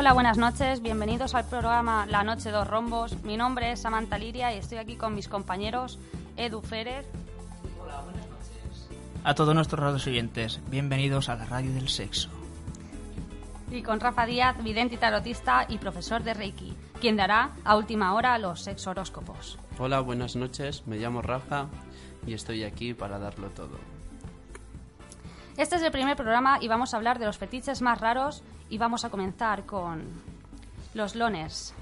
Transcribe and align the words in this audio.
Hola, 0.00 0.14
buenas 0.14 0.38
noches. 0.38 0.80
Bienvenidos 0.80 1.34
al 1.34 1.44
programa 1.44 2.06
La 2.06 2.24
Noche 2.24 2.50
dos 2.50 2.66
Rombos. 2.66 3.22
Mi 3.22 3.36
nombre 3.36 3.72
es 3.72 3.82
Samantha 3.82 4.16
Liria 4.16 4.50
y 4.54 4.56
estoy 4.56 4.78
aquí 4.78 4.96
con 4.96 5.14
mis 5.14 5.28
compañeros 5.28 5.98
Edu 6.38 6.62
Férez. 6.62 7.06
Hola, 7.78 8.00
buenas 8.00 8.26
noches. 8.26 8.88
A 9.24 9.34
todos 9.34 9.54
nuestros 9.54 9.78
radios 9.78 10.06
oyentes, 10.06 10.62
bienvenidos 10.70 11.28
a 11.28 11.36
la 11.36 11.44
radio 11.44 11.74
del 11.74 11.90
sexo. 11.90 12.30
Y 13.70 13.82
con 13.82 14.00
Rafa 14.00 14.24
Díaz, 14.24 14.56
vidente 14.64 14.94
y 14.94 14.98
tarotista 14.98 15.66
y 15.68 15.76
profesor 15.76 16.22
de 16.22 16.32
Reiki, 16.32 16.74
quien 16.98 17.18
dará 17.18 17.50
a 17.62 17.76
última 17.76 18.14
hora 18.14 18.38
los 18.38 18.62
sexo 18.62 18.92
horóscopos. 18.92 19.58
Hola, 19.78 20.00
buenas 20.00 20.34
noches. 20.34 20.86
Me 20.86 20.96
llamo 20.96 21.20
Rafa 21.20 21.66
y 22.26 22.32
estoy 22.32 22.64
aquí 22.64 22.94
para 22.94 23.18
darlo 23.18 23.50
todo. 23.50 23.76
Este 25.58 25.76
es 25.76 25.82
el 25.82 25.92
primer 25.92 26.16
programa 26.16 26.56
y 26.58 26.68
vamos 26.68 26.94
a 26.94 26.96
hablar 26.96 27.18
de 27.18 27.26
los 27.26 27.36
fetiches 27.36 27.82
más 27.82 28.00
raros 28.00 28.42
y 28.70 28.78
vamos 28.78 29.04
a 29.04 29.10
comenzar 29.10 29.66
con 29.66 30.04
los 30.94 31.14
loners. 31.14 31.74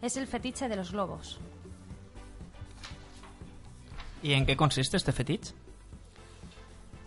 Es 0.00 0.16
el 0.16 0.26
fetiche 0.26 0.68
de 0.68 0.76
los 0.76 0.92
globos. 0.92 1.40
¿Y 4.22 4.34
en 4.34 4.46
qué 4.46 4.56
consiste 4.56 4.96
este 4.96 5.12
fetiche? 5.12 5.54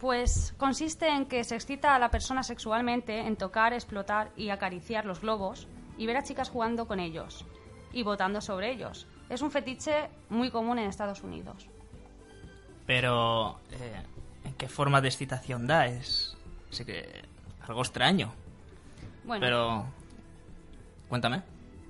Pues 0.02 0.54
consiste 0.58 1.08
en 1.08 1.28
que 1.28 1.44
se 1.46 1.56
excita 1.56 1.96
a 1.96 2.00
la 2.00 2.10
persona 2.10 2.44
sexualmente 2.44 3.20
en 3.20 3.38
tocar, 3.38 3.72
explotar 3.72 4.32
y 4.36 4.50
acariciar 4.50 5.06
los 5.06 5.22
globos 5.22 5.68
y 5.98 6.06
ver 6.06 6.18
a 6.18 6.24
chicas 6.24 6.50
jugando 6.50 6.88
con 6.88 7.00
ellos 7.00 7.46
y 7.94 8.04
votando 8.04 8.42
sobre 8.42 8.72
ellos. 8.72 9.08
Es 9.30 9.42
un 9.42 9.52
fetiche 9.52 10.10
muy 10.30 10.52
común 10.52 10.80
en 10.80 10.90
Estados 10.90 11.24
Unidos. 11.24 11.68
Pero, 12.86 13.60
eh, 13.72 14.04
¿en 14.44 14.54
qué 14.56 14.68
forma 14.68 15.00
de 15.00 15.08
excitación 15.08 15.68
da? 15.68 15.86
Es, 15.86 16.36
que 16.86 17.24
algo 17.62 17.82
extraño. 17.82 18.34
Bueno. 19.26 19.46
Pero, 19.46 19.86
cuéntame. 21.10 21.42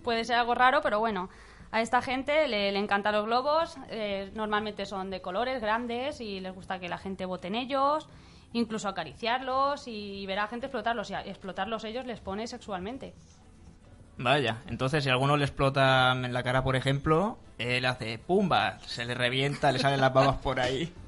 Puede 0.03 0.23
ser 0.25 0.37
algo 0.37 0.55
raro, 0.55 0.81
pero 0.81 0.99
bueno. 0.99 1.29
A 1.71 1.81
esta 1.81 2.03
gente 2.03 2.47
le, 2.47 2.69
encantan 2.77 3.15
los 3.15 3.25
globos, 3.25 3.77
eh, 3.89 4.31
normalmente 4.35 4.85
son 4.85 5.09
de 5.09 5.21
colores 5.21 5.59
grandes 5.59 6.21
y 6.21 6.39
les 6.39 6.53
gusta 6.53 6.79
que 6.79 6.87
la 6.87 6.99
gente 6.99 7.25
vote 7.25 7.47
en 7.47 7.55
ellos, 7.55 8.07
incluso 8.51 8.87
acariciarlos 8.87 9.87
y 9.87 10.23
ver 10.27 10.37
a 10.37 10.47
gente 10.47 10.67
explotarlos. 10.67 11.09
Y 11.09 11.15
explotarlos 11.15 11.83
ellos 11.83 12.05
les 12.05 12.19
pone 12.19 12.45
sexualmente. 12.45 13.15
Vaya, 14.17 14.57
entonces 14.67 15.03
si 15.03 15.09
alguno 15.09 15.35
le 15.35 15.45
explota 15.45 16.11
en 16.11 16.31
la 16.31 16.43
cara, 16.43 16.63
por 16.63 16.75
ejemplo, 16.75 17.39
él 17.57 17.85
hace 17.85 18.19
pumba, 18.19 18.77
se 18.85 19.05
le 19.05 19.15
revienta, 19.15 19.71
le 19.71 19.79
salen 19.79 19.99
las 19.99 20.13
babas 20.13 20.37
por 20.37 20.59
ahí. 20.59 20.93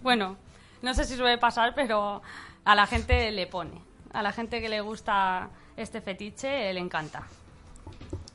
Bueno, 0.00 0.36
no 0.80 0.94
sé 0.94 1.04
si 1.04 1.16
suele 1.16 1.38
pasar, 1.38 1.74
pero 1.74 2.22
a 2.64 2.74
la 2.76 2.86
gente 2.86 3.32
le 3.32 3.48
pone. 3.48 3.87
A 4.12 4.22
la 4.22 4.32
gente 4.32 4.60
que 4.60 4.68
le 4.68 4.80
gusta 4.80 5.50
este 5.76 6.00
fetiche 6.00 6.72
le 6.72 6.80
encanta. 6.80 7.26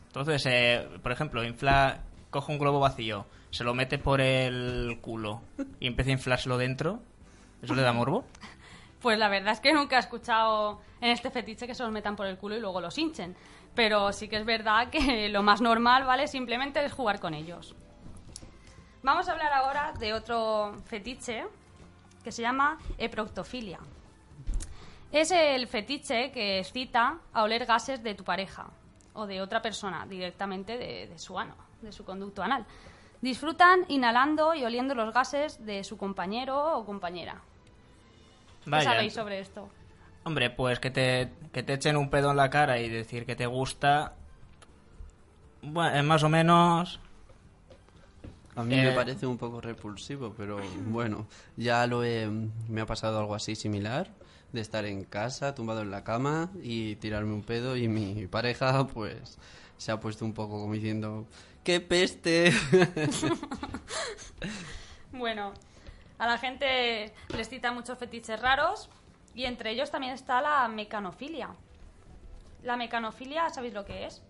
Entonces, 0.08 0.46
eh, 0.46 0.88
por 1.02 1.12
ejemplo, 1.12 1.44
infla, 1.44 2.04
coge 2.30 2.52
un 2.52 2.60
globo 2.60 2.80
vacío, 2.80 3.26
se 3.50 3.64
lo 3.64 3.74
mete 3.74 3.98
por 3.98 4.22
el 4.22 5.00
culo 5.02 5.42
y 5.80 5.88
empieza 5.88 6.10
a 6.12 6.14
inflárselo 6.14 6.58
dentro. 6.58 7.00
¿Eso 7.62 7.76
le 7.76 7.82
da 7.82 7.94
morbo? 7.94 8.26
Pues 9.02 9.20
la 9.20 9.28
verdad 9.28 9.52
es 9.52 9.60
que 9.60 9.74
nunca 9.74 9.98
he 9.98 10.00
escuchado 10.00 10.80
en 11.02 11.10
este 11.10 11.30
fetiche 11.30 11.68
que 11.68 11.76
se 11.76 11.84
los 11.84 11.92
metan 11.92 12.16
por 12.16 12.26
el 12.26 12.38
culo 12.38 12.56
y 12.56 12.62
luego 12.62 12.80
los 12.80 12.98
hinchen. 12.98 13.36
Pero 13.76 14.14
sí 14.14 14.30
que 14.30 14.38
es 14.38 14.46
verdad 14.46 14.90
que 14.90 15.28
lo 15.28 15.44
más 15.44 15.60
normal, 15.60 16.06
¿vale? 16.06 16.26
Simplemente 16.26 16.84
es 16.86 16.94
jugar 16.94 17.20
con 17.20 17.34
ellos. 17.34 17.76
Vamos 19.02 19.28
a 19.28 19.34
hablar 19.34 19.52
ahora 19.52 19.92
de 20.00 20.14
otro 20.14 20.76
fetiche 20.86 21.44
que 22.24 22.32
se 22.32 22.42
llama 22.42 22.78
eproctofilia. 22.98 23.80
Es 25.14 25.30
el 25.30 25.68
fetiche 25.68 26.32
que 26.32 26.58
excita 26.58 27.20
a 27.34 27.44
oler 27.44 27.68
gases 27.68 28.02
de 28.02 28.16
tu 28.16 28.24
pareja 28.24 28.66
o 29.14 29.28
de 29.28 29.44
otra 29.44 29.62
persona 29.62 30.08
directamente 30.10 30.76
de, 30.76 31.20
su 31.20 31.38
ano, 31.38 31.54
de 31.84 31.92
su 31.92 32.04
conducto 32.04 32.42
anal. 32.42 32.66
Disfrutan 33.22 33.86
inhalando 33.90 34.56
y 34.56 34.66
oliendo 34.66 34.96
los 34.96 35.14
gases 35.14 35.64
de 35.64 35.84
su 35.84 35.98
compañero 35.98 36.80
o 36.80 36.84
compañera. 36.84 37.40
¿Qué 38.66 38.82
sabéis 38.82 39.14
sobre 39.14 39.40
esto? 39.40 39.70
Hombre, 40.24 40.50
pues 40.50 40.80
que 40.80 40.90
te, 40.90 41.32
que 41.52 41.62
te 41.62 41.74
echen 41.74 41.96
un 41.96 42.10
pedo 42.10 42.32
en 42.32 42.38
la 42.38 42.50
cara 42.50 42.80
y 42.80 42.90
decir 42.90 43.28
que 43.28 43.36
te 43.36 43.46
gusta. 43.46 44.14
Bueno, 45.62 45.96
es 45.96 46.04
más 46.04 46.24
o 46.24 46.30
menos. 46.30 47.00
A 48.56 48.64
mí 48.64 48.76
me 48.76 48.90
eh, 48.90 48.96
parece 48.96 49.28
un 49.28 49.38
poco 49.38 49.62
repulsivo, 49.62 50.34
pero 50.36 50.60
bueno, 50.88 51.28
ya 51.56 51.86
lo 51.86 52.04
he. 52.04 52.28
Me 52.68 52.82
ha 52.82 52.88
pasado 52.88 53.20
algo 53.20 53.36
así 53.36 53.56
similar 53.56 54.10
de 54.54 54.62
estar 54.62 54.86
en 54.86 55.04
casa, 55.04 55.54
tumbado 55.54 55.82
en 55.82 55.92
la 55.92 56.04
cama 56.04 56.50
y 56.62 56.96
tirarme 56.96 57.34
un 57.34 57.44
pedo 57.44 57.76
y 57.76 57.90
mi 57.90 58.28
pareja 58.28 58.88
pues 58.88 59.38
se 59.78 59.92
ha 59.92 60.00
puesto 60.00 60.24
un 60.24 60.34
poco 60.34 60.62
como 60.62 60.74
diciendo 60.74 61.28
¡qué 61.64 61.82
peste! 61.82 62.54
bueno, 65.12 65.54
a 66.18 66.28
la 66.28 66.38
gente 66.38 67.14
les 67.36 67.50
cita 67.50 67.72
muchos 67.72 67.98
fetiches 67.98 68.40
raros 68.40 68.90
y 69.36 69.46
entre 69.46 69.72
ellos 69.72 69.92
también 69.92 70.14
está 70.14 70.42
la 70.42 70.68
mecanofilia. 70.68 71.50
La 72.62 72.78
mecanofilia, 72.78 73.50
¿sabéis 73.50 73.74
lo 73.74 73.84
que 73.84 74.06
es? 74.06 74.22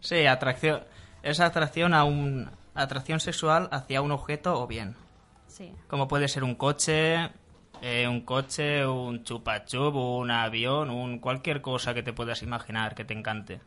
Sí, 0.00 0.26
atracción 0.26 0.84
es 1.22 1.40
atracción 1.40 1.94
a 1.94 2.04
un 2.04 2.50
atracción 2.74 3.20
sexual 3.20 3.68
hacia 3.72 4.02
un 4.02 4.12
objeto 4.12 4.60
o 4.60 4.66
bien. 4.66 4.96
Sí. 5.46 5.72
Como 5.88 6.08
puede 6.08 6.28
ser 6.28 6.44
un 6.44 6.54
coche, 6.54 7.30
eh, 7.82 8.06
un 8.08 8.22
coche, 8.22 8.86
un 8.86 9.24
chupachup, 9.24 9.94
un 9.94 10.30
avión, 10.30 10.90
un 10.90 11.18
cualquier 11.18 11.60
cosa 11.60 11.94
que 11.94 12.02
te 12.02 12.12
puedas 12.12 12.42
imaginar 12.42 12.94
que 12.94 13.04
te 13.04 13.14
encante. 13.14 13.60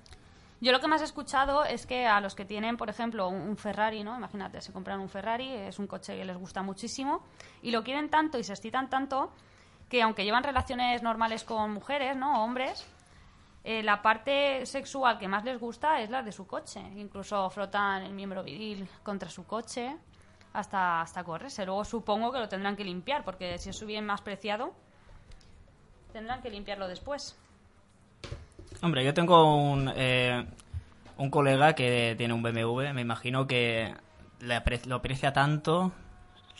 Yo 0.61 0.71
lo 0.71 0.79
que 0.79 0.87
más 0.87 1.01
he 1.01 1.05
escuchado 1.05 1.65
es 1.65 1.87
que 1.87 2.05
a 2.05 2.21
los 2.21 2.35
que 2.35 2.45
tienen, 2.45 2.77
por 2.77 2.89
ejemplo, 2.89 3.27
un 3.27 3.57
Ferrari, 3.57 4.03
¿no? 4.03 4.15
Imagínate, 4.15 4.61
se 4.61 4.71
compran 4.71 4.99
un 4.99 5.09
Ferrari, 5.09 5.51
es 5.51 5.79
un 5.79 5.87
coche 5.87 6.15
que 6.15 6.23
les 6.23 6.37
gusta 6.37 6.61
muchísimo 6.61 7.23
y 7.63 7.71
lo 7.71 7.83
quieren 7.83 8.09
tanto 8.09 8.37
y 8.37 8.43
se 8.43 8.53
excitan 8.53 8.87
tanto 8.87 9.31
que 9.89 10.03
aunque 10.03 10.23
llevan 10.23 10.43
relaciones 10.43 11.01
normales 11.01 11.43
con 11.43 11.71
mujeres, 11.71 12.15
¿no? 12.15 12.43
Hombres, 12.43 12.85
eh, 13.63 13.83
la 13.83 14.01
parte 14.01 14.65
sexual 14.65 15.17
que 15.19 15.27
más 15.27 15.43
les 15.43 15.59
gusta 15.59 15.99
es 15.99 16.09
la 16.09 16.21
de 16.21 16.31
su 16.31 16.45
coche. 16.45 16.79
Incluso 16.95 17.49
frotan 17.49 18.03
el 18.03 18.13
miembro 18.13 18.43
viril 18.43 18.87
contra 19.03 19.29
su 19.29 19.45
coche 19.45 19.97
hasta, 20.53 21.01
hasta 21.01 21.23
correrse. 21.23 21.65
Luego 21.65 21.83
supongo 21.85 22.31
que 22.31 22.39
lo 22.39 22.49
tendrán 22.49 22.75
que 22.75 22.83
limpiar, 22.83 23.23
porque 23.23 23.57
si 23.57 23.69
es 23.69 23.77
su 23.77 23.85
bien 23.85 24.05
más 24.05 24.21
preciado, 24.21 24.73
tendrán 26.11 26.41
que 26.41 26.49
limpiarlo 26.49 26.87
después. 26.87 27.37
Hombre, 28.81 29.03
yo 29.03 29.13
tengo 29.13 29.55
un, 29.55 29.91
eh, 29.95 30.45
un 31.17 31.29
colega 31.29 31.73
que 31.73 32.15
tiene 32.17 32.33
un 32.33 32.41
BMW, 32.41 32.93
me 32.93 33.01
imagino 33.01 33.45
que 33.45 33.93
le 34.39 34.61
lo 34.85 34.95
aprecia 34.95 35.33
tanto, 35.33 35.91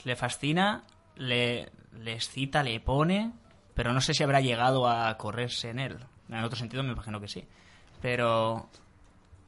le 0.03 0.15
fascina, 0.15 0.83
le, 1.15 1.71
le 1.99 2.13
excita, 2.13 2.63
le 2.63 2.79
pone, 2.79 3.31
pero 3.73 3.93
no 3.93 4.01
sé 4.01 4.13
si 4.13 4.23
habrá 4.23 4.41
llegado 4.41 4.87
a 4.87 5.17
correrse 5.17 5.69
en 5.69 5.79
él. 5.79 5.97
En 6.29 6.43
otro 6.43 6.57
sentido 6.57 6.83
me 6.83 6.91
imagino 6.93 7.19
que 7.19 7.27
sí. 7.27 7.47
Pero 8.01 8.69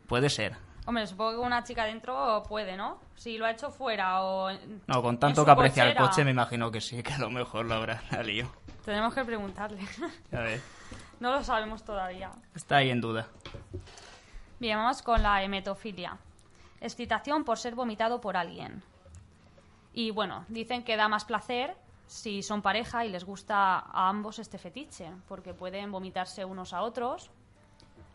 puede 0.07 0.29
ser. 0.29 0.57
Hombre, 0.85 1.07
supongo 1.07 1.31
que 1.31 1.37
una 1.37 1.63
chica 1.63 1.85
dentro 1.85 2.43
puede, 2.47 2.75
¿no? 2.75 2.99
Si 3.15 3.37
lo 3.37 3.45
ha 3.45 3.51
hecho 3.51 3.71
fuera 3.71 4.21
o... 4.21 4.51
No, 4.87 5.01
con 5.01 5.17
tanto 5.17 5.45
que 5.45 5.51
aprecia 5.51 5.85
el 5.85 5.95
coche 5.95 6.25
me 6.25 6.31
imagino 6.31 6.69
que 6.71 6.81
sí, 6.81 7.01
que 7.01 7.13
a 7.13 7.19
lo 7.19 7.29
mejor 7.29 7.65
lo 7.65 7.75
habrá 7.75 8.01
salido. 8.09 8.49
Tenemos 8.83 9.13
que 9.13 9.23
preguntarle. 9.23 9.81
A 10.33 10.39
ver. 10.39 10.61
No 11.21 11.31
lo 11.31 11.41
sabemos 11.41 11.83
todavía. 11.83 12.31
Está 12.53 12.77
ahí 12.77 12.89
en 12.89 12.99
duda. 12.99 13.27
Bien, 14.59 14.77
vamos 14.77 15.01
con 15.01 15.23
la 15.23 15.41
hemetofilia. 15.41 16.17
Excitación 16.81 17.45
por 17.45 17.57
ser 17.57 17.75
vomitado 17.75 18.19
por 18.19 18.35
alguien. 18.35 18.83
Y 19.93 20.11
bueno, 20.11 20.43
dicen 20.49 20.83
que 20.83 20.97
da 20.97 21.07
más 21.07 21.23
placer 21.23 21.77
si 22.07 22.43
son 22.43 22.61
pareja 22.61 23.05
y 23.05 23.09
les 23.09 23.23
gusta 23.23 23.79
a 23.79 24.09
ambos 24.09 24.37
este 24.37 24.57
fetiche, 24.57 25.09
porque 25.29 25.53
pueden 25.53 25.91
vomitarse 25.93 26.43
unos 26.43 26.73
a 26.73 26.81
otros 26.81 27.31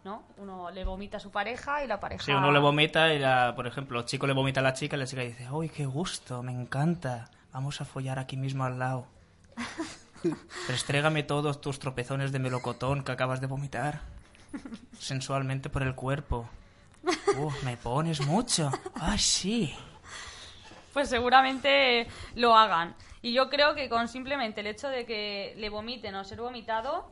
¿no? 0.04 0.22
Uno 0.36 0.70
le 0.70 0.84
vomita 0.84 1.16
a 1.16 1.20
su 1.20 1.30
pareja 1.30 1.84
y 1.84 1.86
la 1.86 2.00
pareja... 2.00 2.24
Si 2.24 2.32
uno 2.32 2.50
le 2.50 2.58
vomita 2.58 3.12
y, 3.12 3.18
la, 3.18 3.54
por 3.54 3.66
ejemplo, 3.66 3.98
el 4.00 4.04
chico 4.04 4.26
le 4.26 4.32
vomita 4.32 4.60
a 4.60 4.62
la 4.62 4.72
chica 4.72 4.96
y 4.96 4.98
la 4.98 5.06
chica 5.06 5.22
dice, 5.22 5.50
¡Uy, 5.50 5.68
qué 5.68 5.86
gusto! 5.86 6.42
Me 6.42 6.52
encanta. 6.52 7.30
Vamos 7.52 7.80
a 7.80 7.84
follar 7.84 8.18
aquí 8.18 8.36
mismo 8.36 8.64
al 8.64 8.78
lado. 8.78 9.06
Restrégame 10.68 11.22
todos 11.22 11.60
tus 11.60 11.78
tropezones 11.78 12.32
de 12.32 12.38
melocotón 12.38 13.04
que 13.04 13.12
acabas 13.12 13.40
de 13.40 13.46
vomitar. 13.46 14.00
Sensualmente 14.98 15.68
por 15.68 15.82
el 15.82 15.94
cuerpo. 15.94 16.48
Uh, 17.36 17.50
me 17.64 17.76
pones 17.76 18.20
mucho. 18.26 18.70
¡Ay, 18.94 19.18
sí! 19.18 19.74
Pues 20.92 21.08
seguramente 21.08 22.08
lo 22.34 22.56
hagan. 22.56 22.94
Y 23.22 23.32
yo 23.32 23.48
creo 23.48 23.74
que 23.74 23.88
con 23.88 24.08
simplemente 24.08 24.60
el 24.60 24.66
hecho 24.66 24.88
de 24.88 25.04
que 25.04 25.54
le 25.56 25.68
vomiten 25.68 26.14
o 26.14 26.24
ser 26.24 26.40
vomitado, 26.40 27.10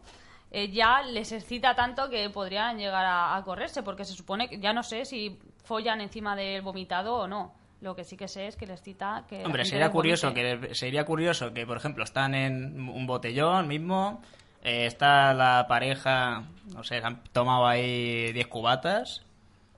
eh, 0.57 0.71
ya 0.71 1.03
les 1.03 1.33
excita 1.33 1.75
tanto 1.75 2.09
que 2.09 2.31
podrían 2.31 2.79
llegar 2.79 3.05
a, 3.07 3.43
correrse, 3.45 3.83
porque 3.83 4.07
se 4.07 4.15
supone 4.15 4.49
que 4.49 4.59
ya 4.59 4.73
no 4.73 4.83
sé 4.83 5.05
si 5.05 5.39
follan 5.63 6.01
encima 6.01 6.35
del 6.35 6.63
vomitado 6.63 7.15
o 7.15 7.29
no. 7.29 7.53
Lo 7.83 7.95
que 7.95 8.05
sí 8.05 8.17
que 8.17 8.27
sé 8.27 8.47
es 8.47 8.57
que 8.57 8.67
les 8.67 8.81
excita 8.81 9.25
que. 9.29 9.45
Hombre, 9.45 9.67
sería 9.67 9.91
curioso 9.91 10.33
que, 10.33 10.75
sería 10.75 11.05
curioso 11.05 11.53
que, 11.53 11.67
por 11.67 11.77
ejemplo, 11.77 12.05
están 12.05 12.35
en 12.35 12.89
un 12.89 13.07
botellón 13.07 13.69
mismo, 13.69 14.23
eh, 14.63 14.87
está 14.87 15.35
la 15.35 15.67
pareja, 15.69 16.45
no 16.75 16.83
sé, 16.85 17.03
han 17.05 17.23
tomado 17.35 17.67
ahí 17.67 18.33
10 18.33 18.47
cubatas 18.47 19.27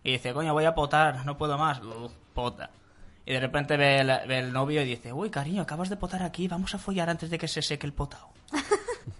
y 0.04 0.12
dice, 0.12 0.32
coño, 0.32 0.52
voy 0.52 0.66
a 0.66 0.76
potar, 0.76 1.26
no 1.26 1.36
puedo 1.36 1.58
más. 1.58 1.80
Uf, 1.80 2.12
pota. 2.34 2.70
Y 3.28 3.32
de 3.34 3.40
repente 3.40 3.76
ve 3.76 4.00
el, 4.00 4.52
novio 4.54 4.80
y 4.80 4.86
dice, 4.86 5.12
uy, 5.12 5.28
cariño, 5.28 5.60
acabas 5.60 5.90
de 5.90 5.98
potar 5.98 6.22
aquí, 6.22 6.48
vamos 6.48 6.74
a 6.74 6.78
follar 6.78 7.10
antes 7.10 7.28
de 7.28 7.36
que 7.36 7.46
se 7.46 7.60
seque 7.60 7.86
el 7.86 7.92
potao. 7.92 8.30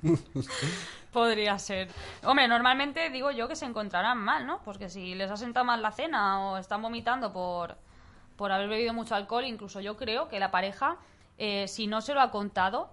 Podría 1.12 1.58
ser. 1.58 1.90
Hombre, 2.24 2.48
normalmente 2.48 3.10
digo 3.10 3.32
yo 3.32 3.48
que 3.48 3.54
se 3.54 3.66
encontrarán 3.66 4.16
mal, 4.16 4.46
¿no? 4.46 4.62
Porque 4.64 4.88
si 4.88 5.14
les 5.14 5.30
ha 5.30 5.36
sentado 5.36 5.66
mal 5.66 5.82
la 5.82 5.92
cena 5.92 6.40
o 6.40 6.56
están 6.56 6.80
vomitando 6.80 7.34
por, 7.34 7.76
por 8.36 8.50
haber 8.50 8.70
bebido 8.70 8.94
mucho 8.94 9.14
alcohol, 9.14 9.44
incluso 9.44 9.78
yo 9.82 9.98
creo 9.98 10.26
que 10.28 10.38
la 10.38 10.50
pareja, 10.50 10.96
eh, 11.36 11.68
si 11.68 11.86
no 11.86 12.00
se 12.00 12.14
lo 12.14 12.22
ha 12.22 12.30
contado 12.30 12.88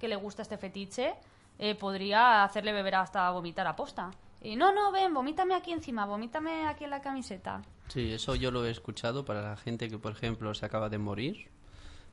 que 0.00 0.08
le 0.08 0.16
gusta 0.16 0.42
este 0.42 0.58
fetiche, 0.58 1.14
eh, 1.60 1.76
podría 1.76 2.42
hacerle 2.42 2.72
beber 2.72 2.96
hasta 2.96 3.30
vomitar 3.30 3.68
a 3.68 3.76
posta. 3.76 4.10
Y 4.40 4.56
no, 4.56 4.72
no, 4.72 4.92
ven, 4.92 5.12
vomítame 5.12 5.54
aquí 5.54 5.72
encima, 5.72 6.06
vomítame 6.06 6.66
aquí 6.66 6.84
en 6.84 6.90
la 6.90 7.00
camiseta. 7.00 7.62
Sí, 7.88 8.12
eso 8.12 8.34
yo 8.34 8.50
lo 8.50 8.64
he 8.64 8.70
escuchado 8.70 9.24
para 9.24 9.42
la 9.42 9.56
gente 9.56 9.88
que, 9.88 9.98
por 9.98 10.12
ejemplo, 10.12 10.54
se 10.54 10.64
acaba 10.64 10.88
de 10.88 10.98
morir 10.98 11.48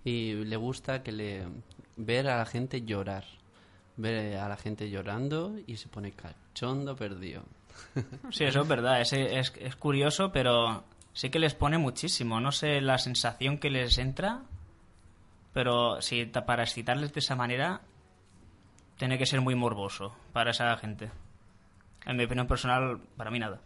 y 0.04 0.34
le 0.34 0.56
gusta 0.56 1.04
que 1.04 1.12
le 1.12 1.48
ver 1.98 2.28
a 2.28 2.38
la 2.38 2.46
gente 2.46 2.84
llorar, 2.84 3.26
ver 3.98 4.38
a 4.38 4.50
la 4.50 4.58
gente 4.58 4.90
llorando 4.90 5.56
y 5.68 5.78
se 5.78 5.88
pone 5.88 6.12
cachondo 6.12 6.96
perdido. 6.96 7.44
Sí, 8.32 8.46
eso 8.46 8.62
es 8.62 8.68
verdad, 8.68 9.02
es, 9.02 9.12
es, 9.14 9.54
es 9.60 9.76
curioso, 9.76 10.32
pero 10.32 10.86
sí 11.14 11.30
que 11.30 11.40
les 11.40 11.54
pone 11.54 11.78
muchísimo. 11.78 12.40
No 12.40 12.52
sé 12.52 12.82
la 12.82 12.98
sensación 12.98 13.58
que 13.58 13.70
les 13.70 13.98
entra, 13.98 14.44
pero 15.54 16.02
si 16.02 16.26
para 16.26 16.64
excitarles 16.64 17.14
de 17.14 17.20
esa 17.20 17.36
manera, 17.36 17.82
tiene 18.98 19.18
que 19.18 19.26
ser 19.26 19.42
muy 19.42 19.56
morboso 19.56 20.16
para 20.34 20.52
esa 20.52 20.76
gente. 20.78 21.12
En 22.06 22.18
mi 22.18 22.24
opinión 22.26 22.48
personal, 22.48 23.00
para 23.18 23.32
mí 23.32 23.40
nada. 23.40 23.60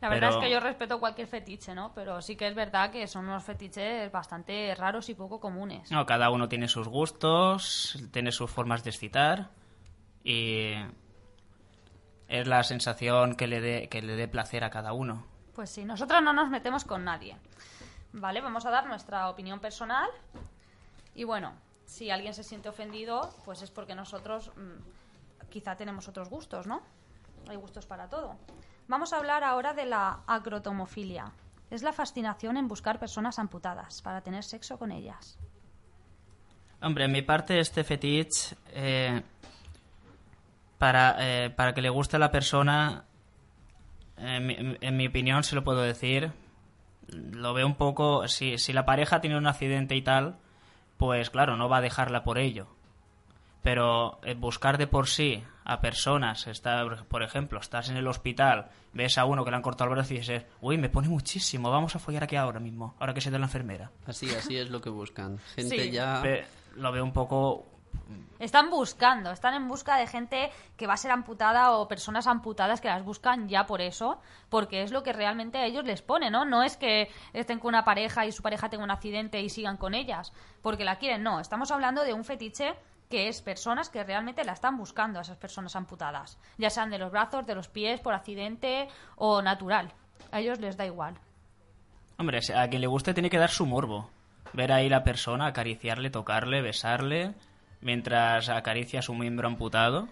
La 0.00 0.08
verdad 0.10 0.28
Pero- 0.28 0.40
es 0.40 0.44
que 0.44 0.52
yo 0.52 0.60
respeto 0.60 1.00
cualquier 1.00 1.26
fetiche, 1.28 1.74
¿no? 1.74 1.92
Pero 1.94 2.20
sí 2.20 2.36
que 2.36 2.46
es 2.46 2.54
verdad 2.54 2.90
que 2.90 3.06
son 3.06 3.24
unos 3.26 3.42
fetiches 3.42 4.12
bastante 4.12 4.74
raros 4.74 5.08
y 5.08 5.14
poco 5.14 5.40
comunes. 5.40 5.90
No, 5.90 6.04
cada 6.04 6.30
uno 6.30 6.48
tiene 6.48 6.68
sus 6.68 6.88
gustos, 6.88 7.98
tiene 8.12 8.30
sus 8.32 8.50
formas 8.50 8.84
de 8.84 8.90
excitar 8.90 9.50
y 10.22 10.72
es 12.28 12.46
la 12.46 12.62
sensación 12.64 13.34
que 13.34 13.46
le 13.46 13.60
dé 13.60 13.88
que 13.88 14.02
le 14.02 14.16
dé 14.16 14.28
placer 14.28 14.64
a 14.64 14.70
cada 14.70 14.92
uno. 14.92 15.26
Pues 15.54 15.70
sí, 15.70 15.84
nosotros 15.84 16.22
no 16.22 16.32
nos 16.32 16.50
metemos 16.50 16.84
con 16.84 17.04
nadie. 17.04 17.36
Vale, 18.12 18.40
vamos 18.40 18.66
a 18.66 18.70
dar 18.70 18.86
nuestra 18.86 19.28
opinión 19.30 19.60
personal. 19.60 20.10
Y 21.14 21.24
bueno, 21.24 21.54
si 21.86 22.10
alguien 22.10 22.34
se 22.34 22.42
siente 22.42 22.68
ofendido, 22.68 23.30
pues 23.44 23.62
es 23.62 23.70
porque 23.70 23.94
nosotros 23.94 24.50
mm, 24.56 25.48
quizá 25.48 25.76
tenemos 25.76 26.08
otros 26.08 26.28
gustos, 26.28 26.66
¿no? 26.66 26.82
Hay 27.48 27.56
gustos 27.56 27.86
para 27.86 28.08
todo. 28.08 28.36
Vamos 28.88 29.12
a 29.12 29.18
hablar 29.18 29.44
ahora 29.44 29.74
de 29.74 29.86
la 29.86 30.20
acrotomofilia. 30.26 31.32
Es 31.70 31.82
la 31.82 31.92
fascinación 31.92 32.56
en 32.56 32.68
buscar 32.68 32.98
personas 32.98 33.38
amputadas 33.38 34.02
para 34.02 34.20
tener 34.20 34.44
sexo 34.44 34.78
con 34.78 34.92
ellas. 34.92 35.38
Hombre, 36.80 37.06
en 37.06 37.12
mi 37.12 37.22
parte 37.22 37.58
este 37.58 37.82
fetiche, 37.82 38.56
eh, 38.68 39.22
para, 40.78 41.16
eh, 41.18 41.50
para 41.50 41.72
que 41.72 41.80
le 41.80 41.88
guste 41.88 42.16
a 42.16 42.18
la 42.18 42.30
persona, 42.30 43.04
en 44.18 44.46
mi, 44.46 44.56
en 44.80 44.96
mi 44.96 45.06
opinión 45.06 45.42
se 45.44 45.54
lo 45.54 45.64
puedo 45.64 45.80
decir, 45.80 46.32
lo 47.08 47.54
veo 47.54 47.66
un 47.66 47.76
poco, 47.76 48.28
si, 48.28 48.58
si 48.58 48.72
la 48.72 48.84
pareja 48.84 49.20
tiene 49.20 49.38
un 49.38 49.46
accidente 49.46 49.96
y 49.96 50.02
tal, 50.02 50.36
pues 50.98 51.30
claro, 51.30 51.56
no 51.56 51.68
va 51.68 51.78
a 51.78 51.82
dejarla 51.82 52.22
por 52.22 52.38
ello. 52.38 52.66
Pero 53.62 54.20
eh, 54.22 54.34
buscar 54.34 54.76
de 54.76 54.86
por 54.86 55.08
sí 55.08 55.42
a 55.64 55.80
personas, 55.80 56.46
está, 56.46 56.84
por 57.08 57.22
ejemplo, 57.22 57.58
estás 57.58 57.88
en 57.88 57.96
el 57.96 58.06
hospital, 58.06 58.68
ves 58.92 59.16
a 59.18 59.24
uno 59.24 59.44
que 59.44 59.50
le 59.50 59.56
han 59.56 59.62
cortado 59.62 59.90
el 59.90 59.96
brazo 59.96 60.14
y 60.14 60.18
dices, 60.18 60.44
uy, 60.60 60.76
me 60.78 60.88
pone 60.90 61.08
muchísimo, 61.08 61.70
vamos 61.70 61.96
a 61.96 61.98
follar 61.98 62.24
aquí 62.24 62.36
ahora 62.36 62.60
mismo, 62.60 62.94
ahora 63.00 63.14
que 63.14 63.20
soy 63.20 63.32
de 63.32 63.38
la 63.38 63.46
enfermera. 63.46 63.90
Así, 64.06 64.28
así 64.34 64.56
es 64.56 64.70
lo 64.70 64.80
que 64.80 64.90
buscan. 64.90 65.38
Gente 65.56 65.78
Sí. 65.84 65.90
ya... 65.90 66.20
Pe- 66.22 66.44
Lo 66.76 66.90
veo 66.92 67.04
un 67.04 67.12
poco 67.12 67.66
Están 68.40 68.68
buscando, 68.68 69.30
están 69.30 69.54
en 69.54 69.68
busca 69.68 69.96
de 69.96 70.06
gente 70.08 70.50
que 70.76 70.86
va 70.88 70.94
a 70.94 70.96
ser 70.98 71.12
amputada 71.12 71.70
o 71.72 71.86
personas 71.88 72.26
amputadas 72.26 72.80
que 72.80 72.88
las 72.88 73.04
buscan 73.04 73.48
ya 73.48 73.64
por 73.66 73.80
eso, 73.80 74.20
porque 74.50 74.82
es 74.82 74.90
lo 74.90 75.02
que 75.04 75.12
realmente 75.12 75.58
a 75.58 75.64
ellos 75.66 75.84
les 75.84 76.02
pone, 76.02 76.30
¿no? 76.30 76.44
No 76.44 76.62
es 76.64 76.76
que 76.76 77.08
estén 77.32 77.60
con 77.60 77.68
una 77.68 77.84
pareja 77.84 78.26
y 78.26 78.32
su 78.32 78.42
pareja 78.42 78.68
tenga 78.68 78.82
un 78.84 78.90
accidente 78.90 79.40
y 79.40 79.48
sigan 79.48 79.76
con 79.76 79.94
ellas, 79.94 80.32
porque 80.60 80.84
la 80.84 80.96
quieren, 80.96 81.22
no. 81.22 81.38
Estamos 81.40 81.70
hablando 81.70 82.02
de 82.02 82.12
un 82.12 82.24
fetiche 82.24 82.74
que 83.14 83.28
es 83.28 83.42
personas 83.42 83.90
que 83.90 84.02
realmente 84.02 84.42
la 84.42 84.54
están 84.54 84.76
buscando 84.76 85.20
a 85.20 85.22
esas 85.22 85.36
personas 85.36 85.76
amputadas, 85.76 86.36
ya 86.58 86.68
sean 86.68 86.90
de 86.90 86.98
los 86.98 87.12
brazos, 87.12 87.46
de 87.46 87.54
los 87.54 87.68
pies, 87.68 88.00
por 88.00 88.12
accidente 88.12 88.88
o 89.14 89.40
natural. 89.40 89.92
A 90.32 90.40
ellos 90.40 90.58
les 90.58 90.76
da 90.76 90.84
igual. 90.84 91.14
Hombre, 92.18 92.40
a 92.56 92.68
quien 92.68 92.80
le 92.80 92.88
guste 92.88 93.14
tiene 93.14 93.30
que 93.30 93.38
dar 93.38 93.50
su 93.50 93.66
morbo. 93.66 94.10
Ver 94.52 94.72
ahí 94.72 94.88
la 94.88 95.04
persona, 95.04 95.46
acariciarle, 95.46 96.10
tocarle, 96.10 96.60
besarle, 96.60 97.34
mientras 97.80 98.48
acaricia 98.48 99.00
su 99.00 99.14
miembro 99.14 99.46
amputado, 99.46 100.08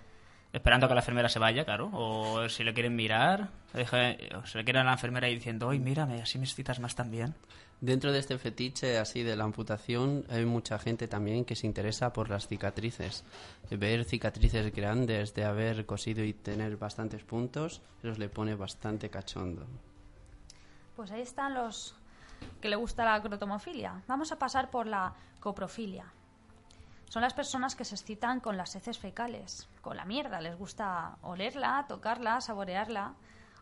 esperando 0.52 0.87
a 0.87 0.88
que 0.88 0.94
la 0.94 1.00
enfermera 1.00 1.28
se 1.28 1.40
vaya, 1.40 1.64
claro. 1.64 1.90
O 1.93 2.49
si 2.49 2.62
le 2.62 2.72
quieren 2.72 2.94
mirar, 2.94 3.49
se 3.72 4.58
le 4.58 4.64
quiere 4.64 4.78
a 4.78 4.84
la 4.84 4.93
enfermera 4.93 5.28
y 5.28 5.34
diciendo, 5.34 5.70
¡ay, 5.70 5.81
mírame, 5.81 6.22
así 6.22 6.38
me 6.38 6.44
excitas 6.44 6.78
más 6.78 6.94
también! 6.94 7.34
Dentro 7.82 8.12
de 8.12 8.20
este 8.20 8.38
fetiche 8.38 8.96
así 8.96 9.25
de 9.25 9.34
la 9.34 9.43
amputación 9.43 10.25
hay 10.31 10.44
mucha 10.44 10.79
gente 10.79 11.08
también 11.08 11.44
que 11.44 11.56
se 11.56 11.67
interesa 11.67 12.12
por 12.12 12.31
las 12.31 12.46
cicatrices. 12.46 13.25
Ver 13.70 14.05
cicatrices 14.05 14.73
grandes 14.73 15.34
de 15.34 15.44
haber 15.44 15.84
cosido 15.84 16.23
y 16.23 16.32
tener 16.32 16.76
bastantes 16.76 17.25
puntos, 17.25 17.82
eso 18.05 18.17
le 18.20 18.29
pone 18.29 18.55
bastante 18.55 19.11
cachondo. 19.11 19.67
Pues 20.94 21.11
ahí 21.11 21.23
están 21.23 21.55
los 21.55 21.96
que 22.61 22.69
le 22.69 22.76
gusta 22.76 23.05
la 23.05 23.20
crotomofilia. 23.20 24.00
Vamos 24.06 24.31
a 24.31 24.38
pasar 24.38 24.70
por 24.70 24.87
la 24.87 25.14
coprofilia. 25.40 26.05
Son 27.08 27.23
las 27.23 27.35
personas 27.35 27.75
que 27.75 27.85
se 27.85 27.96
excitan 27.96 28.38
con 28.38 28.56
las 28.56 28.76
heces 28.76 29.00
fecales, 29.00 29.69
con 29.81 29.96
la 29.96 30.05
mierda. 30.05 30.40
Les 30.40 30.56
gusta 30.56 31.17
olerla, 31.23 31.85
tocarla, 31.88 32.40
saborearla 32.40 33.14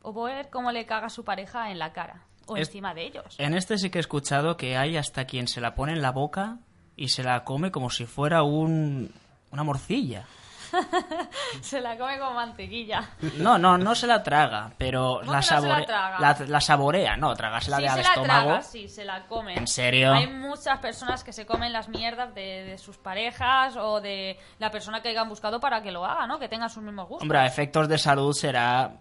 o 0.03 0.13
ver 0.13 0.51
cómo 0.51 0.73
le 0.73 0.85
caga 0.85 1.09
su 1.09 1.25
pareja 1.25 1.71
en 1.71 1.79
la 1.79 1.95
cara 1.95 2.27
o 2.51 2.57
Es- 2.57 2.69
encima 2.69 2.95
de 2.95 3.05
ellos. 3.07 3.35
En 3.39 3.55
este 3.55 3.79
sí 3.79 3.91
que 3.91 3.99
he 3.99 4.01
escuchado 4.01 4.57
que 4.57 4.77
hay 4.77 4.97
hasta 4.97 5.25
quien 5.25 5.49
se 5.49 5.61
la 5.61 5.75
pone 5.75 5.93
en 5.93 6.03
la 6.03 6.11
boca 6.13 6.59
y 6.97 7.09
se 7.09 7.23
la 7.23 7.45
come 7.45 7.71
como 7.71 7.91
si 7.91 8.05
fuera 8.07 8.43
un, 8.43 9.13
una 9.51 9.63
morcilla. 9.65 10.25
Se 11.63 11.81
la 11.81 11.99
come 11.99 12.17
con 12.21 12.33
mantequilla. 12.35 13.03
No, 13.39 13.59
no, 13.59 13.77
no 13.77 13.95
se 13.97 14.07
la 14.07 14.23
traga, 14.23 14.71
pero 14.79 15.19
¿Cómo 15.21 15.33
la, 15.33 15.39
no 15.39 15.43
se 15.43 15.55
la 15.61 15.85
traga? 15.85 16.21
la, 16.21 16.37
la 16.47 16.61
saborea, 16.61 17.17
no, 17.17 17.35
tragársela 17.35 17.79
sí, 17.79 17.83
de 17.83 17.89
al 17.89 17.97
se 17.97 18.03
la 18.05 18.09
estómago. 18.11 18.45
traga, 18.51 18.63
sí, 18.63 18.89
se 18.89 19.05
la 19.05 19.27
come. 19.27 19.55
¿En 19.55 19.67
serio? 19.67 20.13
Hay 20.13 20.29
muchas 20.29 20.79
personas 20.79 21.25
que 21.25 21.33
se 21.33 21.45
comen 21.45 21.73
las 21.73 21.89
mierdas 21.89 22.33
de, 22.37 22.65
de 22.65 22.79
sus 22.79 22.99
parejas 22.99 23.77
o 23.77 24.01
de 24.01 24.39
la 24.61 24.71
persona 24.71 25.03
que 25.03 25.09
hayan 25.09 25.29
buscado 25.29 25.59
para 25.59 25.83
que 25.83 25.91
lo 25.91 26.05
haga, 26.07 26.27
¿no? 26.29 26.39
Que 26.39 26.49
tengan 26.49 26.71
sus 26.71 26.83
mismos 26.85 27.09
gustos. 27.09 27.23
Hombre, 27.23 27.39
a 27.39 27.47
efectos 27.47 27.89
de 27.89 27.99
salud 27.99 28.33
será... 28.33 28.93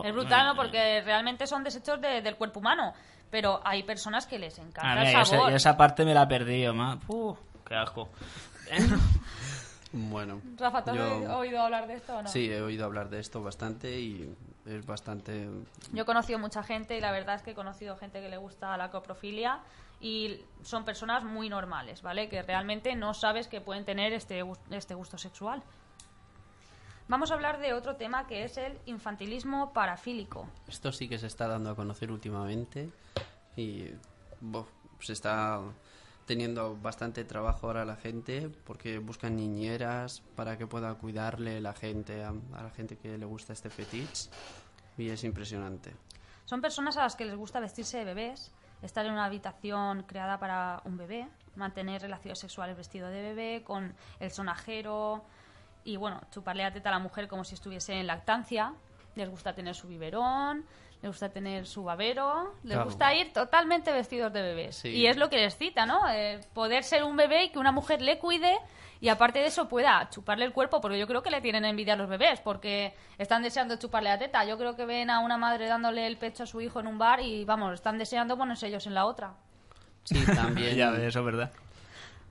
oh, 0.00 0.04
Es 0.04 0.12
brutal, 0.12 0.46
¿no? 0.46 0.54
Porque 0.56 1.00
realmente 1.04 1.46
son 1.46 1.62
desechos 1.64 2.00
de- 2.00 2.22
del 2.22 2.36
cuerpo 2.36 2.60
humano. 2.60 2.92
Pero 3.30 3.60
hay 3.64 3.82
personas 3.82 4.26
que 4.26 4.38
les 4.38 4.58
encanta 4.58 5.02
el 5.02 5.26
sabor. 5.26 5.52
esa 5.52 5.76
parte 5.76 6.04
me 6.04 6.14
la 6.14 6.22
he 6.22 6.26
perdido. 6.26 6.72
Uh, 7.08 7.36
qué 7.66 7.74
asco. 7.74 8.08
Bueno, 9.90 10.42
Rafa, 10.58 10.84
¿te 10.84 10.90
has 10.90 10.96
yo- 10.98 11.16
oído- 11.16 11.38
oído 11.38 11.60
hablar 11.62 11.86
de 11.86 11.94
esto 11.94 12.16
o 12.18 12.22
no? 12.22 12.28
sí, 12.28 12.50
he 12.52 12.60
oído 12.60 12.84
hablar 12.84 13.08
de 13.08 13.20
esto 13.20 13.42
bastante 13.42 13.98
y 13.98 14.34
es 14.66 14.84
bastante... 14.84 15.48
Yo 15.92 16.02
he 16.02 16.04
conocido 16.04 16.38
mucha 16.38 16.62
gente 16.62 16.96
y 16.96 17.00
la 17.00 17.10
verdad 17.10 17.36
es 17.36 17.42
que 17.42 17.52
he 17.52 17.54
conocido 17.54 17.96
gente 17.96 18.20
que 18.20 18.28
le 18.28 18.36
gusta 18.36 18.76
la 18.76 18.90
coprofilia 18.90 19.60
y 19.98 20.42
son 20.62 20.84
personas 20.84 21.24
muy 21.24 21.48
normales, 21.48 22.02
¿vale? 22.02 22.28
Que 22.28 22.42
realmente 22.42 22.94
no 22.96 23.14
sabes 23.14 23.48
que 23.48 23.62
pueden 23.62 23.86
tener 23.86 24.12
este, 24.12 24.42
gus- 24.42 24.58
este 24.70 24.92
gusto 24.94 25.16
sexual. 25.16 25.62
Vamos 27.08 27.30
a 27.30 27.34
hablar 27.34 27.58
de 27.58 27.72
otro 27.72 27.96
tema 27.96 28.26
que 28.26 28.44
es 28.44 28.58
el 28.58 28.78
infantilismo 28.84 29.72
parafílico. 29.72 30.46
Esto 30.68 30.92
sí 30.92 31.08
que 31.08 31.18
se 31.18 31.26
está 31.26 31.48
dando 31.48 31.70
a 31.70 31.74
conocer 31.74 32.12
últimamente 32.12 32.90
y 33.56 33.86
bof, 34.42 34.68
se 35.00 35.14
está 35.14 35.58
teniendo 36.26 36.76
bastante 36.76 37.24
trabajo 37.24 37.66
ahora 37.66 37.86
la 37.86 37.96
gente 37.96 38.50
porque 38.66 38.98
buscan 38.98 39.36
niñeras 39.36 40.20
para 40.36 40.58
que 40.58 40.66
pueda 40.66 40.92
cuidarle 40.96 41.62
la 41.62 41.72
gente 41.72 42.22
a, 42.22 42.34
a 42.52 42.62
la 42.62 42.70
gente 42.70 42.98
que 42.98 43.16
le 43.16 43.24
gusta 43.24 43.54
este 43.54 43.70
fetiche 43.70 44.28
y 44.98 45.08
es 45.08 45.24
impresionante. 45.24 45.96
Son 46.44 46.60
personas 46.60 46.98
a 46.98 47.04
las 47.04 47.16
que 47.16 47.24
les 47.24 47.36
gusta 47.36 47.58
vestirse 47.58 47.96
de 47.96 48.04
bebés, 48.04 48.52
estar 48.82 49.06
en 49.06 49.12
una 49.12 49.24
habitación 49.24 50.02
creada 50.02 50.38
para 50.38 50.82
un 50.84 50.98
bebé, 50.98 51.26
mantener 51.56 52.02
relaciones 52.02 52.38
sexuales 52.38 52.76
vestido 52.76 53.08
de 53.08 53.22
bebé, 53.22 53.64
con 53.64 53.94
el 54.20 54.30
sonajero 54.30 55.24
y, 55.88 55.96
bueno, 55.96 56.20
chuparle 56.30 56.62
la 56.62 56.72
teta 56.72 56.88
a 56.90 56.92
la 56.92 56.98
mujer 56.98 57.28
como 57.28 57.44
si 57.44 57.54
estuviese 57.54 57.94
en 57.94 58.06
lactancia. 58.06 58.74
les 59.14 59.28
gusta 59.28 59.52
tener 59.52 59.74
su 59.74 59.88
biberón, 59.88 60.64
les 61.02 61.10
gusta 61.10 61.28
tener 61.28 61.66
su 61.66 61.82
babero, 61.82 62.54
les 62.62 62.74
Claro. 62.74 62.84
gusta 62.84 63.12
ir 63.14 63.32
totalmente 63.32 63.90
vestidos 63.90 64.32
de 64.32 64.42
bebés. 64.42 64.76
Sí. 64.76 64.90
Y 64.90 65.06
es 65.08 65.16
lo 65.16 65.28
que 65.28 65.38
les 65.38 65.56
cita, 65.56 65.86
¿no? 65.86 66.08
Eh, 66.08 66.40
poder 66.54 66.84
ser 66.84 67.02
un 67.02 67.16
bebé 67.16 67.44
y 67.44 67.48
que 67.50 67.58
una 67.58 67.72
mujer 67.72 68.00
le 68.00 68.18
cuide 68.20 68.56
y 69.00 69.08
aparte 69.08 69.40
de 69.40 69.46
eso 69.46 69.68
pueda 69.68 70.08
chuparle 70.10 70.44
el 70.44 70.52
cuerpo, 70.52 70.80
porque 70.80 70.98
yo 71.00 71.08
creo 71.08 71.22
que 71.22 71.30
le 71.30 71.40
tienen 71.40 71.64
envidia 71.64 71.94
a 71.94 71.96
los 71.96 72.08
bebés, 72.08 72.38
porque 72.40 72.94
están 73.16 73.42
deseando 73.42 73.74
chuparle 73.76 74.10
la 74.10 74.18
teta. 74.18 74.44
Yo 74.44 74.56
creo 74.56 74.76
que 74.76 74.84
ven 74.84 75.10
a 75.10 75.18
una 75.18 75.36
madre 75.36 75.66
dándole 75.66 76.06
el 76.06 76.16
pecho 76.16 76.44
a 76.44 76.46
su 76.46 76.60
hijo 76.60 76.78
en 76.78 76.86
un 76.86 76.98
bar 76.98 77.18
y, 77.20 77.44
vamos, 77.44 77.74
están 77.74 77.98
deseando 77.98 78.36
ponerse 78.36 78.68
ellos 78.68 78.86
en 78.86 78.94
la 78.94 79.04
otra. 79.06 79.34
Sí, 80.04 80.14
también. 80.34 80.76
Ya 80.76 80.90
eso 80.94 81.18
es 81.20 81.24
verdad. 81.24 81.50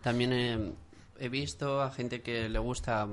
También 0.02 0.32
he, 0.32 0.74
he 1.20 1.28
visto 1.28 1.82
a 1.82 1.92
gente 1.92 2.22
que 2.22 2.48
le 2.48 2.60
gusta 2.60 3.08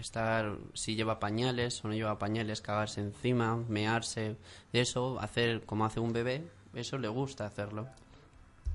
estar, 0.00 0.54
si 0.74 0.94
lleva 0.96 1.18
pañales 1.20 1.84
o 1.84 1.88
no 1.88 1.94
lleva 1.94 2.18
pañales, 2.18 2.60
cagarse 2.60 3.00
encima, 3.00 3.56
mearse, 3.68 4.36
eso, 4.72 5.18
hacer 5.20 5.62
como 5.66 5.84
hace 5.84 6.00
un 6.00 6.12
bebé, 6.12 6.44
eso 6.74 6.98
le 6.98 7.08
gusta 7.08 7.46
hacerlo. 7.46 7.86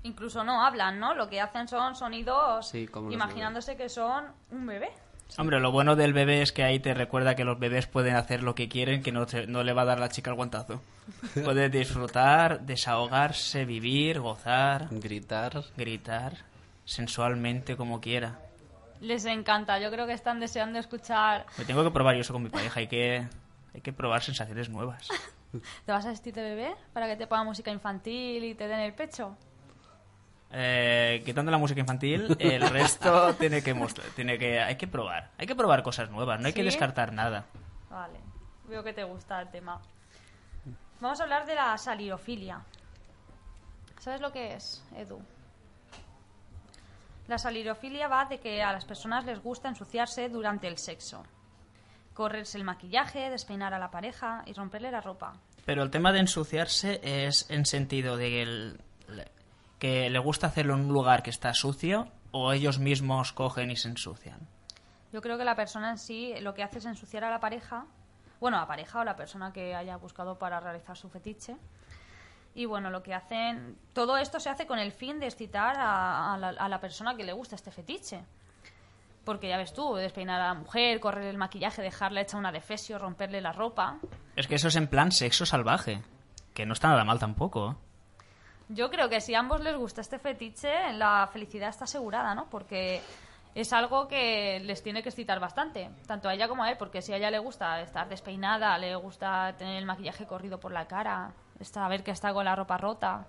Incluso 0.03 0.44
no 0.44 0.63
hablan, 0.63 1.00
¿no? 1.00 1.13
Lo 1.15 1.27
que 1.29 1.41
hacen 1.41 1.67
son 1.67 1.96
sonidos 1.96 2.70
Sí, 2.70 2.88
como 2.88 3.08
los 3.08 3.15
imaginándose 3.15 3.75
que 3.75 3.89
son 3.89 4.25
un 4.51 4.65
bebé. 4.67 4.89
Hombre, 5.39 5.60
lo 5.60 5.72
bueno 5.72 5.96
del 5.96 6.13
bebé 6.13 6.44
es 6.44 6.51
que 6.51 6.63
ahí 6.63 6.79
te 6.79 6.94
recuerda 6.94 7.36
que 7.36 7.44
los 7.44 7.58
bebés 7.58 7.88
pueden 7.88 8.15
hacer 8.15 8.44
lo 8.44 8.53
que 8.53 8.70
quieren, 8.70 9.01
que 9.01 9.12
no, 9.12 9.25
te- 9.25 9.48
no 9.48 9.63
le 9.63 9.74
va 9.74 9.82
a 9.82 9.86
dar 9.86 10.00
la 10.00 10.10
chica 10.10 10.29
el 10.29 10.36
guantazo. 10.36 10.79
Puede 11.44 11.70
disfrutar, 11.70 12.62
desahogarse, 12.62 13.65
vivir, 13.65 14.20
gozar, 14.20 14.88
Gritar. 14.91 15.63
gritar, 15.75 16.34
sensualmente 16.86 17.75
como 17.75 18.00
quiera. 18.00 18.39
Les 19.01 19.25
encanta. 19.25 19.79
Yo 19.79 19.91
creo 19.91 20.07
que 20.07 20.13
están 20.13 20.39
deseando 20.39 20.79
escuchar. 20.79 21.45
Me 21.57 21.65
tengo 21.65 21.83
que 21.83 21.91
probar 21.91 22.15
yo 22.15 22.21
eso 22.21 22.33
con 22.33 22.43
mi 22.43 22.49
pareja, 22.49 22.79
hay 22.79 22.87
que, 22.87 23.27
hay 23.73 23.81
que 23.81 23.93
probar 23.93 24.21
sensaciones 24.21 24.69
nuevas. 24.69 25.07
¿Te 25.85 25.91
vas 25.91 26.05
a 26.05 26.09
vestir 26.09 26.33
de 26.33 26.41
bebé 26.41 26.75
para 26.93 27.07
que 27.07 27.15
te 27.15 27.27
pongan 27.27 27.45
música 27.45 27.71
infantil 27.71 28.43
y 28.43 28.55
te 28.55 28.67
den 28.67 28.79
el 28.79 28.93
pecho? 28.93 29.37
Eh, 30.51 31.21
quitando 31.25 31.51
la 31.51 31.57
música 31.57 31.79
infantil, 31.79 32.35
el 32.39 32.61
resto 32.69 33.33
tiene 33.35 33.61
que 33.61 33.73
mostrar, 33.73 34.07
tiene 34.15 34.37
que, 34.37 34.61
hay 34.61 34.75
que 34.75 34.87
probar, 34.87 35.31
hay 35.37 35.47
que 35.47 35.55
probar 35.55 35.83
cosas 35.83 36.09
nuevas, 36.09 36.39
no 36.39 36.47
hay 36.47 36.53
que 36.53 36.63
descartar 36.63 37.13
nada. 37.13 37.45
Vale. 37.89 38.19
Veo 38.67 38.83
que 38.83 38.93
te 38.93 39.03
gusta 39.03 39.41
el 39.41 39.49
tema. 39.49 39.81
Vamos 40.99 41.19
a 41.19 41.23
hablar 41.23 41.45
de 41.45 41.55
la 41.55 41.77
salirofilia. 41.77 42.61
¿Sabes 43.99 44.21
lo 44.21 44.31
que 44.31 44.53
es, 44.53 44.83
Edu? 44.95 45.21
La 47.27 47.38
salirofilia 47.38 48.08
va 48.08 48.25
de 48.25 48.39
que 48.39 48.62
a 48.62 48.72
las 48.72 48.86
personas 48.86 49.25
les 49.25 49.41
gusta 49.41 49.67
ensuciarse 49.70 50.29
durante 50.29 50.67
el 50.67 50.77
sexo. 50.77 51.24
Correrse 52.13 52.58
el 52.58 52.63
maquillaje, 52.63 53.29
despeinar 53.29 53.74
a 53.74 53.79
la 53.79 53.91
pareja 53.91 54.44
y 54.46 54.53
romperle 54.53 54.91
la 54.91 55.01
ropa. 55.01 55.34
Pero 55.65 55.84
el 55.84 55.89
tema 55.89 56.12
de 56.12 56.20
ensuciarse 56.20 57.01
es 57.03 57.50
en 57.50 57.65
sentido 57.65 58.15
de 58.15 58.29
que, 58.29 58.41
el- 58.44 58.82
le- 59.10 59.32
que 59.79 60.10
le 60.10 60.20
gusta 60.20 60.48
hacerlo 60.48 60.75
en 60.75 60.82
un 60.82 60.94
lugar 60.94 61.24
que 61.24 61.32
está 61.32 61.53
sucio 61.53 62.08
o 62.32 62.53
ellos 62.53 62.79
mismos 62.79 63.34
cogen 63.34 63.72
y 63.72 63.75
se 63.75 63.89
ensucian. 63.89 64.39
Yo 65.12 65.22
creo 65.22 65.38
que 65.38 65.46
la 65.46 65.55
persona 65.55 65.89
en 65.91 65.98
sí 65.98 66.34
lo 66.41 66.53
que 66.53 66.62
hace 66.63 66.77
es 66.77 66.86
ensuciar 66.86 67.24
a 67.24 67.29
la 67.32 67.39
pareja, 67.39 67.86
bueno, 68.39 68.58
a 68.58 68.62
la 68.62 68.67
pareja 68.67 69.00
o 69.00 69.03
la 69.03 69.15
persona 69.15 69.51
que 69.51 69.74
haya 69.74 69.98
buscado 69.98 70.38
para 70.38 70.60
realizar 70.60 70.96
su 70.98 71.10
fetiche. 71.10 71.55
Y 72.55 72.65
bueno, 72.65 72.89
lo 72.89 73.03
que 73.03 73.13
hacen, 73.13 73.77
todo 73.93 74.17
esto 74.17 74.39
se 74.39 74.50
hace 74.50 74.65
con 74.65 74.79
el 74.79 74.91
fin 74.91 75.19
de 75.19 75.27
excitar 75.27 75.77
a, 75.77 76.33
a 76.33 76.38
la, 76.38 76.50
a 76.50 76.69
la 76.69 76.79
persona 76.79 77.15
que 77.15 77.24
le 77.24 77.33
gusta 77.33 77.55
este 77.55 77.69
fetiche. 77.69 78.24
Porque 79.25 79.50
ya 79.50 79.57
ves 79.57 79.74
tú, 79.74 79.95
despeinar 79.95 80.39
a 80.39 80.47
la 80.47 80.53
mujer, 80.53 81.00
correr 81.00 81.25
el 81.25 81.38
maquillaje, 81.38 81.81
dejarla 81.81 82.21
hecha 82.21 82.38
una 82.38 82.51
defesio, 82.51 82.97
romperle 82.97 83.41
la 83.41 83.51
ropa. 83.51 83.97
Es 84.35 84.47
que 84.47 84.55
eso 84.55 84.69
es 84.69 84.75
en 84.77 84.88
plan 84.88 85.12
sexo 85.12 85.45
salvaje, 85.45 86.01
que 86.53 86.65
no 86.65 86.74
está 86.74 86.88
nada 86.88 87.03
mal 87.03 87.19
tampoco. 87.19 87.75
Yo 88.69 88.89
creo 88.89 89.09
que 89.09 89.21
si 89.21 89.35
a 89.35 89.39
ambos 89.39 89.62
les 89.62 89.75
gusta 89.75 90.01
este 90.01 90.17
fetiche, 90.17 90.93
la 90.93 91.29
felicidad 91.31 91.69
está 91.69 91.83
asegurada, 91.83 92.33
¿no? 92.33 92.50
Porque 92.50 93.01
es 93.53 93.74
algo 93.74 94.07
que 94.07 94.59
les 94.62 94.81
tiene 94.81 95.03
que 95.03 95.09
excitar 95.09 95.39
bastante, 95.39 95.89
tanto 96.07 96.29
a 96.29 96.33
ella 96.33 96.47
como 96.47 96.63
a 96.63 96.71
él, 96.71 96.77
porque 96.77 97.01
si 97.01 97.13
a 97.13 97.17
ella 97.17 97.31
le 97.31 97.39
gusta 97.39 97.81
estar 97.81 98.07
despeinada, 98.09 98.77
le 98.77 98.95
gusta 98.95 99.55
tener 99.57 99.77
el 99.77 99.85
maquillaje 99.85 100.25
corrido 100.25 100.59
por 100.59 100.71
la 100.71 100.88
cara, 100.88 101.31
está, 101.59 101.85
a 101.85 101.89
ver 101.89 102.03
que 102.03 102.12
está 102.12 102.33
con 102.33 102.45
la 102.45 102.55
ropa 102.55 102.77
rota. 102.77 103.27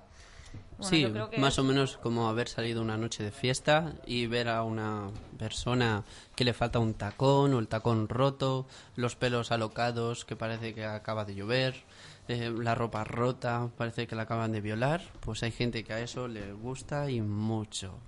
Bueno, 0.78 0.90
sí, 0.90 1.02
yo 1.02 1.12
creo 1.12 1.30
que 1.30 1.38
más 1.38 1.54
es- 1.54 1.58
o 1.58 1.64
menos 1.64 1.96
como 1.96 2.28
haber 2.28 2.48
salido 2.48 2.82
una 2.82 2.96
noche 2.98 3.22
de 3.24 3.30
fiesta 3.30 3.94
y 4.06 4.26
ver 4.26 4.48
a 4.48 4.62
una 4.62 5.08
persona 5.38 6.04
que 6.34 6.44
le 6.44 6.52
falta 6.52 6.78
un 6.78 6.94
tacón 6.94 7.54
o 7.54 7.58
el 7.58 7.68
tacón 7.68 8.08
roto, 8.08 8.66
los 8.94 9.16
pelos 9.16 9.52
alocados 9.52 10.24
que 10.24 10.36
parece 10.36 10.74
que 10.74 10.84
acaba 10.84 11.24
de 11.24 11.34
llover, 11.34 11.82
eh, 12.28 12.52
la 12.56 12.74
ropa 12.74 13.04
rota, 13.04 13.68
parece 13.76 14.06
que 14.06 14.16
la 14.16 14.22
acaban 14.22 14.52
de 14.52 14.60
violar, 14.60 15.00
pues 15.20 15.42
hay 15.42 15.50
gente 15.50 15.82
que 15.82 15.92
a 15.94 16.00
eso 16.00 16.28
le 16.28 16.52
gusta 16.52 17.10
y 17.10 17.20
mucho. 17.22 17.98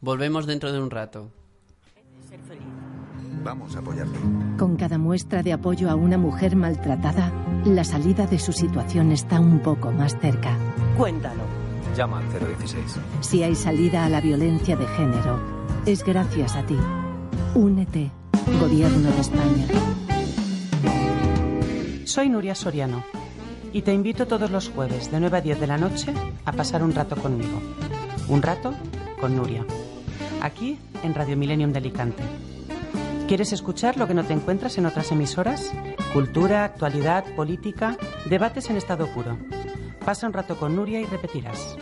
Volvemos 0.00 0.46
dentro 0.46 0.72
de 0.72 0.78
un 0.80 0.90
rato. 0.90 1.30
Vamos 3.42 3.76
a 3.76 3.78
apoyarte. 3.80 4.18
Con 4.58 4.76
cada 4.76 4.98
muestra 4.98 5.42
de 5.42 5.52
apoyo 5.52 5.90
a 5.90 5.94
una 5.94 6.16
mujer 6.18 6.56
maltratada, 6.56 7.30
la 7.64 7.84
salida 7.84 8.26
de 8.26 8.38
su 8.38 8.52
situación 8.52 9.12
está 9.12 9.40
un 9.40 9.60
poco 9.60 9.90
más 9.90 10.18
cerca. 10.18 10.56
Cuéntalo. 10.96 11.42
Llama 11.96 12.18
al 12.18 12.28
016. 12.58 12.98
Si 13.20 13.42
hay 13.42 13.54
salida 13.54 14.04
a 14.04 14.08
la 14.08 14.20
violencia 14.20 14.76
de 14.76 14.86
género, 14.86 15.40
es 15.86 16.04
gracias 16.04 16.56
a 16.56 16.66
ti. 16.66 16.76
Únete, 17.54 18.10
Gobierno 18.60 19.10
de 19.10 19.20
España. 19.20 19.66
Soy 22.04 22.28
Nuria 22.28 22.54
Soriano 22.54 23.02
y 23.72 23.82
te 23.82 23.92
invito 23.94 24.26
todos 24.26 24.50
los 24.50 24.68
jueves 24.68 25.10
de 25.10 25.20
9 25.20 25.38
a 25.38 25.40
10 25.40 25.60
de 25.60 25.66
la 25.66 25.78
noche 25.78 26.12
a 26.44 26.52
pasar 26.52 26.82
un 26.82 26.94
rato 26.94 27.16
conmigo. 27.16 27.60
Un 28.28 28.42
rato 28.42 28.74
con 29.20 29.36
Nuria. 29.36 29.64
Aquí 30.42 30.78
en 31.02 31.14
Radio 31.14 31.36
Millennium 31.36 31.72
de 31.72 31.78
Alicante. 31.78 32.22
¿Quieres 33.26 33.54
escuchar 33.54 33.96
lo 33.96 34.06
que 34.06 34.12
no 34.12 34.22
te 34.24 34.34
encuentras 34.34 34.76
en 34.76 34.84
otras 34.84 35.10
emisoras? 35.10 35.72
Cultura, 36.12 36.64
actualidad, 36.64 37.24
política, 37.34 37.96
debates 38.26 38.68
en 38.68 38.76
estado 38.76 39.06
puro. 39.08 39.38
Pasa 40.04 40.26
un 40.26 40.34
rato 40.34 40.58
con 40.58 40.76
Nuria 40.76 41.00
y 41.00 41.06
repetirás. 41.06 41.78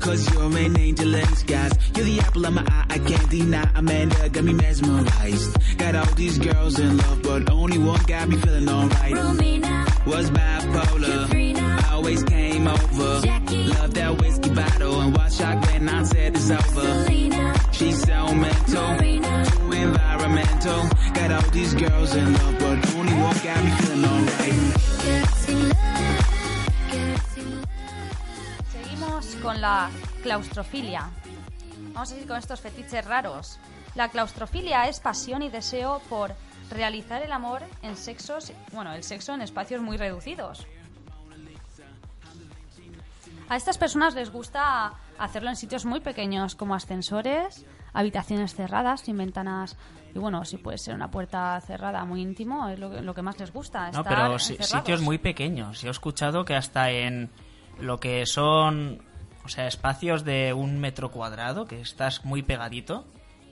Cause 0.00 0.32
you're 0.32 0.42
an 0.44 0.78
angel 0.78 1.14
in 1.14 1.26
disguise. 1.26 1.72
You're 1.96 2.04
the 2.04 2.20
apple 2.20 2.46
of 2.46 2.54
my 2.54 2.62
eye, 2.62 2.86
I 2.90 2.98
can't 2.98 3.30
deny. 3.30 3.70
Amanda 3.74 4.28
got 4.28 4.44
me 4.44 4.52
mesmerized. 4.52 5.78
Got 5.78 5.94
all 5.96 6.14
these 6.14 6.38
girls 6.38 6.78
in 6.78 6.96
love, 6.96 7.22
but 7.22 7.50
only 7.50 7.78
one 7.78 8.02
got 8.04 8.28
me 8.28 8.36
feeling 8.36 8.68
alright. 8.68 9.14
Was 10.06 10.30
bipolar. 10.30 11.60
I 11.60 11.92
always 11.92 12.22
came 12.24 12.66
over. 12.66 13.20
Love 13.80 13.94
that 13.94 14.20
whiskey 14.20 14.50
bottle 14.50 15.00
and 15.00 15.16
watch 15.16 15.34
shot 15.36 15.66
when 15.66 15.88
I 15.88 16.02
said 16.04 16.34
it's 16.36 16.50
over. 16.50 17.06
She's 17.72 18.02
so 18.02 18.34
mental, 18.34 18.96
too 18.98 19.72
environmental. 19.72 20.88
Got 21.14 21.32
all 21.32 21.50
these 21.50 21.74
girls 21.74 22.14
in 22.14 22.32
love, 22.32 22.58
but 22.58 22.94
only 22.94 23.14
one 23.14 23.36
got 23.38 23.64
me 23.64 23.70
feeling 23.70 24.04
alright. 24.04 25.39
Con 29.36 29.60
la 29.60 29.88
claustrofilia. 30.22 31.08
Vamos 31.92 32.02
a 32.10 32.12
seguir 32.12 32.26
con 32.28 32.36
estos 32.36 32.60
fetiches 32.60 33.04
raros. 33.04 33.58
La 33.94 34.08
claustrofilia 34.08 34.86
es 34.88 35.00
pasión 35.00 35.42
y 35.42 35.48
deseo 35.48 36.00
por 36.08 36.34
realizar 36.70 37.22
el 37.22 37.32
amor 37.32 37.62
en 37.82 37.96
sexos, 37.96 38.52
bueno, 38.72 38.92
el 38.92 39.02
sexo 39.02 39.32
en 39.34 39.40
espacios 39.42 39.80
muy 39.82 39.96
reducidos. 39.96 40.66
A 43.48 43.56
estas 43.56 43.78
personas 43.78 44.14
les 44.14 44.30
gusta 44.30 44.92
hacerlo 45.18 45.48
en 45.50 45.56
sitios 45.56 45.84
muy 45.84 46.00
pequeños, 46.00 46.54
como 46.54 46.74
ascensores, 46.74 47.64
habitaciones 47.92 48.54
cerradas, 48.54 49.00
sin 49.02 49.16
ventanas. 49.16 49.76
Y 50.14 50.18
bueno, 50.18 50.44
si 50.44 50.56
puede 50.58 50.78
ser 50.78 50.94
una 50.94 51.10
puerta 51.10 51.60
cerrada 51.60 52.04
muy 52.04 52.20
íntimo, 52.22 52.68
es 52.68 52.78
lo 52.78 52.90
que, 52.90 53.00
lo 53.00 53.14
que 53.14 53.22
más 53.22 53.38
les 53.40 53.52
gusta. 53.52 53.90
No, 53.90 54.04
pero 54.04 54.38
si- 54.38 54.56
sitios 54.62 55.00
muy 55.00 55.18
pequeños. 55.18 55.80
Yo 55.82 55.88
he 55.88 55.90
escuchado 55.90 56.44
que 56.44 56.54
hasta 56.54 56.90
en 56.90 57.30
lo 57.80 57.98
que 57.98 58.26
son, 58.26 59.02
o 59.44 59.48
sea, 59.48 59.66
espacios 59.66 60.24
de 60.24 60.52
un 60.52 60.78
metro 60.78 61.10
cuadrado, 61.10 61.66
que 61.66 61.80
estás 61.80 62.24
muy 62.24 62.42
pegadito. 62.42 63.04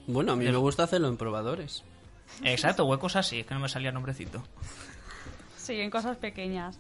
Bueno, 0.07 0.33
a 0.33 0.37
mí 0.37 0.45
me 0.45 0.57
gusta 0.57 0.85
hacerlo 0.85 1.09
en 1.09 1.17
probadores. 1.17 1.85
Exacto, 2.43 2.85
huecos 2.87 3.17
así, 3.17 3.41
es 3.41 3.47
que 3.47 3.55
no 3.55 3.61
me 3.61 3.69
salía 3.69 3.89
el 3.89 3.95
nombrecito. 3.95 4.43
Sí, 5.57 5.81
en 5.81 5.91
cosas 5.91 6.17
pequeñas. 6.17 6.79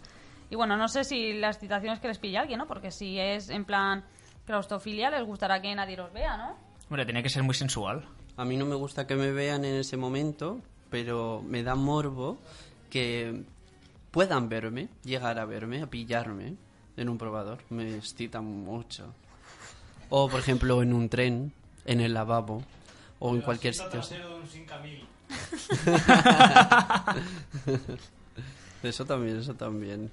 Y 0.50 0.57
bueno, 0.57 0.77
no 0.77 0.88
sé 0.88 1.05
si 1.05 1.35
la 1.35 1.49
excitación 1.49 1.93
es 1.95 2.00
que 2.00 2.09
les 2.09 2.19
pilla 2.19 2.41
a 2.41 2.43
alguien, 2.43 2.59
¿no? 2.59 2.67
Porque 2.67 2.91
si 2.91 3.19
es 3.19 3.50
en 3.50 3.65
plan 3.65 4.05
claustrofilia, 4.47 5.11
les 5.11 5.25
gustará 5.25 5.61
que 5.61 5.75
nadie 5.75 5.97
los 5.97 6.12
vea, 6.12 6.37
¿no? 6.37 6.57
Hombre, 6.88 7.05
tiene 7.05 7.23
que 7.23 7.29
ser 7.29 7.43
muy 7.43 7.55
sensual. 7.55 8.07
A 8.37 8.45
mí 8.45 8.57
no 8.57 8.65
me 8.65 8.75
gusta 8.75 9.07
que 9.07 9.15
me 9.15 9.31
vean 9.31 9.65
en 9.65 9.75
ese 9.75 9.97
momento, 9.97 10.61
pero 10.91 11.43
me 11.47 11.62
da 11.62 11.75
morbo 11.75 12.38
que 12.88 13.43
puedan 14.11 14.49
verme, 14.49 14.88
llegar 15.05 15.38
a 15.38 15.45
verme, 15.45 15.83
a 15.83 15.87
pillarme 15.87 16.57
en 16.99 17.09
un 17.09 17.17
probador. 17.19 17.59
Me 17.71 17.97
excita 17.97 18.40
mucho. 18.40 19.07
O, 20.11 20.28
por 20.28 20.40
ejemplo, 20.40 20.83
en 20.83 20.93
un 20.93 21.09
tren, 21.09 21.52
en 21.85 22.00
el 22.00 22.12
lavabo, 22.14 22.62
o 23.19 23.35
en 23.35 23.40
cualquier 23.43 23.75
sitio. 23.75 24.00
Eso 28.83 29.05
también, 29.05 29.38
eso 29.38 29.55
también. 29.55 30.11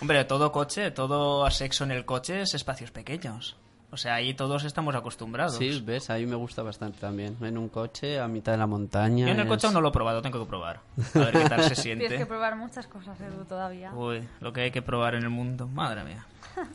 Hombre, 0.00 0.24
todo 0.24 0.52
coche, 0.52 0.90
todo 0.92 1.50
sexo 1.50 1.84
en 1.84 1.90
el 1.90 2.04
coche 2.04 2.42
es 2.42 2.54
espacios 2.54 2.90
pequeños. 2.92 3.56
O 3.96 3.98
sea, 3.98 4.16
ahí 4.16 4.34
todos 4.34 4.62
estamos 4.64 4.94
acostumbrados. 4.94 5.56
Sí, 5.56 5.80
ves, 5.82 6.10
ahí 6.10 6.26
me 6.26 6.36
gusta 6.36 6.62
bastante 6.62 6.98
también. 7.00 7.34
En 7.40 7.56
un 7.56 7.70
coche, 7.70 8.20
a 8.20 8.28
mitad 8.28 8.52
de 8.52 8.58
la 8.58 8.66
montaña. 8.66 9.24
Yo 9.24 9.32
en 9.32 9.40
el 9.40 9.46
es- 9.46 9.48
coche 9.48 9.66
aún 9.68 9.72
no 9.72 9.80
lo 9.80 9.88
he 9.88 9.92
probado, 9.92 10.20
tengo 10.20 10.38
que 10.38 10.44
probar. 10.46 10.80
A 11.14 11.18
ver 11.18 11.32
qué 11.32 11.48
tal 11.48 11.62
se 11.62 11.74
Tienes 11.82 12.02
que 12.02 12.08
siente. 12.08 12.26
probar 12.26 12.56
muchas 12.56 12.86
cosas, 12.86 13.18
Edu, 13.22 13.46
todavía. 13.46 13.94
Uy, 13.94 14.28
lo 14.40 14.52
que 14.52 14.60
hay 14.60 14.70
que 14.70 14.82
probar 14.82 15.14
en 15.14 15.22
el 15.22 15.30
mundo. 15.30 15.66
Madre 15.66 16.04
mía. 16.04 16.26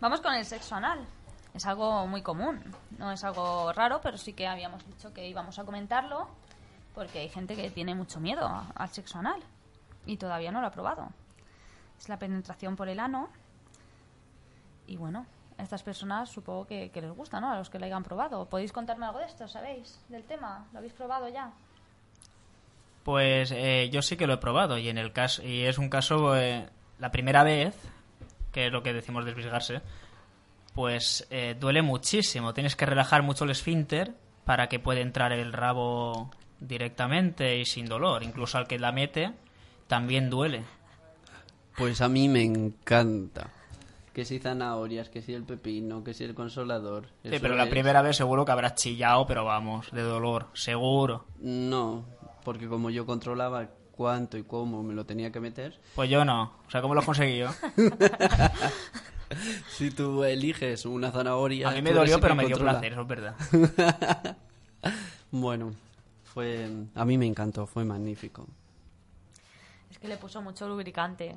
Vamos 0.00 0.20
con 0.20 0.32
el 0.34 0.44
sexo 0.44 0.76
anal. 0.76 1.00
Es 1.54 1.66
algo 1.66 2.06
muy 2.06 2.22
común, 2.22 2.60
no 2.98 3.10
es 3.10 3.24
algo 3.24 3.72
raro, 3.72 4.00
pero 4.00 4.16
sí 4.16 4.32
que 4.32 4.46
habíamos 4.46 4.86
dicho 4.86 5.12
que 5.12 5.26
íbamos 5.28 5.58
a 5.58 5.64
comentarlo 5.64 6.28
porque 6.94 7.18
hay 7.18 7.28
gente 7.30 7.56
que 7.56 7.68
tiene 7.70 7.96
mucho 7.96 8.20
miedo 8.20 8.46
a- 8.46 8.70
al 8.76 8.90
sexo 8.90 9.18
anal 9.18 9.40
y 10.06 10.18
todavía 10.18 10.52
no 10.52 10.60
lo 10.60 10.68
ha 10.68 10.70
probado. 10.70 11.08
Es 11.98 12.08
la 12.08 12.16
penetración 12.16 12.76
por 12.76 12.88
el 12.88 13.00
ano 13.00 13.28
y 14.86 14.96
bueno, 14.96 15.26
a 15.56 15.62
estas 15.62 15.82
personas 15.82 16.30
supongo 16.30 16.66
que, 16.66 16.90
que 16.90 17.00
les 17.00 17.12
gusta, 17.12 17.40
¿no? 17.40 17.52
A 17.52 17.58
los 17.58 17.70
que 17.70 17.78
lo 17.78 17.86
hayan 17.86 18.02
probado. 18.02 18.46
¿Podéis 18.46 18.72
contarme 18.72 19.06
algo 19.06 19.18
de 19.18 19.26
esto? 19.26 19.46
¿Sabéis 19.48 20.00
del 20.08 20.24
tema? 20.24 20.66
¿Lo 20.72 20.78
habéis 20.78 20.92
probado 20.92 21.28
ya? 21.28 21.52
Pues 23.04 23.52
eh, 23.52 23.90
yo 23.92 24.02
sí 24.02 24.16
que 24.16 24.26
lo 24.26 24.34
he 24.34 24.38
probado 24.38 24.78
y 24.78 24.88
en 24.88 24.96
el 24.96 25.12
caso 25.12 25.42
y 25.42 25.64
es 25.64 25.76
un 25.76 25.90
caso 25.90 26.36
eh, 26.36 26.68
la 26.98 27.10
primera 27.10 27.44
vez 27.44 27.76
que 28.50 28.66
es 28.66 28.72
lo 28.72 28.82
que 28.82 28.92
decimos 28.92 29.24
desvisgarse, 29.24 29.82
pues 30.74 31.26
eh, 31.30 31.56
duele 31.58 31.82
muchísimo. 31.82 32.54
Tienes 32.54 32.76
que 32.76 32.86
relajar 32.86 33.22
mucho 33.22 33.44
el 33.44 33.50
esfínter 33.50 34.14
para 34.44 34.68
que 34.68 34.78
pueda 34.78 35.00
entrar 35.00 35.32
el 35.32 35.52
rabo 35.52 36.30
directamente 36.60 37.58
y 37.58 37.64
sin 37.64 37.86
dolor. 37.86 38.22
Incluso 38.22 38.56
al 38.56 38.68
que 38.68 38.78
la 38.78 38.92
mete 38.92 39.32
también 39.88 40.30
duele. 40.30 40.62
Pues 41.76 42.00
a 42.00 42.08
mí 42.08 42.28
me 42.28 42.42
encanta. 42.42 43.50
Que 44.14 44.24
si 44.24 44.38
zanahorias, 44.38 45.08
que 45.10 45.20
si 45.22 45.34
el 45.34 45.42
pepino, 45.42 46.02
que 46.04 46.14
si 46.14 46.22
el 46.24 46.34
consolador. 46.34 47.08
Sí, 47.24 47.36
pero 47.40 47.56
la 47.56 47.64
es- 47.64 47.70
primera 47.70 48.00
vez 48.00 48.16
seguro 48.16 48.44
que 48.44 48.52
habrás 48.52 48.76
chillado, 48.76 49.26
pero 49.26 49.44
vamos, 49.44 49.90
de 49.90 50.02
dolor, 50.02 50.46
seguro. 50.54 51.24
No, 51.40 52.04
porque 52.44 52.68
como 52.68 52.90
yo 52.90 53.04
controlaba 53.06 53.68
cuánto 53.90 54.38
y 54.38 54.44
cómo 54.44 54.82
me 54.84 54.94
lo 54.94 55.04
tenía 55.04 55.30
que 55.32 55.40
meter, 55.40 55.78
Pues 55.96 56.08
yo 56.08 56.24
no. 56.24 56.52
O 56.66 56.70
sea, 56.70 56.80
¿cómo 56.80 56.94
lo 56.94 57.00
has 57.00 57.06
conseguido? 57.06 57.50
si 59.68 59.90
tú 59.90 60.22
eliges 60.24 60.84
una 60.86 61.10
zanahoria... 61.10 61.68
A 61.68 61.72
mí 61.72 61.82
me 61.82 61.92
dolió, 61.92 62.20
pero 62.20 62.34
me 62.34 62.46
dio 62.46 62.56
controla. 62.56 62.72
placer, 62.78 62.92
eso 62.92 63.02
es 63.02 63.08
verdad. 63.08 63.34
Bueno, 65.30 65.72
fue... 66.22 66.68
A 66.94 67.04
mí 67.04 67.18
me 67.18 67.26
encantó, 67.26 67.66
fue 67.66 67.84
magnífico. 67.84 68.46
Es 69.90 69.98
que 69.98 70.06
le 70.06 70.16
puso 70.16 70.40
mucho 70.42 70.68
lubricante. 70.68 71.34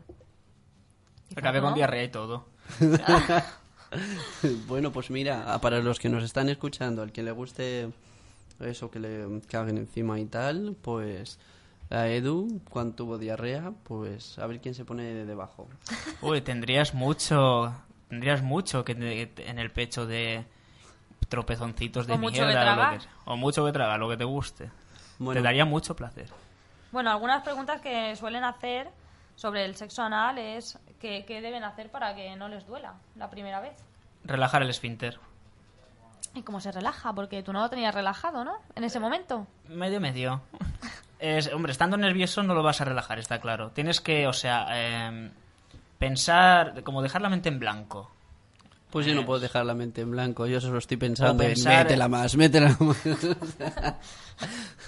Acabé 1.35 1.61
con 1.61 1.73
diarrea 1.73 2.03
y 2.03 2.09
todo. 2.09 2.45
bueno, 4.67 4.91
pues 4.91 5.09
mira, 5.09 5.57
para 5.59 5.79
los 5.79 5.99
que 5.99 6.09
nos 6.09 6.23
están 6.23 6.49
escuchando, 6.49 7.01
al 7.01 7.11
que 7.11 7.23
le 7.23 7.31
guste 7.31 7.89
eso 8.59 8.89
que 8.91 8.99
le 8.99 9.41
caguen 9.49 9.77
encima 9.77 10.19
y 10.19 10.25
tal, 10.25 10.75
pues 10.81 11.39
a 11.89 12.07
Edu, 12.07 12.61
cuando 12.69 12.95
tuvo 12.95 13.17
diarrea, 13.17 13.71
pues 13.83 14.37
a 14.39 14.47
ver 14.47 14.59
quién 14.59 14.75
se 14.75 14.83
pone 14.85 15.03
de 15.03 15.25
debajo. 15.25 15.67
Uy, 16.21 16.41
tendrías 16.41 16.93
mucho, 16.93 17.73
tendrías 18.09 18.41
mucho 18.41 18.83
que 18.83 18.95
te- 18.95 19.49
en 19.49 19.59
el 19.59 19.71
pecho 19.71 20.05
de 20.05 20.45
tropezoncitos 21.29 22.07
de 22.07 22.13
O 22.13 22.17
mucho 22.17 22.41
que 22.41 22.45
mierda 22.45 22.61
o, 22.61 22.65
lo 22.65 22.73
tragar. 22.75 22.99
que, 22.99 23.05
o 23.25 23.37
mucho 23.37 23.65
que 23.65 23.71
tragar, 23.71 23.99
lo 23.99 24.09
que 24.09 24.17
te 24.17 24.23
guste. 24.23 24.69
Bueno. 25.19 25.39
Te 25.39 25.43
daría 25.43 25.65
mucho 25.65 25.95
placer. 25.95 26.29
Bueno, 26.91 27.11
algunas 27.11 27.43
preguntas 27.43 27.81
que 27.81 28.15
suelen 28.15 28.43
hacer 28.43 28.89
sobre 29.35 29.65
el 29.65 29.75
sexo 29.75 30.01
anal 30.03 30.37
es 30.37 30.77
que, 30.99 31.25
qué 31.25 31.41
deben 31.41 31.63
hacer 31.63 31.89
para 31.89 32.15
que 32.15 32.35
no 32.35 32.47
les 32.47 32.65
duela 32.65 32.95
la 33.15 33.29
primera 33.29 33.59
vez. 33.59 33.73
Relajar 34.23 34.61
el 34.61 34.69
esfínter. 34.69 35.19
¿Y 36.33 36.43
cómo 36.43 36.59
se 36.59 36.71
relaja? 36.71 37.13
Porque 37.13 37.41
tú 37.41 37.53
no 37.53 37.61
lo 37.61 37.69
tenías 37.69 37.93
relajado, 37.95 38.43
¿no? 38.43 38.57
En 38.75 38.83
ese 38.83 38.99
momento. 38.99 39.47
Medio, 39.67 39.99
medio. 39.99 40.41
Es, 41.19 41.51
hombre, 41.51 41.71
estando 41.71 41.97
nervioso 41.97 42.43
no 42.43 42.53
lo 42.53 42.61
vas 42.61 42.79
a 42.79 42.85
relajar, 42.85 43.17
está 43.17 43.39
claro. 43.39 43.71
Tienes 43.71 44.01
que, 44.01 44.27
o 44.27 44.33
sea, 44.33 44.67
em, 45.07 45.31
pensar, 45.97 46.83
como 46.83 47.01
dejar 47.01 47.23
la 47.23 47.29
mente 47.29 47.49
en 47.49 47.57
blanco. 47.57 48.11
Pues 48.91 49.07
yo 49.07 49.15
no 49.15 49.25
puedo 49.25 49.39
dejar 49.39 49.65
la 49.65 49.73
mente 49.73 50.01
en 50.01 50.11
blanco, 50.11 50.45
yo 50.45 50.61
solo 50.61 50.77
estoy 50.77 50.97
pensando 50.97 51.43
en 51.43 51.61
métela 51.63 52.07
más, 52.07 52.37
métela 52.37 52.77
más. 52.79 53.03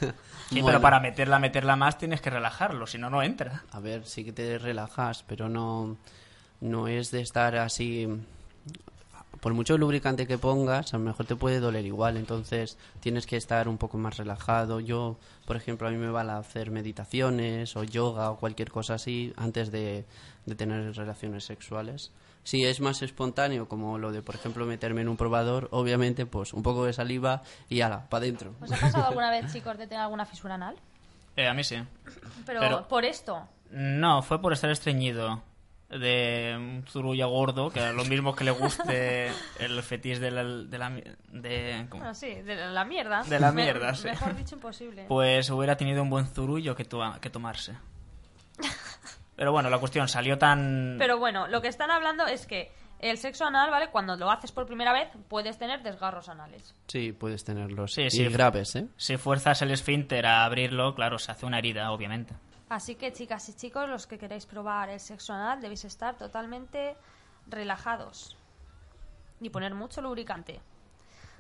Sí, 0.50 0.62
Bueno. 0.62 0.68
pero 0.68 0.82
para 0.82 1.00
meterla, 1.00 1.38
meterla 1.40 1.76
más 1.76 1.98
tienes 1.98 2.22
que 2.22 2.30
relajarlo, 2.32 2.88
si 2.88 2.98
no, 2.98 3.10
no 3.10 3.22
entra. 3.22 3.64
A 3.72 3.80
ver, 3.80 4.06
sí 4.06 4.24
que 4.26 4.32
te 4.32 4.58
relajas, 4.58 5.24
pero 5.28 5.48
no, 5.48 5.98
no 6.62 6.88
es 6.88 7.12
de 7.12 7.22
estar 7.22 7.56
así... 7.56 8.08
Por 9.42 9.54
mucho 9.54 9.78
lubricante 9.78 10.28
que 10.28 10.38
pongas, 10.38 10.94
a 10.94 10.98
lo 10.98 11.04
mejor 11.06 11.26
te 11.26 11.36
puede 11.36 11.62
doler 11.62 11.86
igual, 11.86 12.18
entonces 12.18 12.78
tienes 13.00 13.26
que 13.26 13.38
estar 13.38 13.70
un 13.70 13.78
poco 13.78 13.98
más 13.98 14.18
relajado. 14.18 14.82
Yo, 14.82 15.18
por 15.46 15.56
ejemplo, 15.56 15.88
a 15.88 15.92
mí 15.92 15.98
me 15.98 16.10
vale 16.10 16.32
hacer 16.34 16.72
meditaciones 16.72 17.78
o 17.78 17.86
yoga 17.86 18.32
o 18.32 18.38
cualquier 18.38 18.70
cosa 18.70 18.96
así 18.96 19.32
antes 19.38 19.72
de, 19.72 20.04
de 20.46 20.56
tener 20.56 20.94
relaciones 20.94 21.46
sexuales. 21.46 22.12
Si 22.50 22.66
es 22.66 22.80
más 22.82 23.04
espontáneo, 23.04 23.68
como 23.68 24.00
lo 24.00 24.12
de, 24.12 24.24
por 24.24 24.34
ejemplo, 24.34 24.66
meterme 24.66 25.02
en 25.02 25.08
un 25.10 25.18
probador, 25.18 25.68
obviamente, 25.72 26.26
pues 26.26 26.52
un 26.52 26.64
poco 26.64 26.84
de 26.86 26.94
saliva 26.94 27.44
y 27.70 27.82
ala, 27.82 28.10
para 28.10 28.24
adentro. 28.24 28.56
¿Os 28.60 28.72
ha 28.72 28.78
pasado 28.78 29.06
alguna 29.10 29.30
vez, 29.30 29.54
chicos, 29.54 29.78
de 29.78 29.86
tener 29.86 30.02
alguna 30.02 30.26
fisura 30.26 30.56
anal? 30.56 30.76
Eh, 31.36 31.48
a 31.48 31.54
mí 31.54 31.64
sí. 31.64 31.76
Pero, 32.48 32.60
Pero- 32.60 32.88
por 32.88 33.06
esto. 33.06 33.48
No, 33.70 34.24
fue 34.24 34.42
por 34.42 34.52
estar 34.54 34.72
estreñido 34.72 35.44
de 35.92 36.56
un 36.58 36.86
zurullo 36.88 37.30
gordo, 37.30 37.70
que 37.72 37.82
era 37.82 37.94
lo 37.94 38.04
mismo 38.06 38.36
que 38.36 38.44
le 38.44 38.52
guste 38.52 39.28
el 39.60 39.84
fetiche 39.84 40.20
de 40.20 40.32
la... 40.32 40.44
De 40.44 40.78
la 40.80 40.90
de, 40.90 41.86
¿cómo? 41.90 42.02
Bueno, 42.02 42.16
sí, 42.16 42.34
de 42.34 42.56
la 42.56 42.84
mierda. 42.84 43.22
De 43.26 43.40
la 43.40 43.52
Me- 43.52 43.62
mierda, 43.64 43.94
sí. 43.94 44.06
Mejor 44.08 44.36
dicho, 44.36 44.56
imposible. 44.56 45.06
Pues 45.08 45.50
hubiera 45.52 45.78
tenido 45.78 46.02
un 46.02 46.10
buen 46.10 46.26
zurullo 46.26 46.76
que, 46.76 46.86
to- 46.86 47.14
que 47.22 47.30
tomarse. 47.30 47.74
Pero 49.40 49.54
bueno, 49.54 49.70
la 49.70 49.78
cuestión 49.78 50.10
salió 50.10 50.38
tan... 50.38 50.98
Pero 51.00 51.18
bueno, 51.18 51.48
lo 51.48 51.62
que 51.62 51.70
están 51.70 51.92
hablando 51.92 52.28
es 52.28 52.46
que 52.46 52.74
el 53.00 53.18
sexo 53.18 53.46
anal, 53.46 53.72
¿vale? 53.72 53.90
Cuando 53.90 54.18
lo 54.18 54.30
haces 54.30 54.52
por 54.52 54.66
primera 54.66 54.92
vez, 54.92 55.08
puedes 55.30 55.58
tener 55.58 55.82
desgarros 55.82 56.28
anales. 56.28 56.76
Sí, 56.88 57.14
puedes 57.14 57.46
tenerlos. 57.46 57.94
Sí, 57.94 58.02
y 58.02 58.10
sí. 58.10 58.26
graves, 58.28 58.76
¿eh? 58.76 58.90
Si 58.98 59.16
fuerzas 59.16 59.62
el 59.62 59.72
esfínter 59.72 60.26
a 60.26 60.44
abrirlo, 60.44 60.94
claro, 60.94 61.18
se 61.18 61.32
hace 61.32 61.46
una 61.46 61.58
herida, 61.60 61.90
obviamente. 61.94 62.34
Así 62.68 62.96
que, 62.96 63.14
chicas 63.14 63.48
y 63.48 63.54
chicos, 63.56 63.88
los 63.88 64.08
que 64.08 64.18
queréis 64.18 64.46
probar 64.46 64.90
el 64.90 65.00
sexo 65.00 65.32
anal, 65.32 65.62
debéis 65.62 65.86
estar 65.86 66.18
totalmente 66.18 66.98
relajados. 67.48 68.36
Y 69.40 69.50
poner 69.52 69.74
mucho 69.74 70.02
lubricante. 70.02 70.60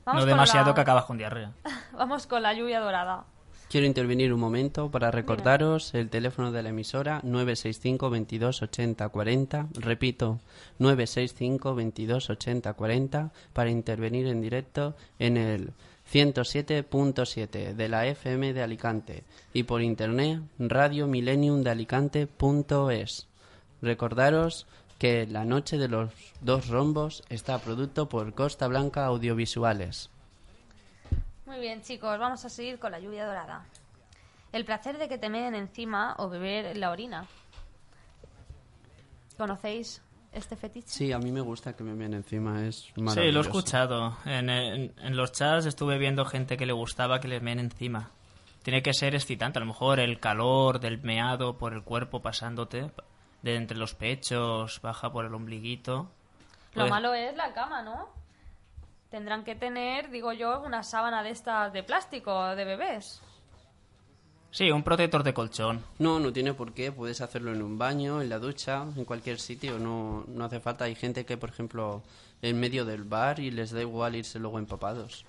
no 0.05 0.23
demasiado 0.23 0.67
la- 0.69 0.73
que 0.73 0.79
acabas 0.81 1.03
con 1.03 1.17
diarrea. 1.17 1.51
Vamos 1.91 2.27
con 2.27 2.41
la 2.43 2.53
lluvia 2.53 2.79
dorada. 2.79 3.25
Quiero 3.69 3.85
intervenir 3.85 4.33
un 4.33 4.39
momento 4.39 4.89
para 4.89 5.11
recordaros 5.11 5.93
el 5.93 6.09
teléfono 6.09 6.51
de 6.51 6.63
la 6.63 6.69
emisora 6.69 7.21
965 7.23 8.09
22 8.09 8.63
80 8.63 9.09
40. 9.09 9.67
Repito, 9.73 10.39
965 10.79 11.75
22 11.75 12.31
80 12.31 12.73
40 12.73 13.31
para 13.53 13.69
intervenir 13.69 14.25
en 14.25 14.41
directo 14.41 14.95
en 15.19 15.37
el 15.37 15.73
107.7 16.11 17.75
de 17.75 17.89
la 17.89 18.07
FM 18.07 18.53
de 18.53 18.63
Alicante 18.63 19.23
y 19.53 19.61
por 19.61 19.83
internet 19.83 20.41
radiomillenniumdealicante.es. 20.57 23.27
Recordaros 23.83 24.65
que 24.97 25.27
La 25.27 25.45
Noche 25.45 25.77
de 25.77 25.89
los 25.89 26.09
Dos 26.41 26.69
Rombos 26.69 27.21
está 27.29 27.59
producto 27.59 28.09
por 28.09 28.33
Costa 28.33 28.67
Blanca 28.67 29.05
Audiovisuales. 29.05 30.09
Muy 31.49 31.59
bien, 31.61 31.81
chicos, 31.81 32.19
vamos 32.19 32.45
a 32.45 32.49
seguir 32.49 32.77
con 32.77 32.91
la 32.91 32.99
lluvia 32.99 33.25
dorada. 33.25 33.65
El 34.51 34.65
placer 34.65 34.99
de 34.99 35.09
que 35.09 35.17
te 35.17 35.29
meen 35.29 35.55
encima 35.55 36.13
o 36.19 36.29
beber 36.29 36.77
la 36.77 36.91
orina. 36.91 37.25
¿Conocéis 39.35 39.99
este 40.31 40.55
fetiche? 40.55 40.87
Sí, 40.87 41.11
a 41.11 41.17
mí 41.17 41.31
me 41.31 41.41
gusta 41.41 41.75
que 41.75 41.83
me 41.83 41.95
meen 41.95 42.13
encima, 42.13 42.63
es 42.67 42.91
Sí, 42.93 43.01
maravilloso. 43.01 43.31
lo 43.33 43.39
he 43.39 43.41
escuchado. 43.41 44.17
En, 44.25 44.51
en- 44.51 44.93
en 44.99 45.17
los 45.17 45.31
chats 45.31 45.65
estuve 45.65 45.97
viendo 45.97 46.23
gente 46.23 46.55
que 46.55 46.67
le 46.67 46.73
gustaba 46.73 47.19
que 47.19 47.27
le 47.27 47.39
meen 47.39 47.57
encima. 47.57 48.11
Tiene 48.61 48.83
que 48.83 48.93
ser 48.93 49.15
excitante. 49.15 49.57
A 49.57 49.61
lo 49.61 49.65
mejor 49.65 49.99
el 49.99 50.19
calor 50.19 50.79
del 50.79 51.01
meado 51.01 51.57
por 51.57 51.73
el 51.73 51.81
cuerpo 51.83 52.21
pasándote 52.21 52.91
de 53.41 53.55
entre 53.55 53.75
los 53.75 53.95
pechos, 53.95 54.81
baja 54.83 55.11
por 55.11 55.25
el 55.25 55.33
ombliguito. 55.33 56.11
Lo 56.75 56.81
Pues- 56.83 56.91
malo 56.91 57.15
es 57.15 57.35
la 57.35 57.53
cama, 57.53 57.81
¿no? 57.81 58.18
Tendrán 59.09 59.43
que 59.43 59.55
tener, 59.55 60.11
digo 60.11 60.33
yo, 60.33 60.61
una 60.61 60.83
sábana 60.83 61.23
de 61.23 61.31
estas 61.31 61.73
de 61.73 61.83
plástico 61.83 62.55
de 62.55 62.63
bebés. 62.65 63.21
Sí, 64.51 64.71
un 64.71 64.83
protector 64.83 65.23
de 65.23 65.33
colchón. 65.33 65.83
No, 65.99 66.19
no 66.19 66.31
tiene 66.33 66.53
por 66.53 66.73
qué. 66.73 66.91
Puedes 66.91 67.21
hacerlo 67.21 67.51
en 67.53 67.61
un 67.61 67.77
baño, 67.77 68.21
en 68.21 68.29
la 68.29 68.39
ducha, 68.39 68.83
en 68.95 69.05
cualquier 69.05 69.39
sitio. 69.39 69.77
No, 69.79 70.25
no 70.27 70.45
hace 70.45 70.59
falta. 70.59 70.85
Hay 70.85 70.95
gente 70.95 71.25
que, 71.25 71.37
por 71.37 71.49
ejemplo, 71.49 72.01
en 72.41 72.59
medio 72.59 72.85
del 72.85 73.03
bar 73.03 73.39
y 73.39 73.51
les 73.51 73.71
da 73.71 73.81
igual 73.81 74.15
irse 74.15 74.39
luego 74.39 74.57
empapados. 74.59 75.25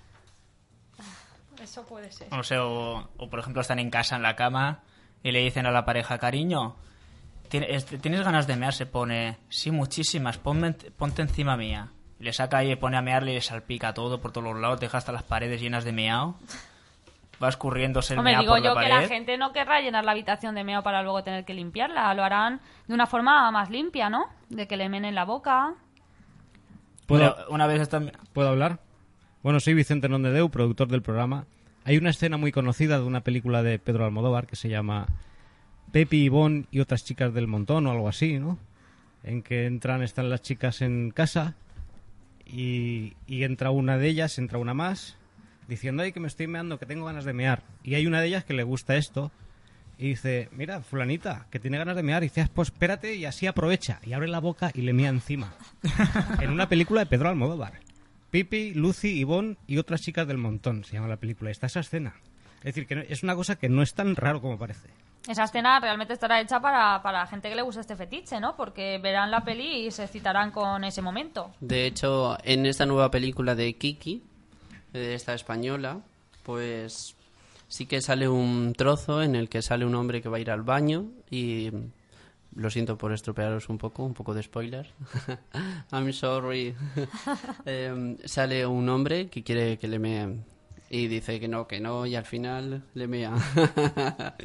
Eso 1.61 1.83
puede 1.85 2.11
ser. 2.11 2.31
No 2.31 2.43
sé, 2.43 2.57
o, 2.57 3.07
o, 3.17 3.29
por 3.29 3.39
ejemplo 3.39 3.61
están 3.61 3.77
en 3.79 3.91
casa 3.91 4.15
en 4.15 4.23
la 4.23 4.35
cama 4.35 4.79
y 5.21 5.31
le 5.31 5.39
dicen 5.43 5.65
a 5.67 5.71
la 5.71 5.85
pareja, 5.85 6.17
cariño, 6.17 6.75
¿tien- 7.51 7.65
este- 7.69 7.99
¿tienes 7.99 8.23
ganas 8.23 8.47
de 8.47 8.55
mear? 8.55 8.73
Se 8.73 8.87
pone, 8.87 9.37
sí, 9.49 9.69
muchísimas, 9.69 10.39
ponme, 10.39 10.73
ponte 10.73 11.21
encima 11.21 11.55
mía. 11.57 11.91
Le 12.21 12.31
saca 12.33 12.63
y 12.63 12.67
le 12.69 12.77
pone 12.77 12.97
a 12.97 13.01
mearle 13.01 13.31
y 13.31 13.35
le 13.35 13.41
salpica 13.41 13.93
todo 13.93 14.21
por 14.21 14.31
todos 14.31 14.45
los 14.53 14.61
lados, 14.61 14.79
deja 14.79 14.97
hasta 14.97 15.11
las 15.11 15.23
paredes 15.23 15.59
llenas 15.59 15.83
de 15.83 15.91
meao. 15.91 16.35
Va 17.43 17.49
escurriéndose 17.49 18.13
el 18.13 18.19
Hombre, 18.19 18.33
meao 18.33 18.41
digo 18.43 18.53
por 18.53 18.63
yo 18.63 18.75
la 18.75 18.81
que 18.81 18.89
pared. 18.89 19.01
la 19.01 19.07
gente 19.07 19.37
no 19.37 19.51
querrá 19.51 19.81
llenar 19.81 20.05
la 20.05 20.11
habitación 20.11 20.53
de 20.53 20.63
meo 20.63 20.83
para 20.83 21.01
luego 21.01 21.23
tener 21.23 21.43
que 21.43 21.55
limpiarla. 21.55 22.13
Lo 22.13 22.23
harán 22.23 22.61
de 22.87 22.93
una 22.93 23.07
forma 23.07 23.49
más 23.51 23.69
limpia, 23.71 24.09
¿no? 24.11 24.25
De 24.49 24.67
que 24.67 24.77
le 24.77 24.87
menen 24.89 25.15
la 25.15 25.25
boca. 25.25 25.73
¿Puedo, 27.07 27.35
Una- 27.49 27.67
vez. 27.67 27.89
¿Puedo 28.33 28.49
hablar? 28.49 28.79
Bueno, 29.43 29.59
soy 29.59 29.73
Vicente 29.73 30.07
Nondedeu, 30.07 30.49
productor 30.49 30.87
del 30.87 31.01
programa. 31.01 31.45
Hay 31.83 31.97
una 31.97 32.11
escena 32.11 32.37
muy 32.37 32.51
conocida 32.51 32.99
de 32.99 33.05
una 33.05 33.21
película 33.21 33.63
de 33.63 33.79
Pedro 33.79 34.05
Almodóvar 34.05 34.45
que 34.45 34.55
se 34.55 34.69
llama 34.69 35.07
Pepi, 35.91 36.25
Ivonne 36.25 36.65
y 36.69 36.79
otras 36.79 37.03
chicas 37.03 37.33
del 37.33 37.47
montón 37.47 37.87
o 37.87 37.91
algo 37.91 38.07
así, 38.07 38.37
¿no? 38.37 38.59
En 39.23 39.41
que 39.41 39.65
entran, 39.65 40.03
están 40.03 40.29
las 40.29 40.41
chicas 40.43 40.81
en 40.83 41.09
casa 41.09 41.55
y, 42.51 43.13
y 43.27 43.43
entra 43.43 43.71
una 43.71 43.97
de 43.97 44.07
ellas, 44.07 44.37
entra 44.37 44.57
una 44.59 44.73
más, 44.73 45.15
diciendo, 45.67 46.03
ay, 46.03 46.11
que 46.11 46.19
me 46.19 46.27
estoy 46.27 46.47
meando, 46.47 46.77
que 46.79 46.85
tengo 46.85 47.05
ganas 47.05 47.25
de 47.25 47.33
mear. 47.33 47.63
Y 47.83 47.95
hay 47.95 48.05
una 48.05 48.19
de 48.21 48.27
ellas 48.27 48.43
que 48.43 48.53
le 48.53 48.63
gusta 48.63 48.95
esto 48.97 49.31
y 49.97 50.09
dice, 50.09 50.49
mira, 50.51 50.81
fulanita, 50.81 51.45
que 51.51 51.59
tiene 51.59 51.77
ganas 51.77 51.95
de 51.95 52.03
mear. 52.03 52.23
Y 52.23 52.27
dice, 52.27 52.41
"Ah, 52.41 52.49
pues 52.53 52.69
espérate 52.69 53.15
y 53.15 53.25
así 53.25 53.47
aprovecha. 53.47 53.99
Y 54.03 54.13
abre 54.13 54.27
la 54.27 54.39
boca 54.39 54.71
y 54.73 54.81
le 54.81 54.93
mea 54.93 55.09
encima. 55.09 55.53
en 56.41 56.49
una 56.49 56.67
película 56.67 57.01
de 57.01 57.05
Pedro 57.05 57.29
Almodóvar. 57.29 57.73
Pipi, 58.31 58.73
Lucy, 58.73 59.19
Ivonne 59.19 59.57
y 59.67 59.77
otras 59.77 60.01
chicas 60.01 60.27
del 60.27 60.37
montón, 60.37 60.83
se 60.85 60.93
llama 60.93 61.07
la 61.07 61.17
película. 61.17 61.51
Está 61.51 61.67
esa 61.67 61.81
escena. 61.81 62.15
Es 62.59 62.75
decir, 62.75 62.87
que 62.87 63.05
es 63.09 63.23
una 63.23 63.35
cosa 63.35 63.55
que 63.57 63.69
no 63.69 63.81
es 63.81 63.93
tan 63.93 64.15
raro 64.15 64.41
como 64.41 64.57
parece. 64.57 64.89
Esa 65.27 65.43
escena 65.43 65.79
realmente 65.79 66.13
estará 66.13 66.41
hecha 66.41 66.59
para, 66.59 67.01
para 67.03 67.27
gente 67.27 67.47
que 67.49 67.55
le 67.55 67.61
gusta 67.61 67.81
este 67.81 67.95
fetiche, 67.95 68.39
¿no? 68.39 68.55
Porque 68.55 68.97
verán 68.97 69.29
la 69.29 69.43
peli 69.43 69.85
y 69.85 69.91
se 69.91 70.03
excitarán 70.03 70.51
con 70.51 70.83
ese 70.83 71.01
momento. 71.01 71.51
De 71.59 71.85
hecho, 71.85 72.37
en 72.43 72.65
esta 72.65 72.85
nueva 72.87 73.11
película 73.11 73.53
de 73.53 73.73
Kiki, 73.75 74.23
de 74.93 75.13
esta 75.13 75.33
española, 75.33 75.99
pues 76.43 77.15
sí 77.67 77.85
que 77.85 78.01
sale 78.01 78.27
un 78.27 78.73
trozo 78.73 79.21
en 79.21 79.35
el 79.35 79.47
que 79.47 79.61
sale 79.61 79.85
un 79.85 79.95
hombre 79.95 80.21
que 80.21 80.29
va 80.29 80.37
a 80.37 80.39
ir 80.39 80.49
al 80.49 80.63
baño 80.63 81.05
y 81.29 81.71
lo 82.55 82.69
siento 82.69 82.97
por 82.97 83.13
estropearos 83.13 83.69
un 83.69 83.77
poco, 83.77 84.03
un 84.03 84.13
poco 84.13 84.33
de 84.33 84.43
spoiler. 84.43 84.89
I'm 85.91 86.11
sorry. 86.11 86.75
Em, 87.65 88.17
sale 88.25 88.65
un 88.65 88.89
hombre 88.89 89.29
que 89.29 89.43
quiere 89.43 89.77
que 89.77 89.87
le 89.87 89.99
meen 89.99 90.43
y 90.93 91.07
dice 91.07 91.39
que 91.39 91.47
no, 91.47 91.67
que 91.67 91.79
no 91.79 92.05
y 92.05 92.17
al 92.17 92.25
final 92.25 92.83
le 92.93 93.07
mea. 93.07 93.33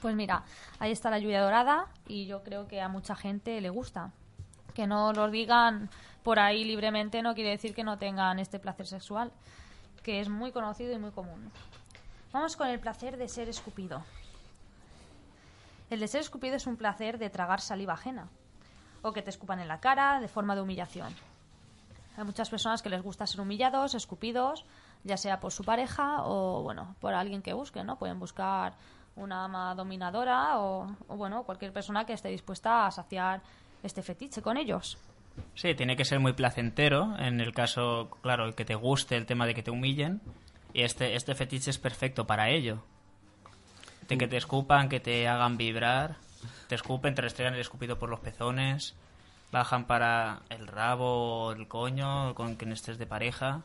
Pues 0.00 0.16
mira, 0.16 0.44
ahí 0.78 0.92
está 0.92 1.10
la 1.10 1.18
lluvia 1.18 1.42
dorada 1.42 1.88
y 2.08 2.24
yo 2.24 2.42
creo 2.42 2.66
que 2.66 2.80
a 2.80 2.88
mucha 2.88 3.14
gente 3.14 3.60
le 3.60 3.68
gusta. 3.68 4.12
Que 4.72 4.86
no 4.86 5.12
lo 5.12 5.30
digan 5.30 5.90
por 6.22 6.38
ahí 6.38 6.64
libremente 6.64 7.20
no 7.20 7.34
quiere 7.34 7.50
decir 7.50 7.74
que 7.74 7.84
no 7.84 7.98
tengan 7.98 8.38
este 8.38 8.58
placer 8.58 8.86
sexual, 8.86 9.30
que 10.02 10.20
es 10.20 10.30
muy 10.30 10.52
conocido 10.52 10.94
y 10.94 10.98
muy 10.98 11.10
común. 11.10 11.52
Vamos 12.32 12.56
con 12.56 12.68
el 12.68 12.80
placer 12.80 13.18
de 13.18 13.28
ser 13.28 13.50
escupido. 13.50 14.02
El 15.90 16.00
de 16.00 16.08
ser 16.08 16.22
escupido 16.22 16.56
es 16.56 16.66
un 16.66 16.78
placer 16.78 17.18
de 17.18 17.28
tragar 17.28 17.60
saliva 17.60 17.92
ajena 17.92 18.30
o 19.02 19.12
que 19.12 19.20
te 19.20 19.28
escupan 19.28 19.60
en 19.60 19.68
la 19.68 19.80
cara 19.80 20.18
de 20.18 20.28
forma 20.28 20.54
de 20.54 20.62
humillación. 20.62 21.14
Hay 22.16 22.24
muchas 22.24 22.50
personas 22.50 22.82
que 22.82 22.90
les 22.90 23.02
gusta 23.02 23.26
ser 23.26 23.40
humillados, 23.40 23.94
escupidos, 23.94 24.64
ya 25.04 25.16
sea 25.16 25.40
por 25.40 25.52
su 25.52 25.64
pareja 25.64 26.24
o 26.24 26.62
bueno, 26.62 26.96
por 27.00 27.14
alguien 27.14 27.42
que 27.42 27.52
busque, 27.52 27.82
¿no? 27.84 27.98
Pueden 27.98 28.18
buscar 28.18 28.74
una 29.16 29.44
ama 29.44 29.74
dominadora 29.74 30.58
o, 30.58 30.96
o, 31.08 31.16
bueno, 31.16 31.44
cualquier 31.44 31.72
persona 31.72 32.04
que 32.04 32.12
esté 32.12 32.28
dispuesta 32.28 32.86
a 32.86 32.90
saciar 32.90 33.42
este 33.82 34.02
fetiche 34.02 34.42
con 34.42 34.56
ellos. 34.56 34.98
Sí, 35.54 35.74
tiene 35.74 35.96
que 35.96 36.04
ser 36.04 36.20
muy 36.20 36.32
placentero. 36.32 37.16
En 37.18 37.40
el 37.40 37.52
caso, 37.52 38.10
claro, 38.22 38.54
que 38.54 38.64
te 38.64 38.74
guste 38.74 39.16
el 39.16 39.26
tema 39.26 39.46
de 39.46 39.54
que 39.54 39.62
te 39.62 39.70
humillen. 39.70 40.20
Y 40.72 40.82
este, 40.82 41.14
este 41.14 41.34
fetiche 41.34 41.70
es 41.70 41.78
perfecto 41.78 42.26
para 42.26 42.50
ello. 42.50 42.82
De 44.08 44.18
que 44.18 44.28
te 44.28 44.36
escupan, 44.36 44.88
que 44.88 45.00
te 45.00 45.28
hagan 45.28 45.56
vibrar. 45.56 46.16
Te 46.68 46.74
escupen, 46.74 47.14
te 47.14 47.22
restregan 47.22 47.54
el 47.54 47.60
escupido 47.60 47.98
por 47.98 48.08
los 48.08 48.20
pezones. 48.20 48.96
Bajan 49.52 49.86
para 49.86 50.42
el 50.48 50.66
rabo 50.66 51.52
el 51.52 51.66
coño 51.66 52.34
con 52.34 52.54
quien 52.56 52.72
estés 52.72 52.98
de 52.98 53.06
pareja. 53.06 53.62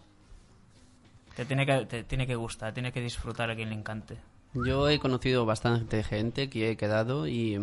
Te 1.35 1.45
tiene 1.45 1.65
que, 1.65 1.85
te 1.85 2.03
tiene 2.03 2.25
que 2.25 2.35
gustar, 2.35 2.73
tiene 2.73 2.91
que 2.91 3.01
disfrutar 3.01 3.49
a 3.51 3.55
quien 3.55 3.69
le 3.69 3.75
encante. 3.75 4.17
Yo 4.53 4.89
he 4.89 4.99
conocido 4.99 5.45
bastante 5.45 6.01
gente 6.03 6.49
que 6.49 6.71
he 6.71 6.77
quedado 6.77 7.27
y 7.27 7.59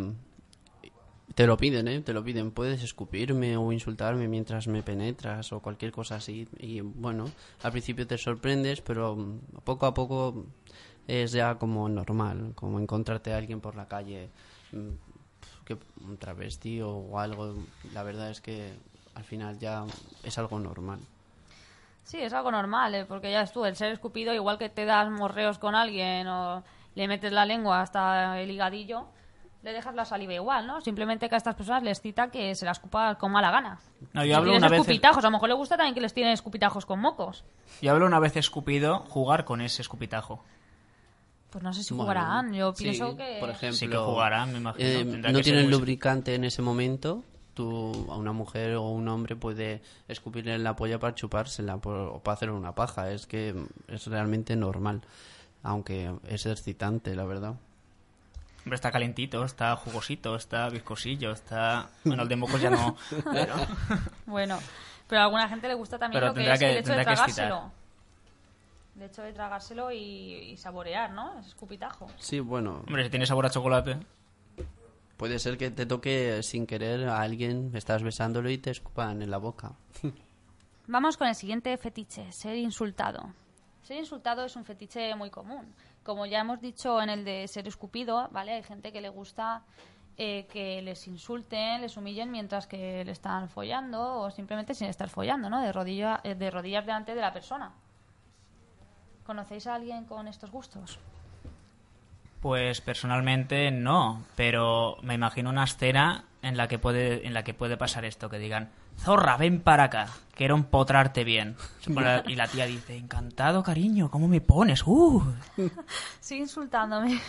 te 1.34 1.46
lo 1.46 1.56
piden, 1.56 1.88
¿eh? 1.88 2.00
Te 2.02 2.12
lo 2.12 2.22
piden. 2.22 2.50
Puedes 2.50 2.82
escupirme 2.82 3.56
o 3.56 3.72
insultarme 3.72 4.28
mientras 4.28 4.68
me 4.68 4.82
penetras 4.82 5.52
o 5.52 5.60
cualquier 5.60 5.90
cosa 5.90 6.16
así. 6.16 6.46
Y 6.58 6.80
bueno, 6.80 7.30
al 7.62 7.72
principio 7.72 8.06
te 8.06 8.18
sorprendes, 8.18 8.82
pero 8.82 9.16
mm, 9.16 9.38
poco 9.64 9.86
a 9.86 9.94
poco 9.94 10.46
es 11.06 11.32
ya 11.32 11.56
como 11.56 11.88
normal, 11.88 12.52
como 12.54 12.78
encontrarte 12.78 13.32
a 13.32 13.38
alguien 13.38 13.60
por 13.60 13.74
la 13.76 13.88
calle, 13.88 14.28
mm, 14.72 14.88
que 15.64 15.78
un 16.04 16.16
travesti 16.18 16.80
o 16.82 17.18
algo. 17.18 17.54
La 17.92 18.02
verdad 18.02 18.30
es 18.30 18.40
que 18.40 18.72
al 19.14 19.24
final 19.24 19.58
ya 19.58 19.84
es 20.22 20.38
algo 20.38 20.58
normal. 20.58 21.00
Sí, 22.04 22.18
es 22.20 22.32
algo 22.32 22.50
normal, 22.50 22.94
¿eh? 22.94 23.04
porque 23.04 23.30
ya 23.30 23.42
es 23.42 23.52
tú, 23.52 23.64
el 23.64 23.76
ser 23.76 23.92
escupido, 23.92 24.34
igual 24.34 24.58
que 24.58 24.68
te 24.68 24.84
das 24.84 25.08
morreos 25.08 25.58
con 25.58 25.74
alguien 25.74 26.26
o 26.26 26.62
le 26.94 27.08
metes 27.08 27.32
la 27.32 27.46
lengua 27.46 27.80
hasta 27.80 28.40
el 28.40 28.50
higadillo, 28.50 29.06
le 29.62 29.72
dejas 29.72 29.94
la 29.94 30.04
saliva 30.04 30.34
igual, 30.34 30.66
¿no? 30.66 30.80
Simplemente 30.80 31.28
que 31.28 31.36
a 31.36 31.38
estas 31.38 31.54
personas 31.54 31.84
les 31.84 32.00
cita 32.00 32.30
que 32.30 32.54
se 32.56 32.64
la 32.64 32.72
escupa 32.72 33.14
con 33.14 33.30
mala 33.30 33.52
gana. 33.52 33.78
No, 34.12 34.24
yo 34.24 34.36
hablo 34.36 34.56
una 34.56 34.68
vez. 34.68 34.80
escupitajos, 34.80 35.24
a 35.24 35.28
lo 35.28 35.32
mejor 35.32 35.48
le 35.48 35.54
gusta 35.54 35.76
también 35.76 35.94
que 35.94 36.00
les 36.00 36.12
tienen 36.12 36.32
escupitajos 36.32 36.84
con 36.84 37.00
mocos. 37.00 37.44
Yo 37.80 37.92
hablo 37.92 38.06
una 38.06 38.18
vez 38.18 38.36
escupido, 38.36 39.00
jugar 39.08 39.44
con 39.44 39.60
ese 39.60 39.82
escupitajo. 39.82 40.44
Pues 41.52 41.62
no 41.62 41.72
sé 41.74 41.84
si 41.84 41.92
Bueno, 41.92 42.04
jugarán, 42.12 42.52
yo 42.54 42.72
sí, 42.74 42.84
pienso 42.84 43.14
que... 43.14 43.36
Por 43.38 43.50
ejemplo, 43.50 43.76
Sí 43.76 43.86
que 43.88 43.96
jugarán, 43.98 44.52
me 44.52 44.58
imagino. 44.58 44.88
eh, 44.88 45.04
no 45.04 45.38
que 45.38 45.42
tienen 45.44 45.64
muy- 45.64 45.72
lubricante 45.72 46.34
en 46.34 46.44
ese 46.44 46.62
momento. 46.62 47.22
Tú, 47.54 48.06
a 48.10 48.16
una 48.16 48.32
mujer 48.32 48.76
o 48.76 48.88
un 48.88 49.06
hombre 49.08 49.36
puede 49.36 49.82
escupirle 50.08 50.54
en 50.54 50.64
la 50.64 50.74
polla 50.74 50.98
para 50.98 51.14
chupársela 51.14 51.76
por- 51.76 51.94
o 51.94 52.18
para 52.22 52.34
hacer 52.36 52.50
una 52.50 52.74
paja. 52.74 53.10
Es 53.12 53.26
que 53.26 53.54
es 53.88 54.06
realmente 54.06 54.56
normal. 54.56 55.02
Aunque 55.62 56.10
es 56.26 56.46
excitante, 56.46 57.14
la 57.14 57.24
verdad. 57.24 57.54
Hombre, 58.64 58.76
está 58.76 58.90
calentito, 58.90 59.44
está 59.44 59.76
jugosito, 59.76 60.34
está 60.36 60.70
viscosillo, 60.70 61.32
está... 61.32 61.90
Bueno, 62.04 62.22
el 62.22 62.28
de 62.30 62.36
mocos 62.36 62.60
ya 62.62 62.70
no... 62.70 62.96
Pero... 63.32 63.54
Bueno, 64.24 64.58
pero 65.08 65.20
a 65.20 65.24
alguna 65.24 65.46
gente 65.48 65.68
le 65.68 65.74
gusta 65.74 65.98
también 65.98 66.20
Pero 66.22 66.28
lo 66.28 66.34
que 66.34 66.50
es 66.50 66.58
que- 66.58 66.70
el 66.70 66.76
hecho 66.78 66.92
de 66.94 67.04
que 67.04 67.16
El 68.96 69.02
hecho 69.02 69.22
de 69.22 69.32
tragárselo 69.32 69.90
y, 69.90 69.96
y 70.52 70.56
saborear, 70.56 71.12
¿no? 71.12 71.38
Ese 71.38 71.48
escupitajo. 71.48 72.08
Sí, 72.18 72.40
bueno, 72.40 72.82
Hombre, 72.86 73.04
si 73.04 73.10
tiene 73.10 73.26
sabor 73.26 73.46
a 73.46 73.50
chocolate... 73.50 73.96
puede 75.16 75.38
ser 75.38 75.56
que 75.56 75.70
te 75.70 75.86
toque 75.86 76.42
sin 76.42 76.66
querer 76.66 77.08
a 77.08 77.20
alguien, 77.20 77.70
estás 77.74 78.02
besándolo 78.02 78.50
y 78.50 78.58
te 78.58 78.70
escupan 78.70 79.22
en 79.22 79.30
la 79.30 79.38
boca. 79.38 79.72
Vamos 80.88 81.16
con 81.16 81.28
el 81.28 81.34
siguiente 81.34 81.76
fetiche, 81.78 82.30
ser 82.32 82.56
insultado. 82.56 83.32
Ser 83.82 83.98
insultado 83.98 84.44
es 84.44 84.56
un 84.56 84.64
fetiche 84.64 85.14
muy 85.14 85.30
común. 85.30 85.74
Como 86.02 86.26
ya 86.26 86.40
hemos 86.40 86.60
dicho 86.60 87.00
en 87.00 87.08
el 87.08 87.24
de 87.24 87.46
ser 87.48 87.66
escupido, 87.68 88.28
¿vale? 88.32 88.52
Hay 88.52 88.62
gente 88.62 88.92
que 88.92 89.00
le 89.00 89.08
gusta 89.08 89.62
eh, 90.16 90.46
que 90.52 90.82
les 90.82 91.06
insulten, 91.08 91.80
les 91.80 91.96
humillen 91.96 92.30
mientras 92.30 92.66
que 92.66 93.04
le 93.04 93.12
están 93.12 93.48
follando 93.48 94.20
o 94.20 94.30
simplemente 94.30 94.74
sin 94.74 94.88
estar 94.88 95.08
follando, 95.08 95.48
¿no? 95.48 95.60
De, 95.60 95.72
rodilla, 95.72 96.20
eh, 96.24 96.34
de 96.34 96.50
rodillas 96.50 96.84
delante 96.84 97.14
de 97.14 97.20
la 97.20 97.32
persona. 97.32 97.72
¿Conocéis 99.24 99.66
a 99.66 99.74
alguien 99.74 100.04
con 100.04 100.28
estos 100.28 100.50
gustos? 100.50 100.98
Pues 102.40 102.80
personalmente 102.80 103.70
no, 103.70 104.24
pero 104.34 104.96
me 105.02 105.14
imagino 105.14 105.50
una 105.50 105.64
escena 105.64 106.24
en 106.42 106.56
la 106.56 106.66
que 106.66 106.78
puede 106.78 107.24
en 107.24 107.34
la 107.34 107.44
que 107.44 107.54
puede 107.54 107.76
pasar 107.76 108.04
esto, 108.04 108.28
que 108.28 108.38
digan, 108.38 108.70
"Zorra, 108.98 109.36
ven 109.36 109.60
para 109.60 109.84
acá, 109.84 110.08
quiero 110.34 110.56
empotrarte 110.56 111.22
bien." 111.22 111.56
Y 112.26 112.34
la 112.34 112.48
tía 112.48 112.66
dice, 112.66 112.96
"Encantado, 112.96 113.62
cariño, 113.62 114.10
¿cómo 114.10 114.26
me 114.26 114.40
pones?" 114.40 114.84
Uh. 114.84 115.22
Sigue 116.20 116.42
insultándome. 116.42 117.20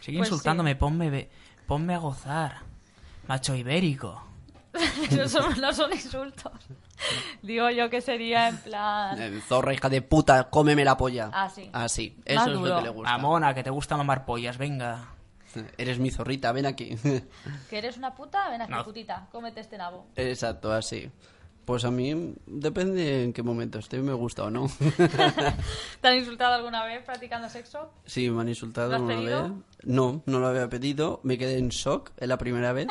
Sigue 0.00 0.18
Pues 0.18 0.30
insultándome, 0.30 0.76
ponme, 0.76 1.28
ponme 1.66 1.94
a 1.94 1.98
gozar. 1.98 2.60
Macho 3.28 3.54
ibérico. 3.54 4.22
Esos 5.10 5.30
son- 5.32 5.60
no 5.60 5.72
son 5.72 5.92
insultos. 5.92 6.52
Digo 7.42 7.68
yo 7.70 7.90
que 7.90 8.00
sería 8.00 8.48
en 8.48 8.56
plan... 8.58 9.20
Eh, 9.20 9.40
Zorra, 9.46 9.74
hija 9.74 9.88
de 9.88 10.02
puta, 10.02 10.48
cómeme 10.50 10.84
la 10.84 10.96
polla. 10.96 11.30
Ah, 11.32 11.48
sí. 11.48 11.68
Así, 11.72 12.16
eso 12.24 12.40
Más 12.40 12.48
es 12.48 12.54
duro. 12.54 12.68
lo 12.70 12.76
que 12.78 12.82
le 12.84 12.88
gusta. 12.90 13.12
Amona, 13.14 13.54
que 13.54 13.62
te 13.62 13.70
gusta 13.70 13.96
mamar 13.96 14.24
pollas, 14.24 14.56
venga. 14.58 15.08
Eres 15.78 15.98
mi 15.98 16.10
zorrita, 16.10 16.52
ven 16.52 16.66
aquí. 16.66 16.96
¿Que 17.70 17.78
eres 17.78 17.96
una 17.96 18.14
puta? 18.14 18.48
Ven 18.50 18.60
aquí, 18.62 18.72
No. 18.72 18.84
putita, 18.84 19.26
cómete 19.32 19.60
este 19.60 19.78
nabo. 19.78 20.06
Exacto, 20.16 20.70
así. 20.72 21.10
Pues 21.66 21.84
a 21.84 21.90
mí 21.90 22.34
depende 22.46 23.24
en 23.24 23.32
qué 23.32 23.42
momento 23.42 23.80
esté, 23.80 23.98
me 23.98 24.12
gusta 24.12 24.44
o 24.44 24.50
no. 24.50 24.70
¿Te 26.00 26.08
han 26.08 26.16
insultado 26.16 26.54
alguna 26.54 26.84
vez 26.84 27.02
practicando 27.04 27.48
sexo? 27.48 27.90
Sí, 28.06 28.30
me 28.30 28.40
han 28.42 28.48
insultado 28.48 28.90
¿Lo 28.90 28.94
has 28.94 29.02
una 29.02 29.16
pedido? 29.16 29.42
vez. 29.42 29.52
No, 29.82 30.22
no 30.26 30.38
lo 30.38 30.46
había 30.46 30.68
pedido. 30.68 31.18
Me 31.24 31.36
quedé 31.36 31.58
en 31.58 31.70
shock 31.70 32.12
en 32.18 32.28
la 32.28 32.38
primera 32.38 32.72
vez. 32.72 32.86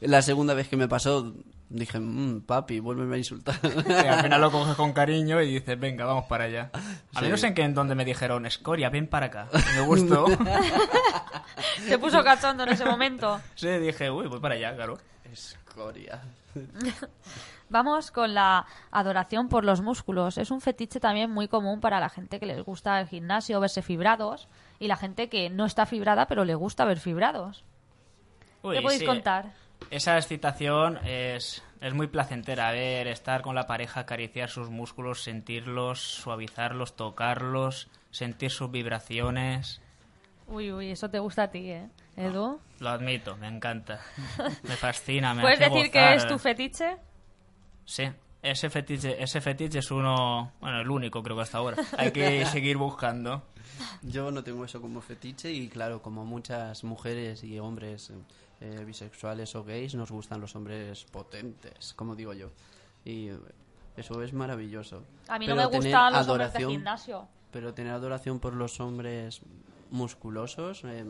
La 0.00 0.20
segunda 0.20 0.52
vez 0.52 0.68
que 0.68 0.76
me 0.76 0.88
pasó, 0.88 1.32
dije, 1.70 1.98
"Mm, 2.00 2.42
papi, 2.42 2.80
vuélveme 2.80 3.14
a 3.14 3.18
insultar. 3.18 3.58
Y 3.88 3.92
al 3.92 4.22
final 4.22 4.40
lo 4.42 4.50
coges 4.52 4.74
con 4.76 4.92
cariño 4.92 5.40
y 5.40 5.54
dices, 5.54 5.80
venga, 5.80 6.04
vamos 6.04 6.26
para 6.26 6.44
allá. 6.44 6.70
A 6.74 7.20
Sí. 7.20 7.24
mí 7.24 7.30
no 7.30 7.36
sé 7.38 7.46
en 7.46 7.54
qué 7.54 7.62
en 7.62 7.72
donde 7.74 7.94
me 7.94 8.04
dijeron, 8.04 8.44
Escoria, 8.44 8.90
ven 8.90 9.06
para 9.06 9.26
acá. 9.26 9.48
Me 9.74 9.80
gustó. 9.86 10.26
¿Te 11.88 11.98
puso 11.98 12.22
cachondo 12.22 12.64
en 12.64 12.68
ese 12.68 12.84
momento? 12.84 13.40
sí, 13.54 13.68
dije, 13.68 14.10
uy, 14.10 14.26
voy 14.26 14.38
para 14.40 14.54
allá, 14.54 14.74
claro. 14.76 14.98
Escoria. 15.32 16.20
Vamos 17.70 18.10
con 18.10 18.34
la 18.34 18.66
adoración 18.90 19.48
por 19.48 19.64
los 19.64 19.80
músculos. 19.80 20.38
Es 20.38 20.50
un 20.50 20.60
fetiche 20.60 21.00
también 21.00 21.30
muy 21.30 21.48
común 21.48 21.80
para 21.80 22.00
la 22.00 22.08
gente 22.08 22.40
que 22.40 22.46
les 22.46 22.62
gusta 22.62 23.00
el 23.00 23.08
gimnasio, 23.08 23.60
verse 23.60 23.82
fibrados, 23.82 24.48
y 24.78 24.88
la 24.88 24.96
gente 24.96 25.28
que 25.28 25.50
no 25.50 25.64
está 25.66 25.86
fibrada 25.86 26.26
pero 26.26 26.44
le 26.44 26.54
gusta 26.54 26.84
ver 26.84 26.98
fibrados. 26.98 27.64
Uy, 28.62 28.76
¿Qué 28.76 28.82
podéis 28.82 29.00
sí. 29.00 29.06
contar? 29.06 29.52
Esa 29.90 30.16
excitación 30.16 30.98
es, 31.04 31.62
es 31.80 31.94
muy 31.94 32.08
placentera. 32.08 32.72
Ver, 32.72 33.06
estar 33.06 33.42
con 33.42 33.54
la 33.54 33.66
pareja, 33.66 34.00
acariciar 34.00 34.48
sus 34.48 34.70
músculos, 34.70 35.22
sentirlos, 35.22 36.00
suavizarlos, 36.00 36.96
tocarlos, 36.96 37.88
sentir 38.10 38.50
sus 38.50 38.70
vibraciones. 38.70 39.80
Uy, 40.48 40.72
uy, 40.72 40.90
eso 40.90 41.10
te 41.10 41.18
gusta 41.18 41.44
a 41.44 41.50
ti, 41.50 41.70
¿eh? 41.70 41.88
Edu. 42.16 42.58
Lo 42.80 42.88
admito, 42.88 43.36
me 43.36 43.48
encanta. 43.48 44.00
Me 44.62 44.76
fascina, 44.76 45.34
me 45.34 45.42
¿Puedes 45.42 45.60
hace 45.60 45.70
decir 45.70 45.90
que 45.90 46.14
es 46.14 46.26
tu 46.26 46.38
fetiche? 46.38 46.96
Sí, 47.88 48.04
ese 48.42 48.68
fetiche, 48.68 49.20
ese 49.22 49.40
fetiche 49.40 49.78
es 49.78 49.90
uno, 49.90 50.52
bueno, 50.60 50.82
el 50.82 50.90
único 50.90 51.22
creo 51.22 51.36
que 51.36 51.42
hasta 51.42 51.56
ahora. 51.56 51.78
Hay 51.96 52.12
que 52.12 52.44
seguir 52.52 52.76
buscando. 52.76 53.44
Yo 54.02 54.30
no 54.30 54.44
tengo 54.44 54.62
eso 54.66 54.82
como 54.82 55.00
fetiche 55.00 55.50
y 55.50 55.70
claro, 55.70 56.02
como 56.02 56.26
muchas 56.26 56.84
mujeres 56.84 57.42
y 57.42 57.58
hombres 57.58 58.12
eh, 58.60 58.84
bisexuales 58.84 59.54
o 59.56 59.64
gays, 59.64 59.94
nos 59.94 60.10
gustan 60.10 60.38
los 60.38 60.54
hombres 60.54 61.06
potentes, 61.10 61.94
como 61.94 62.14
digo 62.14 62.34
yo. 62.34 62.50
Y 63.06 63.30
eso 63.96 64.22
es 64.22 64.34
maravilloso. 64.34 65.02
A 65.26 65.38
mí 65.38 65.46
no 65.46 65.54
Pero 65.56 65.70
me 65.70 65.78
tener 65.78 65.92
gustan 65.92 66.12
los 66.12 66.28
hombres 66.28 66.52
de 66.52 66.66
gimnasio. 66.66 67.28
Pero 67.50 67.72
tener 67.72 67.94
adoración 67.94 68.38
por 68.38 68.52
los 68.52 68.78
hombres 68.80 69.40
musculosos... 69.90 70.84
eh, 70.84 71.06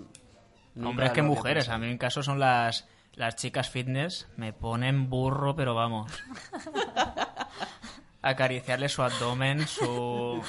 Hombres 0.80 1.10
que 1.10 1.22
mujeres, 1.22 1.68
a 1.70 1.76
mí 1.76 1.86
en 1.86 1.92
mi 1.94 1.98
caso 1.98 2.22
son 2.22 2.38
las, 2.38 2.86
las 3.18 3.34
chicas 3.36 3.68
fitness, 3.68 4.26
me 4.36 4.52
ponen 4.52 5.10
burro, 5.10 5.54
pero 5.56 5.74
vamos. 5.74 6.10
Acariciarle 8.22 8.88
su 8.88 9.02
abdomen, 9.02 9.66
su... 9.66 10.42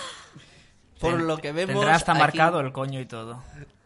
Por 1.00 1.14
Ten- 1.18 1.28
lo 1.28 1.38
que 1.38 1.52
vemos, 1.52 1.76
Tendrá 1.76 1.96
hasta 1.96 2.12
aquí- 2.14 2.20
marcado 2.22 2.60
el 2.60 2.72
coño 2.72 3.00
y 3.00 3.06
todo. 3.06 3.42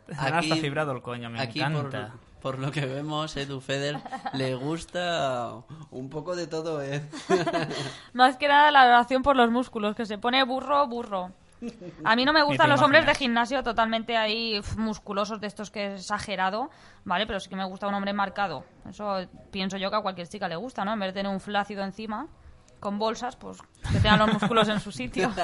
Tendrá 0.08 0.38
Aquí- 0.38 0.52
hasta 0.52 0.62
fibrado 0.62 0.92
el 0.94 1.02
coño, 1.02 1.30
me 1.30 1.40
Aquí, 1.42 1.60
encanta. 1.62 2.12
Por, 2.42 2.54
por 2.56 2.60
lo 2.60 2.72
que 2.72 2.86
vemos, 2.86 3.36
Edu 3.38 3.62
Feder 3.62 3.98
le 4.34 4.56
gusta 4.56 5.54
un 5.92 6.10
poco 6.10 6.36
de 6.36 6.48
todo, 6.48 6.82
¿eh? 6.82 7.04
Más 8.14 8.38
que 8.38 8.48
nada 8.48 8.72
la 8.72 8.82
adoración 8.82 9.22
por 9.22 9.36
los 9.36 9.52
músculos, 9.52 9.96
que 9.96 10.06
se 10.06 10.18
pone 10.18 10.44
burro, 10.44 10.88
burro. 10.88 11.32
A 12.06 12.16
mí 12.16 12.26
no 12.26 12.34
me 12.34 12.44
gustan 12.44 12.70
los 12.70 12.82
hombres 12.82 13.06
de 13.06 13.16
gimnasio 13.16 13.64
totalmente 13.64 14.18
ahí 14.18 14.62
musculosos 14.78 15.40
de 15.40 15.48
estos 15.48 15.72
que 15.72 15.94
es 15.94 16.02
exagerado, 16.02 16.70
¿vale? 17.06 17.26
Pero 17.28 17.40
sí 17.40 17.50
que 17.50 17.56
me 17.56 17.66
gusta 17.66 17.88
un 17.88 17.94
hombre 17.94 18.14
marcado. 18.14 18.66
Eso 18.90 19.18
pienso 19.52 19.78
yo 19.78 19.90
que 19.90 19.96
a 19.98 20.02
cualquier 20.02 20.28
chica 20.28 20.48
le 20.48 20.56
gusta, 20.56 20.84
¿no? 20.86 20.94
En 20.94 21.00
vez 21.00 21.10
de 21.10 21.14
tener 21.22 21.32
un 21.32 21.40
flácido 21.40 21.84
encima, 21.84 22.28
con 22.80 23.00
bolsas, 23.00 23.36
pues 23.36 23.60
que 23.92 24.00
tengan 24.00 24.20
los 24.20 24.34
músculos 24.34 24.68
en 24.70 24.80
su 24.80 24.92
sitio. 24.92 25.32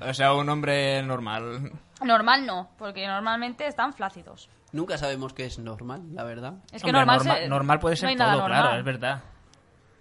O 0.00 0.14
sea, 0.14 0.32
un 0.34 0.48
hombre 0.48 1.02
normal. 1.02 1.70
Normal 2.02 2.46
no, 2.46 2.70
porque 2.78 3.06
normalmente 3.06 3.66
están 3.66 3.92
flácidos. 3.92 4.48
Nunca 4.72 4.96
sabemos 4.98 5.32
qué 5.34 5.44
es 5.44 5.58
normal, 5.58 6.02
la 6.12 6.24
verdad. 6.24 6.54
Es 6.72 6.82
que 6.82 6.88
Hombre, 6.88 7.00
normal, 7.00 7.18
norma- 7.18 7.34
se- 7.36 7.48
normal 7.48 7.78
puede 7.78 7.94
no 7.94 8.00
ser 8.00 8.16
todo, 8.16 8.46
claro, 8.46 8.78
es 8.78 8.84
verdad. 8.84 9.22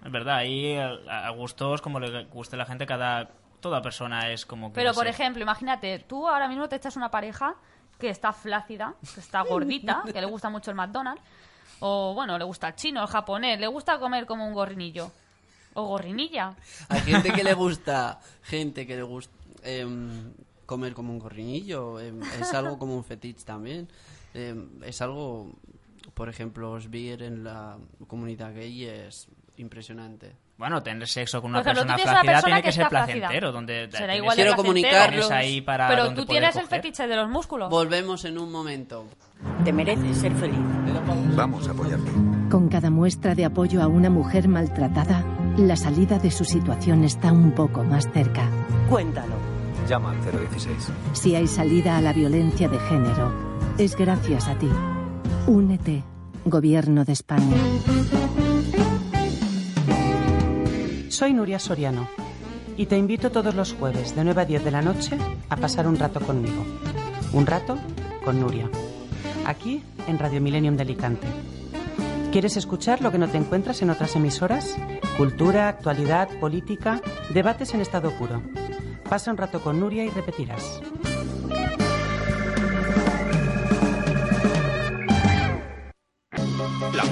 Es 0.04 0.12
verdad, 0.12 0.36
ahí 0.38 0.76
a, 0.78 1.28
a 1.28 1.30
gustos 1.32 1.82
como 1.82 2.00
le 2.00 2.24
guste 2.26 2.56
a 2.56 2.60
la 2.60 2.66
gente, 2.66 2.88
cada 2.88 3.30
toda 3.62 3.82
persona 3.82 4.30
es 4.32 4.46
como 4.46 4.70
que 4.70 4.76
Pero, 4.76 4.94
por 4.94 5.08
ejemplo, 5.08 5.42
imagínate, 5.42 6.00
tú 6.00 6.28
ahora 6.28 6.48
mismo 6.48 6.68
te 6.68 6.76
echas 6.76 6.98
una 6.98 7.10
pareja 7.10 7.56
que 7.98 8.10
está 8.10 8.34
flácida, 8.34 8.96
que 9.14 9.20
está 9.20 9.42
gordita, 9.50 10.04
que 10.12 10.20
le 10.20 10.26
gusta 10.28 10.50
mucho 10.50 10.72
el 10.72 10.76
McDonald's, 10.76 11.22
o 11.80 12.14
bueno, 12.14 12.38
le 12.38 12.44
gusta 12.44 12.70
el 12.70 12.76
chino, 12.76 13.02
el 13.02 13.08
japonés, 13.08 13.60
le 13.60 13.68
gusta 13.68 14.00
comer 14.00 14.26
como 14.26 14.46
un 14.46 14.54
gorrinillo. 14.54 15.12
O 15.74 15.86
gorrinilla. 15.86 16.54
Hay 16.90 17.00
gente 17.02 17.32
que 17.32 17.44
le 17.44 17.54
gusta, 17.64 18.20
gente 18.44 18.86
que 18.86 18.98
le 18.98 19.04
gusta 19.04 19.34
em, 19.64 20.34
comer 20.66 20.94
como 20.94 21.14
un 21.14 21.20
gorrinillo, 21.20 22.00
em, 22.00 22.22
es 22.24 22.54
algo 22.54 22.78
como 22.78 22.96
un 22.96 23.04
fetiche 23.04 23.46
también. 23.46 23.88
Em, 24.34 24.84
es 24.84 25.02
algo, 25.02 25.52
por 26.14 26.28
ejemplo, 26.28 26.72
os 26.72 26.90
vi 26.90 27.12
en 27.12 27.44
la 27.44 27.78
comunidad 28.08 28.54
gay 28.54 28.86
es 28.86 29.28
impresionante. 29.58 30.36
Bueno, 30.62 30.84
tener 30.84 31.08
sexo 31.08 31.42
con 31.42 31.50
una 31.50 31.62
ejemplo, 31.62 31.82
tú 31.82 31.88
persona 31.88 31.98
flácida 32.04 32.22
persona 32.22 32.42
tiene 32.46 32.62
que 32.62 32.68
que 32.68 32.72
ser 32.72 32.88
placentero, 32.88 33.52
donde 33.52 33.90
Será 33.92 34.16
igual 34.16 34.38
de 34.38 34.44
Quiero 34.44 34.56
placentero. 34.56 34.64
comunicarlos. 34.64 35.32
ahí 35.32 35.62
para 35.62 35.88
Pero 35.88 36.14
tú 36.14 36.24
tienes 36.28 36.56
el 36.56 36.62
coger. 36.66 36.82
fetiche 36.84 37.08
de 37.08 37.16
los 37.16 37.30
músculos. 37.32 37.68
Volvemos 37.72 38.26
en 38.26 38.38
un 38.38 38.52
momento. 38.52 39.06
Te 39.66 39.74
mereces 39.74 40.18
ser 40.18 40.32
feliz. 40.36 40.60
Vamos 41.36 41.68
a 41.68 41.72
apoyarte. 41.72 42.12
Con 42.52 42.70
cada 42.70 42.92
muestra 42.92 43.34
de 43.34 43.44
apoyo 43.46 43.82
a 43.82 43.88
una 43.88 44.12
mujer 44.12 44.48
maltratada, 44.48 45.26
la 45.58 45.76
salida 45.76 46.20
de 46.20 46.30
su 46.30 46.46
situación 46.46 47.06
está 47.06 47.32
un 47.32 47.54
poco 47.54 47.84
más 47.84 48.08
cerca. 48.12 48.48
Cuéntalo. 48.88 49.34
Llama 49.90 50.12
al 50.12 50.22
016. 50.48 50.92
Si 51.14 51.34
hay 51.36 51.48
salida 51.48 51.98
a 51.98 52.02
la 52.02 52.14
violencia 52.14 52.70
de 52.70 52.78
género, 52.82 53.34
es 53.80 53.96
gracias 53.96 54.48
a 54.48 54.54
ti. 54.60 54.70
Únete, 55.48 56.04
Gobierno 56.46 57.04
de 57.04 57.14
España. 57.14 57.58
Soy 61.22 61.34
Nuria 61.36 61.60
Soriano 61.60 62.08
y 62.78 62.88
te 62.88 62.98
invito 62.98 63.30
todos 63.32 63.54
los 63.54 63.74
jueves 63.74 64.16
de 64.16 64.24
9 64.24 64.42
a 64.42 64.46
10 64.46 64.64
de 64.64 64.72
la 64.72 64.82
noche 64.82 65.16
a 65.50 65.56
pasar 65.56 65.86
un 65.86 66.00
rato 66.00 66.20
conmigo. 66.20 66.66
Un 67.32 67.46
rato 67.46 67.78
con 68.26 68.40
Nuria. 68.40 68.68
Aquí 69.46 69.84
en 70.08 70.18
Radio 70.18 70.42
Millennium 70.42 70.78
de 70.78 70.82
Alicante. 70.82 71.28
¿Quieres 72.32 72.58
escuchar 72.58 73.04
lo 73.04 73.12
que 73.12 73.20
no 73.20 73.30
te 73.30 73.38
encuentras 73.38 73.84
en 73.84 73.92
otras 73.92 74.16
emisoras? 74.16 74.76
Cultura, 75.16 75.70
actualidad, 75.70 76.28
política, 76.40 77.00
debates 77.32 77.76
en 77.76 77.82
estado 77.82 78.10
puro. 78.18 78.42
Pasa 79.08 79.30
un 79.30 79.38
rato 79.38 79.62
con 79.62 79.80
Nuria 79.80 80.04
y 80.04 80.10
repetirás. 80.10 80.82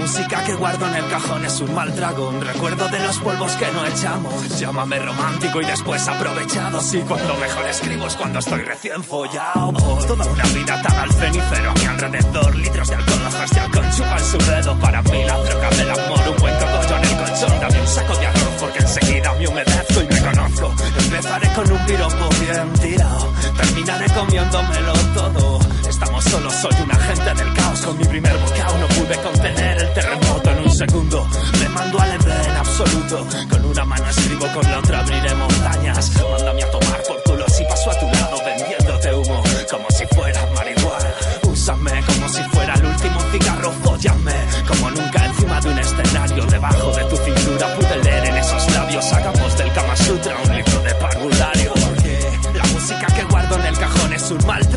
Música 0.09 0.43
que 0.43 0.55
guardo 0.55 0.87
en 0.87 0.95
el 0.95 1.07
cajón 1.07 1.45
es 1.45 1.61
un 1.61 1.71
mal 1.75 1.93
trago, 1.93 2.29
un 2.29 2.41
recuerdo 2.41 2.87
de 2.87 2.99
los 2.99 3.19
polvos 3.19 3.51
que 3.57 3.67
no 3.71 3.85
echamos. 3.85 4.59
Llámame 4.59 4.97
romántico 4.97 5.61
y 5.61 5.65
después 5.65 6.07
aprovechado. 6.07 6.81
Sí, 6.81 7.03
cuando 7.07 7.35
mejor 7.35 7.67
escribo 7.67 8.07
es 8.07 8.15
cuando 8.15 8.39
estoy 8.39 8.61
recién 8.61 9.03
follado. 9.03 9.69
Oh, 9.69 10.03
toda 10.07 10.25
una 10.25 10.43
vida 10.45 10.79
atada 10.79 11.03
al 11.03 11.13
cenicero 11.13 11.69
a 11.69 11.73
mi 11.75 11.85
alrededor. 11.85 12.55
Litros 12.55 12.89
de 12.89 12.95
alcohol, 12.95 13.19
hojas 13.27 13.51
de 13.51 13.59
alcohol 13.59 13.85
chupan 13.95 14.19
su 14.19 14.37
dedo. 14.39 14.79
Para 14.79 15.01
mí 15.03 15.23
la 15.25 15.37
droga 15.37 15.69
del 15.69 15.89
amor, 15.91 16.19
un 16.27 16.37
buen 16.37 16.55
cogollo 16.55 16.97
en 16.97 17.03
el 17.03 17.17
colchón. 17.17 17.59
Dame 17.61 17.81
un 17.81 17.87
saco 17.87 18.15
de 18.17 18.25
arroz 18.25 18.53
porque 18.59 18.79
enseguida 18.79 19.33
me 19.33 19.47
humedezco 19.47 20.01
y 20.01 20.07
me 20.07 20.18
Empezaré 20.31 21.53
con 21.53 21.71
un 21.71 21.85
piropo 21.87 22.29
bien 22.39 22.73
tirado. 22.73 23.33
Terminaré 23.57 24.05
comiéndomelo 24.13 24.93
todo. 25.15 25.59
Estamos 25.89 26.23
solos, 26.23 26.53
soy 26.53 26.75
un 26.83 26.91
agente 26.91 27.33
del 27.33 27.53
caos. 27.53 27.81
Con 27.81 27.97
mi 27.97 28.05
primer 28.05 28.37
bocado 28.37 28.77
no 28.77 28.87
pude 28.87 29.15
contener 29.23 29.81
el 29.81 29.93
terremoto 29.93 30.51
en 30.51 30.59
un 30.59 30.71
segundo. 30.71 31.27
Me 31.59 31.69
mando 31.69 31.99
al 31.99 32.11
en 32.11 32.57
absoluto. 32.57 33.27
Con 33.49 33.65
una 33.65 33.85
mano 33.85 34.07
escribo, 34.07 34.45
con 34.53 34.71
la 34.71 34.79
otra 34.79 34.99
abriré 34.99 35.33
montañas. 35.33 36.11
Mándame 36.31 36.63
a 36.63 36.71
tomar 36.71 37.03
por 37.07 37.23
culo 37.23 37.49
si 37.49 37.63
paso 37.63 37.89
a 37.89 37.99
tu 37.99 38.05
lado 38.05 38.37
vendiéndote 38.45 38.78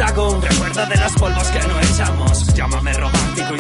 trago. 0.07 0.31
Un 0.31 0.43
recuerdo 0.43 0.87
de 0.87 0.97
los 0.97 1.13
polvos 1.13 1.49
que 1.49 1.61
no 1.69 1.81
echamos. 1.81 2.47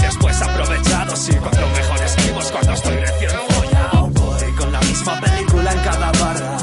después 0.02 0.42
aprovechados. 0.42 1.28
Y 1.28 1.36
cuando 1.36 1.68
mejor 1.68 2.02
escribo 2.02 2.40
es 2.40 2.50
cuando 2.50 2.72
estoy 2.72 2.96
recién 2.96 3.30
follado. 3.48 4.06
Voy 4.08 4.52
con 4.52 4.72
la 4.72 4.80
misma 4.80 5.20
película 5.20 5.72
en 5.72 5.78
cada 5.80 6.12
barra. 6.12 6.58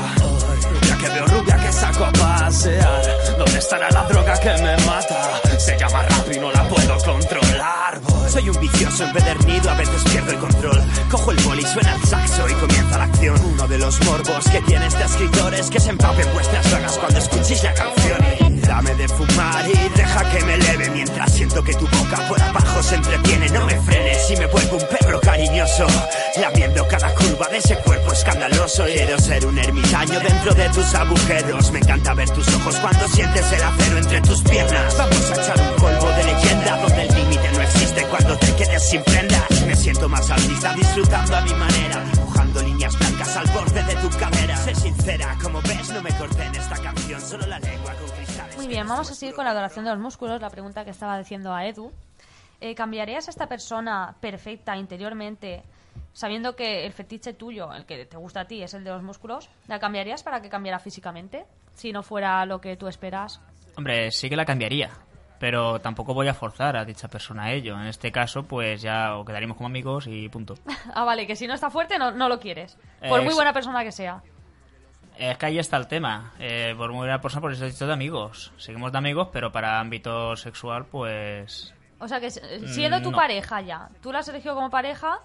Rubia 0.72 0.98
que 0.98 1.10
veo, 1.10 1.26
rubia 1.28 1.58
que 1.58 1.72
saco 1.72 2.06
a 2.06 2.12
pasear. 2.12 3.02
¿Dónde 3.38 3.60
estará 3.60 3.90
la 3.92 4.04
droga 4.04 4.40
que 4.40 4.50
me 4.50 4.78
mata? 4.86 5.42
Se 5.58 5.78
llama 5.78 6.04
rap 6.04 6.32
y 6.34 6.40
no 6.40 6.52
la 6.52 6.68
puedo 6.68 6.98
controlar. 6.98 8.00
Voy. 8.02 8.30
Soy 8.30 8.50
un 8.50 8.60
vicioso 8.60 9.04
empedernido, 9.06 9.70
a 9.70 9.76
veces 9.76 10.04
pierdo 10.12 10.32
el 10.32 10.40
control. 10.40 10.84
Cojo 11.10 11.32
el 11.32 11.38
boli, 11.42 11.64
suena 11.64 11.96
el 11.96 12.04
saxo 12.04 12.50
y 12.50 12.54
comienza 12.54 12.98
la 12.98 13.04
acción. 13.06 13.40
Uno 13.54 13.68
de 13.68 13.78
los 13.78 14.00
morbos 14.06 14.46
que 14.50 14.62
tiene 14.62 14.88
este 14.88 15.04
escritor 15.04 15.54
es 15.54 15.70
que 15.70 15.80
se 15.80 15.90
empapen 15.90 16.28
vuestras 16.34 16.72
vagas 16.72 16.98
cuando 16.98 17.20
escuchéis 17.20 17.64
la 17.64 17.74
canción. 17.74 18.39
Dame 18.70 18.94
de 18.94 19.08
fumar 19.08 19.68
y 19.68 19.98
deja 19.98 20.30
que 20.30 20.46
me 20.46 20.54
eleve 20.54 20.92
mientras 20.92 21.34
siento 21.34 21.64
que 21.64 21.74
tu 21.74 21.88
boca 21.88 22.18
por 22.28 22.40
abajo 22.40 22.84
se 22.84 22.94
entretiene. 22.94 23.50
No 23.50 23.66
me 23.66 23.82
frenes 23.82 24.30
y 24.30 24.38
me 24.38 24.46
vuelvo 24.46 24.78
un 24.78 24.86
perro 24.88 25.20
cariñoso, 25.22 25.88
lamiendo 26.40 26.88
cada 26.88 27.12
curva 27.16 27.48
de 27.48 27.58
ese 27.58 27.76
cuerpo 27.78 28.14
escandaloso. 28.14 28.86
Quiero 28.86 29.18
ser 29.18 29.44
un 29.48 29.58
ermitaño 29.58 30.20
dentro 30.20 30.54
de 30.54 30.70
tus 30.70 30.94
agujeros. 30.94 31.72
Me 31.72 31.80
encanta 31.80 32.14
ver 32.14 32.30
tus 32.30 32.48
ojos 32.48 32.76
cuando 32.76 33.08
sientes 33.08 33.52
el 33.52 33.64
acero 33.64 33.98
entre 33.98 34.22
tus 34.22 34.44
piernas. 34.44 34.96
Vamos 34.96 35.32
a 35.32 35.34
echar 35.34 35.60
un 35.60 35.76
polvo 35.76 36.12
de 36.12 36.24
leyenda 36.26 36.78
donde 36.78 37.02
el 37.08 37.16
límite 37.16 37.52
no 37.52 37.62
existe 37.64 38.04
cuando 38.04 38.38
te 38.38 38.56
quedes 38.56 38.88
sin 38.88 39.02
prendas. 39.02 39.62
Me 39.66 39.76
siento 39.76 40.08
más 40.08 40.30
artista 40.30 40.76
disfrutando 40.76 41.36
a 41.36 41.42
mi 41.42 41.56
manera, 41.56 42.04
dibujando 42.14 42.62
líneas 42.62 43.00
blancas 43.00 43.36
al 43.36 43.48
borde 43.48 43.84
de 43.84 43.96
tu 43.96 44.10
cadera. 44.12 44.56
Sé 44.58 44.76
sincera, 44.76 45.36
como 45.42 45.60
ves, 45.64 45.90
no 45.90 46.04
me 46.04 46.16
corté 46.20 46.44
en 46.44 46.54
esta 46.54 46.78
canción, 46.78 47.20
solo 47.20 47.48
la. 47.48 47.60
Muy 47.60 47.79
bien, 48.70 48.88
vamos 48.88 49.10
a 49.10 49.16
seguir 49.16 49.36
con 49.36 49.46
la 49.46 49.52
adoración 49.52 49.84
de 49.84 49.92
los 49.92 50.00
músculos, 50.00 50.40
la 50.40 50.50
pregunta 50.50 50.86
que 50.86 50.92
estaba 50.92 51.18
diciendo 51.18 51.54
a 51.54 51.66
Edu. 51.66 51.92
Eh, 52.62 52.76
¿Cambiarías 52.76 53.28
a 53.28 53.32
esta 53.32 53.48
persona 53.48 54.16
perfecta 54.20 54.78
interiormente, 54.78 55.64
sabiendo 56.14 56.56
que 56.56 56.86
el 56.86 56.94
fetiche 56.94 57.34
tuyo, 57.34 57.74
el 57.74 57.86
que 57.86 58.06
te 58.06 58.18
gusta 58.18 58.42
a 58.42 58.46
ti, 58.46 58.62
es 58.62 58.74
el 58.74 58.84
de 58.84 58.92
los 58.92 59.02
músculos? 59.02 59.50
¿La 59.68 59.80
cambiarías 59.80 60.24
para 60.24 60.42
que 60.42 60.50
cambiara 60.50 60.80
físicamente? 60.80 61.46
Si 61.74 61.92
no 61.92 62.04
fuera 62.04 62.46
lo 62.46 62.62
que 62.62 62.76
tú 62.78 62.88
esperas. 62.88 63.42
Hombre, 63.76 64.12
sí 64.12 64.30
que 64.30 64.36
la 64.36 64.46
cambiaría. 64.46 64.90
Pero 65.40 65.80
tampoco 65.80 66.14
voy 66.14 66.28
a 66.28 66.34
forzar 66.34 66.76
a 66.76 66.84
dicha 66.84 67.08
persona 67.08 67.46
a 67.46 67.54
ello. 67.54 67.80
En 67.80 67.88
este 67.88 68.12
caso, 68.12 68.44
pues 68.44 68.82
ya 68.82 69.16
o 69.16 69.24
quedaríamos 69.24 69.56
como 69.56 69.68
amigos 69.68 70.06
y 70.06 70.28
punto. 70.28 70.56
ah, 70.94 71.06
vale, 71.06 71.26
que 71.26 71.38
si 71.38 71.48
no 71.48 71.54
está 71.54 71.70
fuerte 71.70 71.98
no, 71.98 72.12
no 72.12 72.28
lo 72.28 72.40
quieres. 72.40 72.78
Por 73.08 73.24
muy 73.24 73.34
buena 73.34 73.54
persona 73.54 73.84
que 73.84 73.94
sea. 73.94 74.22
Es 75.22 75.38
que 75.38 75.46
ahí 75.48 75.60
está 75.60 75.76
el 75.76 75.88
tema. 75.88 76.34
Eh, 76.40 76.74
por 76.78 76.92
muy 76.92 77.00
buena 77.00 77.20
persona, 77.20 77.42
por 77.42 77.52
eso 77.52 77.66
he 77.66 77.70
dicho 77.72 77.86
de 77.86 77.92
amigos. 77.92 78.54
Seguimos 78.58 78.92
de 78.94 78.98
amigos, 79.00 79.28
pero 79.34 79.52
para 79.52 79.80
ámbito 79.80 80.36
sexual, 80.38 80.86
pues... 80.86 81.74
O 82.00 82.08
sea 82.08 82.22
que 82.22 82.28
eh, 82.28 82.62
siendo 82.68 83.02
tu 83.02 83.12
no. 83.12 83.18
pareja 83.18 83.60
ya, 83.60 83.90
tú 84.02 84.14
la 84.14 84.20
has 84.20 84.28
elegido 84.30 84.56
como 84.56 84.70
pareja 84.70 85.20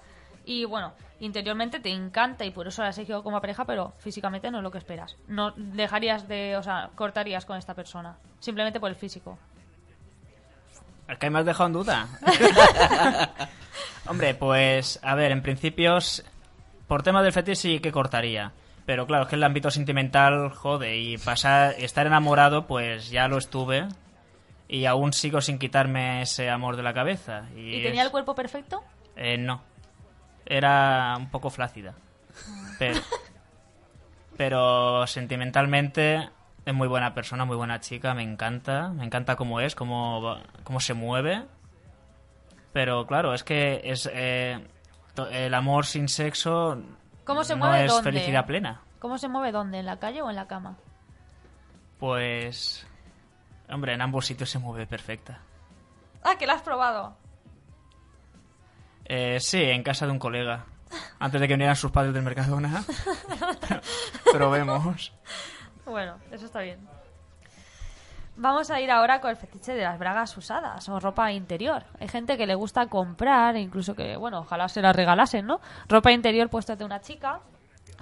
y 0.44 0.64
bueno, 0.64 0.92
interiormente 1.20 1.78
te 1.78 1.90
encanta 1.90 2.44
y 2.44 2.50
por 2.50 2.66
eso 2.66 2.82
la 2.82 2.88
has 2.88 2.98
elegido 2.98 3.22
como 3.22 3.40
pareja, 3.40 3.64
pero 3.64 3.92
físicamente 3.98 4.50
no 4.50 4.58
es 4.58 4.64
lo 4.64 4.72
que 4.72 4.78
esperas. 4.78 5.16
No 5.28 5.52
dejarías 5.56 6.26
de, 6.26 6.56
o 6.56 6.62
sea, 6.64 6.90
cortarías 6.96 7.44
con 7.46 7.56
esta 7.56 7.74
persona, 7.74 8.16
simplemente 8.40 8.80
por 8.80 8.90
el 8.90 8.96
físico. 8.96 9.38
Es 11.06 11.18
que 11.18 11.30
me 11.30 11.38
has 11.38 11.44
dejado 11.46 11.68
en 11.68 11.72
duda. 11.74 12.08
Hombre, 14.08 14.34
pues, 14.34 14.98
a 15.02 15.14
ver, 15.14 15.30
en 15.30 15.42
principio, 15.42 15.96
s- 15.98 16.24
por 16.88 17.02
tema 17.04 17.22
del 17.22 17.32
fetiche 17.32 17.54
sí 17.54 17.78
que 17.78 17.92
cortaría. 17.92 18.50
Pero 18.86 19.06
claro, 19.06 19.22
es 19.24 19.28
que 19.30 19.36
el 19.36 19.44
ámbito 19.44 19.70
sentimental, 19.70 20.50
jode, 20.50 20.96
y 20.98 21.16
pasar, 21.18 21.74
estar 21.78 22.06
enamorado, 22.06 22.66
pues 22.66 23.10
ya 23.10 23.28
lo 23.28 23.38
estuve. 23.38 23.88
Y 24.68 24.84
aún 24.86 25.12
sigo 25.12 25.40
sin 25.40 25.58
quitarme 25.58 26.22
ese 26.22 26.50
amor 26.50 26.76
de 26.76 26.82
la 26.82 26.92
cabeza. 26.94 27.44
Y, 27.56 27.76
¿Y 27.76 27.82
tenía 27.82 28.02
es- 28.02 28.06
el 28.06 28.10
cuerpo 28.12 28.34
perfecto? 28.34 28.82
Eh, 29.16 29.38
no. 29.38 29.62
Era 30.46 31.14
un 31.18 31.30
poco 31.30 31.48
flácida. 31.50 31.94
Pero, 32.78 33.00
pero 34.36 35.06
sentimentalmente 35.06 36.28
es 36.66 36.74
muy 36.74 36.88
buena 36.88 37.14
persona, 37.14 37.44
muy 37.44 37.56
buena 37.56 37.80
chica, 37.80 38.14
me 38.14 38.22
encanta. 38.22 38.88
Me 38.88 39.04
encanta 39.04 39.36
cómo 39.36 39.60
es, 39.60 39.74
cómo, 39.74 40.38
cómo 40.64 40.80
se 40.80 40.94
mueve. 40.94 41.42
Pero 42.72 43.06
claro, 43.06 43.34
es 43.34 43.44
que 43.44 43.80
es 43.84 44.10
eh, 44.12 44.58
el 45.30 45.54
amor 45.54 45.86
sin 45.86 46.08
sexo 46.08 46.82
¿Cómo 47.24 47.44
se 47.44 47.54
no 47.56 47.64
mueve 47.64 47.84
es 47.84 47.90
dónde? 47.90 48.12
felicidad 48.12 48.46
plena. 48.46 48.80
¿Cómo 48.98 49.18
se 49.18 49.28
mueve 49.28 49.52
dónde? 49.52 49.78
¿En 49.78 49.86
la 49.86 49.98
calle 49.98 50.22
o 50.22 50.30
en 50.30 50.36
la 50.36 50.46
cama? 50.46 50.76
Pues... 51.98 52.86
Hombre, 53.68 53.94
en 53.94 54.02
ambos 54.02 54.26
sitios 54.26 54.50
se 54.50 54.58
mueve 54.58 54.86
perfecta. 54.86 55.40
Ah, 56.22 56.36
que 56.38 56.46
la 56.46 56.54
has 56.54 56.62
probado. 56.62 57.16
Eh, 59.06 59.38
sí, 59.40 59.62
en 59.62 59.82
casa 59.82 60.06
de 60.06 60.12
un 60.12 60.18
colega. 60.18 60.66
Antes 61.18 61.40
de 61.40 61.48
que 61.48 61.54
vinieran 61.54 61.76
sus 61.76 61.90
padres 61.90 62.14
del 62.14 62.22
Mercadona. 62.22 62.84
Pero 64.32 64.50
vemos. 64.50 65.12
Bueno, 65.84 66.18
eso 66.30 66.46
está 66.46 66.60
bien. 66.60 66.86
Vamos 68.36 68.70
a 68.70 68.80
ir 68.80 68.90
ahora 68.90 69.20
con 69.20 69.30
el 69.30 69.36
fetiche 69.36 69.74
de 69.74 69.82
las 69.82 69.98
bragas 69.98 70.36
usadas 70.36 70.88
o 70.88 70.98
ropa 70.98 71.30
interior. 71.30 71.84
Hay 72.00 72.08
gente 72.08 72.36
que 72.36 72.46
le 72.46 72.56
gusta 72.56 72.86
comprar, 72.88 73.56
incluso 73.56 73.94
que, 73.94 74.16
bueno, 74.16 74.40
ojalá 74.40 74.68
se 74.68 74.82
las 74.82 74.94
regalasen, 74.94 75.46
¿no? 75.46 75.60
Ropa 75.88 76.10
interior 76.10 76.48
puesta 76.48 76.74
de 76.74 76.84
una 76.84 77.00
chica, 77.00 77.40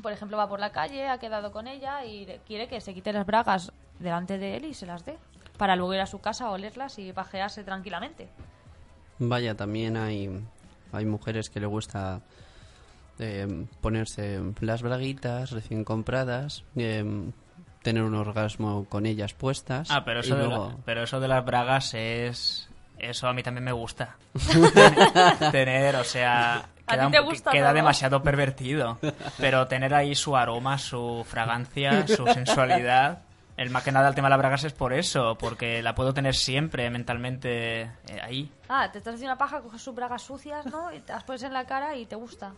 por 0.01 0.11
ejemplo, 0.11 0.39
va 0.39 0.49
por 0.49 0.59
la 0.59 0.73
calle, 0.73 1.07
ha 1.07 1.19
quedado 1.19 1.53
con 1.53 1.67
ella 1.67 2.05
y 2.05 2.27
quiere 2.47 2.67
que 2.67 2.81
se 2.81 2.95
quite 2.95 3.13
las 3.13 3.27
bragas 3.27 3.73
delante 3.99 4.39
de 4.39 4.57
él 4.57 4.65
y 4.65 4.75
se 4.75 4.87
las 4.87 5.05
dé. 5.05 5.19
Para 5.59 5.77
luego 5.77 5.93
ir 5.93 6.01
a 6.01 6.07
su 6.07 6.21
casa, 6.21 6.51
olerlas 6.51 6.99
y 6.99 7.13
pajearse 7.13 7.63
tranquilamente. 7.63 8.29
Vaya, 9.19 9.55
también 9.55 9.99
hay, 9.99 10.31
hay 10.93 11.05
mujeres 11.05 11.51
que 11.51 11.61
le 11.61 11.67
gusta 11.67 12.23
eh, 13.19 13.67
ponerse 13.83 14.41
las 14.61 14.83
braguitas 14.83 15.51
recién 15.51 15.85
compradas, 15.85 16.65
eh, 16.75 17.05
tener 17.83 18.03
un 18.03 18.15
orgasmo 18.15 18.85
con 18.89 19.07
ellas 19.07 19.35
puestas. 19.35 19.91
Ah, 19.91 20.05
pero 20.05 20.21
y 20.21 20.23
eso, 20.23 20.37
de, 20.37 20.47
luego- 20.47 20.69
la- 20.71 20.77
pero 20.85 21.03
eso 21.03 21.21
de 21.21 21.29
las 21.29 21.45
bragas 21.45 21.95
es... 21.95 22.69
Eso 22.99 23.27
a 23.27 23.33
mí 23.33 23.43
también 23.43 23.65
me 23.65 23.73
gusta. 23.73 24.17
tener, 25.51 25.97
o 25.97 26.05
sea... 26.05 26.67
¿A 26.87 26.95
Queda, 26.95 27.07
ti 27.07 27.13
te 27.13 27.21
un- 27.21 27.27
gusta 27.27 27.51
queda 27.53 27.73
demasiado 27.73 28.23
pervertido. 28.23 28.99
Pero 29.39 29.67
tener 29.69 29.95
ahí 29.95 30.15
su 30.15 30.37
aroma, 30.37 30.79
su 30.79 31.25
fragancia, 31.29 32.07
su 32.07 32.27
sensualidad... 32.27 33.23
El 33.55 33.69
más 33.69 33.83
que 33.85 33.93
nada 33.93 34.09
el 34.09 34.15
tema 34.15 34.29
de 34.29 34.31
las 34.31 34.39
bragas 34.39 34.65
es 34.65 34.73
por 34.73 34.95
eso, 34.95 35.37
porque 35.39 35.83
la 35.83 35.95
puedo 35.95 36.15
tener 36.15 36.35
siempre 36.35 36.89
mentalmente 36.89 37.83
eh, 37.83 37.91
ahí. 38.23 38.51
Ah, 38.67 38.89
te 38.91 38.97
estás 38.99 39.15
haciendo 39.15 39.35
una 39.35 39.39
paja, 39.39 39.61
coges 39.61 39.83
sus 39.83 39.95
bragas 39.95 40.23
sucias, 40.23 40.65
¿no? 40.67 40.91
Y 40.93 41.01
te 41.01 41.13
las 41.13 41.23
pones 41.23 41.43
en 41.43 41.53
la 41.53 41.67
cara 41.67 41.95
y 41.95 42.07
te 42.07 42.17
gusta. 42.17 42.53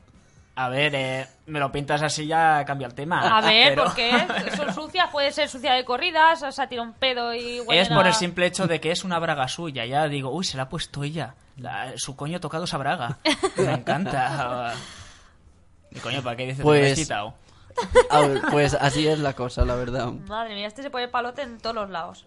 A 0.57 0.69
ver, 0.69 0.95
eh, 0.95 1.27
me 1.47 1.59
lo 1.59 1.73
pintas 1.73 2.01
así 2.03 2.27
ya 2.29 2.65
cambia 2.65 2.87
el 2.87 2.95
tema. 2.95 3.21
A 3.39 3.41
ver, 3.41 3.71
pero- 3.71 3.85
¿por 3.85 3.95
qué? 3.95 4.13
Son 4.57 4.73
sucias, 4.73 5.09
puede 5.11 5.33
ser 5.33 5.49
sucia 5.49 5.73
de 5.73 5.85
corridas, 5.85 6.43
o 6.45 6.53
sea, 6.53 6.69
tira 6.69 6.83
un 6.83 6.93
pedo 6.93 7.35
y 7.35 7.59
Es 7.71 7.89
por 7.89 8.05
a- 8.05 8.09
el 8.09 8.15
simple 8.15 8.47
hecho 8.47 8.67
de 8.69 8.81
que 8.81 8.93
es 8.93 9.03
una 9.05 9.19
braga 9.19 9.49
suya. 9.49 9.85
Ya 9.85 10.07
digo, 10.07 10.31
uy, 10.31 10.45
se 10.45 10.57
la 10.57 10.65
ha 10.65 10.69
puesto 10.69 11.03
ella. 11.03 11.35
La- 11.57 11.93
su 11.97 12.15
coño 12.15 12.37
ha 12.37 12.41
tocado 12.41 12.65
esa 12.65 12.79
braga. 12.79 13.19
Me 13.57 13.73
encanta. 13.73 14.75
Y 15.91 16.01
coño, 16.01 16.23
¿para 16.23 16.35
qué 16.37 16.47
dices 16.47 16.63
Pues- 16.65 16.81
que 16.81 16.87
me 16.87 16.93
has 16.93 16.99
quitado? 16.99 17.35
Ah, 18.11 18.29
pues 18.51 18.75
así 18.75 19.07
es 19.07 19.19
la 19.21 19.33
cosa, 19.35 19.65
la 19.65 19.75
verdad. 19.77 20.07
Madre 20.29 20.55
mía, 20.55 20.67
este 20.69 20.83
se 20.83 20.91
pone 20.91 21.07
palote 21.09 21.43
en 21.43 21.59
todos 21.59 21.75
los 21.75 21.91
lados. 21.91 22.25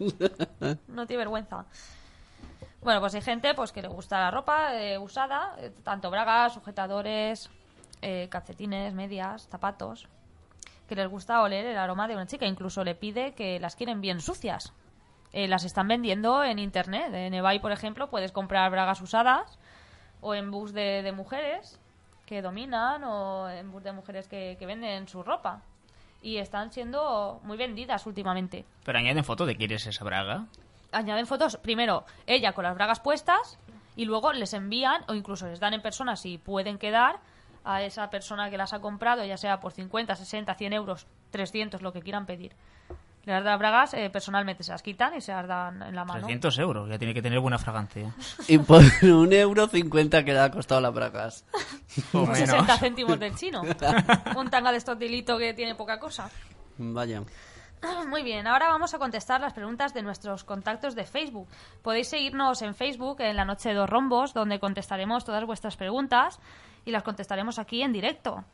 No 0.87 1.05
tiene 1.05 1.17
vergüenza. 1.17 1.65
Bueno, 2.81 2.99
pues 3.01 3.13
hay 3.15 3.21
gente 3.21 3.53
pues 3.55 3.71
que 3.73 3.81
le 3.81 3.87
gusta 3.89 4.19
la 4.19 4.31
ropa 4.31 4.73
eh, 4.75 4.97
usada, 4.97 5.55
eh, 5.59 5.71
tanto 5.83 6.09
bragas, 6.09 6.53
sujetadores, 6.53 7.49
eh, 8.01 8.27
calcetines, 8.29 8.93
medias, 8.93 9.47
zapatos, 9.49 10.07
que 10.87 10.95
les 10.95 11.07
gusta 11.07 11.41
oler 11.41 11.65
el 11.65 11.77
aroma 11.77 12.07
de 12.07 12.15
una 12.15 12.27
chica. 12.27 12.45
Incluso 12.45 12.83
le 12.83 12.95
pide 12.95 13.33
que 13.33 13.59
las 13.59 13.75
quieren 13.75 14.01
bien 14.01 14.21
sucias. 14.21 14.73
Eh, 15.33 15.47
las 15.47 15.65
están 15.65 15.87
vendiendo 15.87 16.43
en 16.43 16.59
internet. 16.59 17.13
En 17.13 17.33
eBay, 17.33 17.59
por 17.59 17.71
ejemplo, 17.71 18.09
puedes 18.09 18.31
comprar 18.31 18.71
bragas 18.71 19.01
usadas 19.01 19.59
o 20.21 20.33
en 20.33 20.51
bus 20.51 20.73
de, 20.73 21.01
de 21.03 21.11
mujeres 21.11 21.79
que 22.25 22.41
dominan 22.41 23.03
o 23.03 23.49
en 23.49 23.71
bus 23.71 23.83
de 23.83 23.91
mujeres 23.91 24.27
que, 24.27 24.55
que 24.57 24.65
venden 24.65 25.07
su 25.07 25.23
ropa. 25.23 25.61
Y 26.21 26.37
están 26.37 26.71
siendo 26.71 27.39
muy 27.43 27.57
vendidas 27.57 28.05
últimamente. 28.05 28.65
Pero 28.83 28.97
añaden 28.97 29.23
foto 29.23 29.45
de 29.45 29.55
quieres 29.55 29.85
esa 29.85 30.03
braga. 30.03 30.45
Añaden 30.91 31.27
fotos, 31.27 31.57
primero 31.57 32.05
ella 32.25 32.53
con 32.53 32.63
las 32.63 32.73
bragas 32.73 32.99
puestas 32.99 33.59
y 33.95 34.05
luego 34.05 34.31
les 34.31 34.53
envían 34.53 35.03
o 35.07 35.13
incluso 35.13 35.47
les 35.47 35.59
dan 35.59 35.73
en 35.73 35.81
persona 35.81 36.15
si 36.15 36.37
pueden 36.37 36.77
quedar 36.77 37.19
a 37.67 37.83
esa 37.83 38.09
persona 38.09 38.49
que 38.49 38.57
las 38.57 38.71
ha 38.73 38.79
comprado, 38.79 39.25
ya 39.25 39.37
sea 39.37 39.59
por 39.59 39.73
50, 39.73 40.15
60, 40.15 40.55
100 40.55 40.73
euros, 40.73 41.05
300, 41.31 41.81
lo 41.81 41.91
que 41.91 42.01
quieran 42.01 42.25
pedir. 42.25 42.53
Las 43.25 43.43
bragas, 43.59 43.93
eh, 43.93 44.09
personalmente 44.09 44.63
se 44.63 44.71
las 44.71 44.81
quitan 44.81 45.13
y 45.15 45.19
se 45.19 45.33
las 45.33 45.45
dan 45.45 45.81
en 45.81 45.93
la 45.93 46.05
mano. 46.05 46.21
300 46.21 46.59
euros, 46.59 46.89
ya 46.89 46.97
tiene 46.97 47.13
que 47.13 47.21
tener 47.21 47.41
buena 47.41 47.57
fragancia. 47.57 48.15
Y 48.47 48.57
por 48.57 48.81
un 49.03 49.33
euro 49.33 49.67
cincuenta 49.67 50.23
que 50.23 50.31
le 50.31 50.39
ha 50.39 50.49
costado 50.49 50.79
las 50.79 50.93
bragas. 50.93 51.45
O 52.13 52.25
Por 52.25 52.29
menos. 52.29 52.49
60 52.49 52.77
céntimos 52.77 53.19
del 53.19 53.35
chino. 53.35 53.63
Un 54.35 54.49
tanga 54.49 54.71
de 54.71 55.05
hilito 55.05 55.37
que 55.37 55.53
tiene 55.53 55.73
poca 55.73 55.99
cosa. 55.99 56.29
Vaya. 56.77 57.23
Muy 58.07 58.23
bien, 58.23 58.45
ahora 58.47 58.67
vamos 58.69 58.93
a 58.93 58.99
contestar 58.99 59.41
las 59.41 59.53
preguntas 59.53 59.93
de 59.93 60.03
nuestros 60.03 60.43
contactos 60.43 60.95
de 60.95 61.05
Facebook. 61.05 61.47
Podéis 61.81 62.07
seguirnos 62.09 62.61
en 62.61 62.75
Facebook 62.75 63.21
en 63.21 63.35
la 63.35 63.45
noche 63.45 63.69
de 63.69 63.75
dos 63.75 63.89
rombos, 63.89 64.33
donde 64.33 64.59
contestaremos 64.59 65.25
todas 65.25 65.43
vuestras 65.45 65.75
preguntas 65.75 66.39
y 66.87 66.91
las 66.91 67.03
contestaremos 67.03 67.59
aquí 67.59 67.83
en 67.83 67.91
directo. 67.91 68.45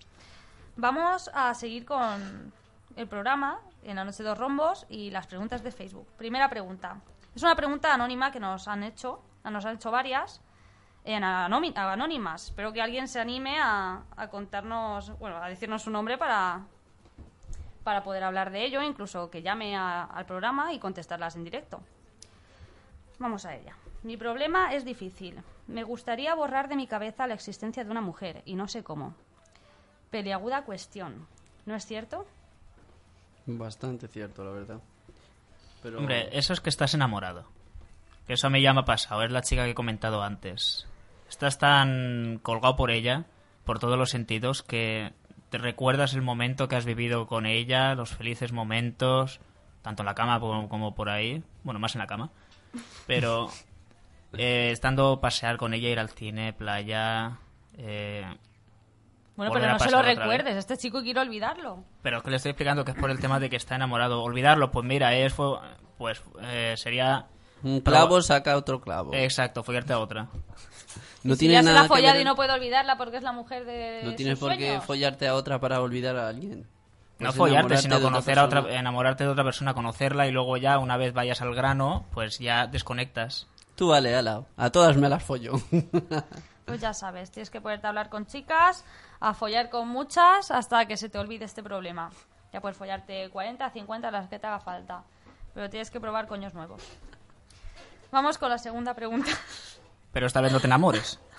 Vamos 0.76 1.30
a 1.36 1.54
seguir 1.54 1.86
con 1.86 2.52
el 2.96 3.08
programa 3.08 3.60
en 3.84 3.96
la 3.96 4.04
noche 4.04 4.24
de 4.24 4.34
rombos 4.34 4.88
y 4.90 5.12
las 5.12 5.28
preguntas 5.28 5.62
de 5.62 5.72
Facebook. 5.72 6.08
Primera 6.18 6.50
pregunta. 6.50 7.00
Es 7.36 7.44
una 7.44 7.56
pregunta 7.56 7.94
anónima 7.94 8.32
que 8.32 8.40
nos 8.40 8.68
han 8.68 8.82
hecho, 8.82 9.22
nos 9.44 9.66
han 9.66 9.76
hecho 9.76 9.92
varias 9.92 10.42
en 11.04 11.24
anónimas. 11.24 12.46
Espero 12.46 12.74
que 12.74 12.82
alguien 12.82 13.08
se 13.08 13.20
anime 13.20 13.60
a, 13.62 14.02
contarnos, 14.32 15.16
bueno, 15.20 15.38
a 15.38 15.48
decirnos 15.48 15.84
su 15.84 15.92
nombre 15.92 16.18
para, 16.18 16.62
para 17.84 18.02
poder 18.02 18.24
hablar 18.24 18.50
de 18.50 18.66
ello, 18.66 18.82
incluso 18.82 19.30
que 19.30 19.44
llame 19.44 19.78
al 19.78 20.26
programa 20.26 20.74
y 20.74 20.80
contestarlas 20.80 21.36
en 21.36 21.44
directo. 21.44 21.84
Vamos 23.20 23.46
a 23.46 23.56
ella. 23.56 23.76
Mi 24.02 24.18
problema 24.18 24.74
es 24.74 24.84
difícil. 24.86 25.40
Me 25.68 25.84
gustaría 25.84 26.36
borrar 26.36 26.68
de 26.68 26.76
mi 26.76 26.88
cabeza 26.88 27.28
la 27.28 27.34
existencia 27.34 27.84
de 27.84 27.92
una 27.92 28.02
mujer 28.02 28.42
y 28.46 28.56
no 28.56 28.68
sé 28.68 28.84
cómo. 28.84 29.16
Peliaguda 30.10 30.64
cuestión. 30.64 31.28
¿No 31.66 31.76
es 31.76 31.86
cierto? 31.86 32.26
Bastante 33.46 34.08
cierto, 34.08 34.44
la 34.44 34.52
verdad. 34.52 34.82
Pero... 35.82 36.00
Hombre, 36.00 36.30
eso 36.38 36.54
es 36.54 36.62
que 36.62 36.70
estás 36.70 36.94
enamorado. 36.94 37.46
Que 38.28 38.34
Eso 38.34 38.48
a 38.48 38.50
mí 38.50 38.62
ya 38.62 38.74
me 38.74 38.82
ha 38.82 38.86
pasado. 38.86 39.24
Es 39.24 39.32
la 39.32 39.42
chica 39.42 39.64
que 39.64 39.72
he 39.72 39.76
comentado 39.76 40.22
antes. 40.22 40.88
Estás 41.30 41.58
tan 41.58 42.40
colgado 42.42 42.76
por 42.76 42.92
ella, 42.92 43.26
por 43.66 43.80
todos 43.80 43.98
los 43.98 44.12
sentidos, 44.12 44.64
que 44.64 45.14
te 45.50 45.58
recuerdas 45.58 46.14
el 46.14 46.22
momento 46.22 46.68
que 46.68 46.76
has 46.76 46.86
vivido 46.86 47.28
con 47.28 47.46
ella, 47.46 47.96
los 47.96 48.16
felices 48.16 48.52
momentos, 48.52 49.40
tanto 49.82 50.04
en 50.04 50.08
la 50.08 50.16
cama 50.16 50.40
como, 50.40 50.70
como 50.70 50.96
por 50.96 51.10
ahí. 51.10 51.44
Bueno, 51.64 51.80
más 51.80 51.96
en 51.96 52.00
la 52.00 52.08
cama. 52.08 52.32
Pero 53.08 53.50
eh, 54.38 54.70
estando 54.72 55.20
pasear 55.22 55.58
con 55.58 55.74
ella, 55.74 55.90
ir 55.90 56.00
al 56.00 56.10
cine, 56.10 56.54
playa. 56.54 57.38
eh, 57.78 58.26
Bueno, 59.36 59.52
pero 59.54 59.68
no 59.72 59.80
se 59.80 59.92
lo 59.92 60.02
recuerdes. 60.02 60.56
Este 60.58 60.78
chico 60.78 61.02
quiere 61.02 61.20
olvidarlo. 61.20 61.84
Pero 62.02 62.18
es 62.18 62.24
que 62.24 62.30
le 62.30 62.36
estoy 62.38 62.52
explicando 62.52 62.86
que 62.86 62.92
es 62.92 62.98
por 62.98 63.10
el 63.12 63.20
tema 63.20 63.40
de 63.40 63.50
que 63.50 63.56
está 63.56 63.76
enamorado. 63.76 64.22
Olvidarlo, 64.22 64.72
pues 64.72 64.86
mira, 64.86 65.14
es 65.16 65.34
pues 65.98 66.22
eh, 66.42 66.74
sería 66.78 67.28
Un 67.64 67.80
clavo 67.82 68.22
saca 68.22 68.56
otro 68.58 68.82
clavo. 68.82 69.14
Exacto, 69.14 69.64
follarte 69.64 69.94
a 69.94 70.00
otra. 70.00 70.28
No 71.24 71.36
si 71.36 71.40
tiene 71.40 71.54
ya 71.56 71.60
se 71.62 71.66
la 71.68 71.72
nada 71.72 71.80
ha 71.80 71.84
que 71.84 71.88
follado 71.88 72.14
ver- 72.14 72.22
y 72.22 72.26
no 72.26 72.36
puede 72.36 72.52
olvidarla 72.52 72.98
porque 72.98 73.18
es 73.18 73.24
la 73.24 73.32
mujer 73.32 73.64
de 73.66 74.02
No 74.04 74.10
sus 74.10 74.18
tienes 74.18 74.38
por 74.40 74.52
qué 74.58 74.66
sueños. 74.68 74.84
follarte 74.86 75.28
a 75.28 75.36
otra 75.36 75.60
para 75.60 75.80
olvidar 75.82 76.18
a 76.18 76.28
alguien. 76.28 76.68
No 77.20 77.32
Puedes 77.32 77.36
follarte, 77.38 77.78
sino 77.78 78.02
conocer 78.02 78.38
a 78.38 78.44
otra, 78.44 78.66
enamorarte 78.78 79.24
de 79.24 79.30
otra 79.30 79.44
persona, 79.46 79.74
conocerla 79.74 80.28
y 80.28 80.32
luego 80.32 80.58
ya 80.58 80.78
una 80.80 80.98
vez 80.98 81.14
vayas 81.14 81.42
al 81.42 81.56
grano, 81.56 82.06
pues 82.14 82.40
ya 82.40 82.68
desconectas. 82.68 83.48
Tú 83.76 83.90
vale, 83.90 84.16
ala. 84.16 84.44
A 84.58 84.70
todas 84.70 84.98
me 84.98 85.10
las 85.10 85.24
follo. 85.24 85.54
Pues 86.66 86.80
ya 86.80 86.94
sabes, 86.94 87.30
tienes 87.30 87.50
que 87.50 87.60
poderte 87.60 87.88
hablar 87.88 88.10
con 88.10 88.26
chicas, 88.26 88.86
a 89.20 89.34
follar 89.34 89.70
con 89.70 89.90
muchas 89.90 90.50
hasta 90.50 90.86
que 90.86 90.96
se 90.96 91.10
te 91.10 91.20
olvide 91.20 91.44
este 91.44 91.62
problema. 91.62 92.10
Ya 92.54 92.62
puedes 92.62 92.78
follarte 92.78 93.30
40, 93.30 93.70
50, 93.70 94.12
las 94.12 94.30
que 94.30 94.40
te 94.40 94.48
haga 94.48 94.60
falta. 94.60 95.04
Pero 95.54 95.70
tienes 95.70 95.92
que 95.92 96.00
probar 96.00 96.26
coños 96.26 96.54
nuevos. 96.54 96.82
Vamos 98.12 98.38
con 98.38 98.50
la 98.50 98.58
segunda 98.58 98.94
pregunta. 98.94 99.32
Pero 100.14 100.28
esta 100.28 100.40
vez 100.40 100.52
no 100.52 100.60
te 100.60 100.68
enamores. 100.68 101.20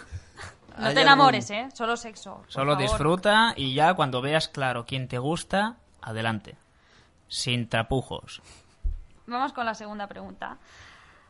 No 0.77 0.89
¿Hay 0.89 0.95
te 0.95 1.03
enamores, 1.03 1.49
¿eh? 1.51 1.69
Solo 1.73 1.97
sexo. 1.97 2.43
Solo 2.49 2.73
favor. 2.73 2.83
disfruta 2.83 3.55
y 3.57 3.75
ya 3.75 3.95
cuando 3.95 4.21
veas 4.21 4.49
claro 4.49 4.85
quién 4.85 5.07
te 5.07 5.19
gusta, 5.19 5.77
adelante. 6.03 6.57
Sin 7.29 7.69
tapujos. 7.69 8.43
Vamos 9.29 9.53
con 9.53 9.67
la 9.67 9.75
segunda 9.75 10.09
pregunta. 10.09 10.59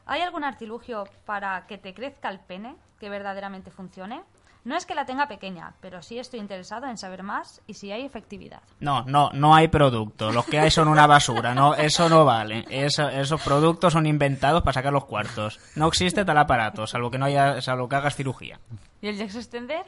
¿Hay 0.07 0.21
algún 0.23 0.45
artilugio 0.45 1.05
para 1.25 1.67
que 1.67 1.79
te 1.79 1.95
crezca 1.95 2.29
el 2.29 2.41
pene 2.41 2.77
que 3.01 3.09
verdaderamente 3.09 3.71
funcione? 3.71 4.23
No 4.65 4.77
es 4.77 4.87
que 4.87 4.95
la 4.95 5.05
tenga 5.05 5.29
pequeña, 5.29 5.75
pero 5.83 6.03
sí 6.03 6.19
estoy 6.19 6.41
interesado 6.41 6.87
en 6.87 6.97
saber 6.97 7.23
más 7.23 7.61
y 7.67 7.75
si 7.75 7.93
hay 7.93 8.03
efectividad. 8.07 8.63
No, 8.81 9.03
no, 9.05 9.29
no 9.35 9.55
hay 9.55 9.69
producto. 9.69 10.33
Los 10.33 10.47
que 10.47 10.59
hay 10.59 10.71
son 10.71 10.89
una 10.89 11.07
basura. 11.07 11.55
No, 11.55 11.75
eso 11.75 12.09
no 12.09 12.25
vale. 12.25 12.65
Eso- 12.71 13.11
esos 13.11 13.43
productos 13.43 13.93
son 13.93 14.07
inventados 14.07 14.63
para 14.63 14.73
sacar 14.73 14.93
los 14.93 15.05
cuartos. 15.05 15.61
No 15.77 15.87
existe 15.87 16.25
tal 16.25 16.39
aparato, 16.39 16.87
salvo 16.87 17.11
que 17.11 17.19
no 17.19 17.27
haya, 17.27 17.61
salvo 17.61 17.91
que 17.91 17.97
hagas 17.97 18.17
cirugía. 18.17 18.59
¿Y 19.03 19.09
el 19.09 19.17
Jex 19.17 19.35
Extender? 19.37 19.85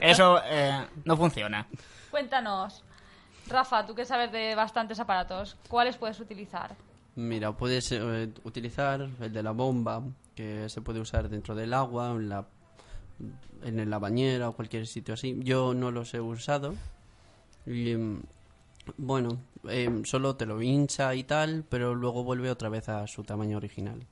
Eso 0.00 0.40
eh, 0.46 0.86
no 1.04 1.16
funciona. 1.16 1.66
Cuéntanos. 2.10 2.82
Rafa, 3.46 3.84
tú 3.84 3.94
que 3.94 4.06
sabes 4.06 4.32
de 4.32 4.54
bastantes 4.54 5.00
aparatos, 5.00 5.56
¿cuáles 5.68 5.96
puedes 5.98 6.18
utilizar? 6.18 6.74
Mira, 7.14 7.54
puedes 7.56 7.92
eh, 7.92 8.30
utilizar 8.44 9.08
el 9.20 9.32
de 9.32 9.42
la 9.42 9.50
bomba, 9.50 10.02
que 10.34 10.68
se 10.68 10.80
puede 10.80 11.00
usar 11.00 11.28
dentro 11.28 11.54
del 11.54 11.74
agua, 11.74 12.10
en 12.12 12.28
la, 12.30 12.46
en 13.62 13.90
la 13.90 13.98
bañera 13.98 14.48
o 14.48 14.54
cualquier 14.54 14.86
sitio 14.86 15.14
así. 15.14 15.38
Yo 15.42 15.74
no 15.74 15.90
los 15.90 16.14
he 16.14 16.20
usado. 16.20 16.74
Y, 17.66 17.94
mm, 17.94 18.22
bueno, 18.96 19.38
em, 19.68 20.04
solo 20.04 20.36
te 20.36 20.46
lo 20.46 20.62
hincha 20.62 21.14
y 21.14 21.24
tal, 21.24 21.64
pero 21.68 21.94
luego 21.94 22.24
vuelve 22.24 22.50
otra 22.50 22.68
vez 22.70 22.88
a 22.88 23.06
su 23.06 23.24
tamaño 23.24 23.58
original. 23.58 24.06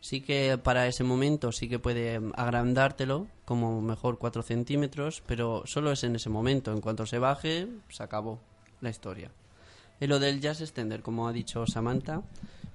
Sí 0.00 0.22
que 0.22 0.58
para 0.58 0.86
ese 0.86 1.04
momento 1.04 1.52
sí 1.52 1.68
que 1.68 1.78
puede 1.78 2.14
em, 2.14 2.32
agrandártelo, 2.36 3.26
como 3.44 3.82
mejor 3.82 4.18
4 4.18 4.42
centímetros, 4.42 5.22
pero 5.26 5.62
solo 5.66 5.92
es 5.92 6.04
en 6.04 6.16
ese 6.16 6.30
momento. 6.30 6.72
En 6.72 6.80
cuanto 6.80 7.04
se 7.06 7.18
baje, 7.18 7.68
se 7.90 8.02
acabó 8.02 8.40
la 8.80 8.90
historia. 8.90 9.30
Y 10.00 10.06
lo 10.06 10.18
del 10.18 10.40
jazz 10.40 10.60
extender, 10.60 11.02
como 11.02 11.28
ha 11.28 11.32
dicho 11.32 11.66
Samantha, 11.66 12.22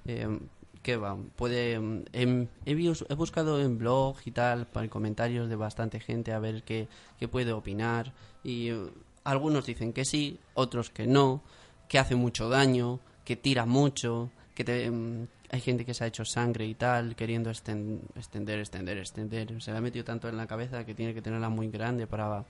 eh, 0.04 0.38
¿qué 0.82 0.96
va? 0.96 1.16
Puede, 1.36 1.72
em, 1.74 2.04
em, 2.12 2.46
he, 2.64 2.72
he 2.72 3.14
buscado 3.14 3.60
en 3.60 3.78
blog 3.78 4.16
y 4.24 4.30
tal, 4.30 4.66
para 4.66 4.88
comentarios 4.88 5.48
de 5.48 5.56
bastante 5.56 5.98
gente 6.00 6.32
a 6.32 6.38
ver 6.38 6.62
qué, 6.62 6.86
qué 7.18 7.26
puede 7.26 7.52
opinar. 7.52 8.12
Y 8.44 8.68
eh, 8.70 8.90
algunos 9.24 9.66
dicen 9.66 9.92
que 9.92 10.04
sí, 10.04 10.38
otros 10.54 10.90
que 10.90 11.06
no, 11.08 11.42
que 11.88 11.98
hace 11.98 12.14
mucho 12.14 12.48
daño, 12.48 13.00
que 13.24 13.34
tira 13.34 13.66
mucho, 13.66 14.30
que 14.54 14.62
te, 14.62 14.84
em, 14.84 15.26
hay 15.50 15.60
gente 15.60 15.84
que 15.84 15.94
se 15.94 16.04
ha 16.04 16.06
hecho 16.06 16.24
sangre 16.24 16.64
y 16.66 16.74
tal, 16.74 17.16
queriendo 17.16 17.50
esten- 17.50 18.00
extender, 18.14 18.60
extender, 18.60 18.98
extender. 18.98 19.60
Se 19.62 19.72
le 19.72 19.78
ha 19.78 19.80
metido 19.80 20.04
tanto 20.04 20.28
en 20.28 20.36
la 20.36 20.46
cabeza 20.46 20.86
que 20.86 20.94
tiene 20.94 21.12
que 21.12 21.22
tenerla 21.22 21.48
muy 21.48 21.68
grande 21.70 22.06
para, 22.06 22.44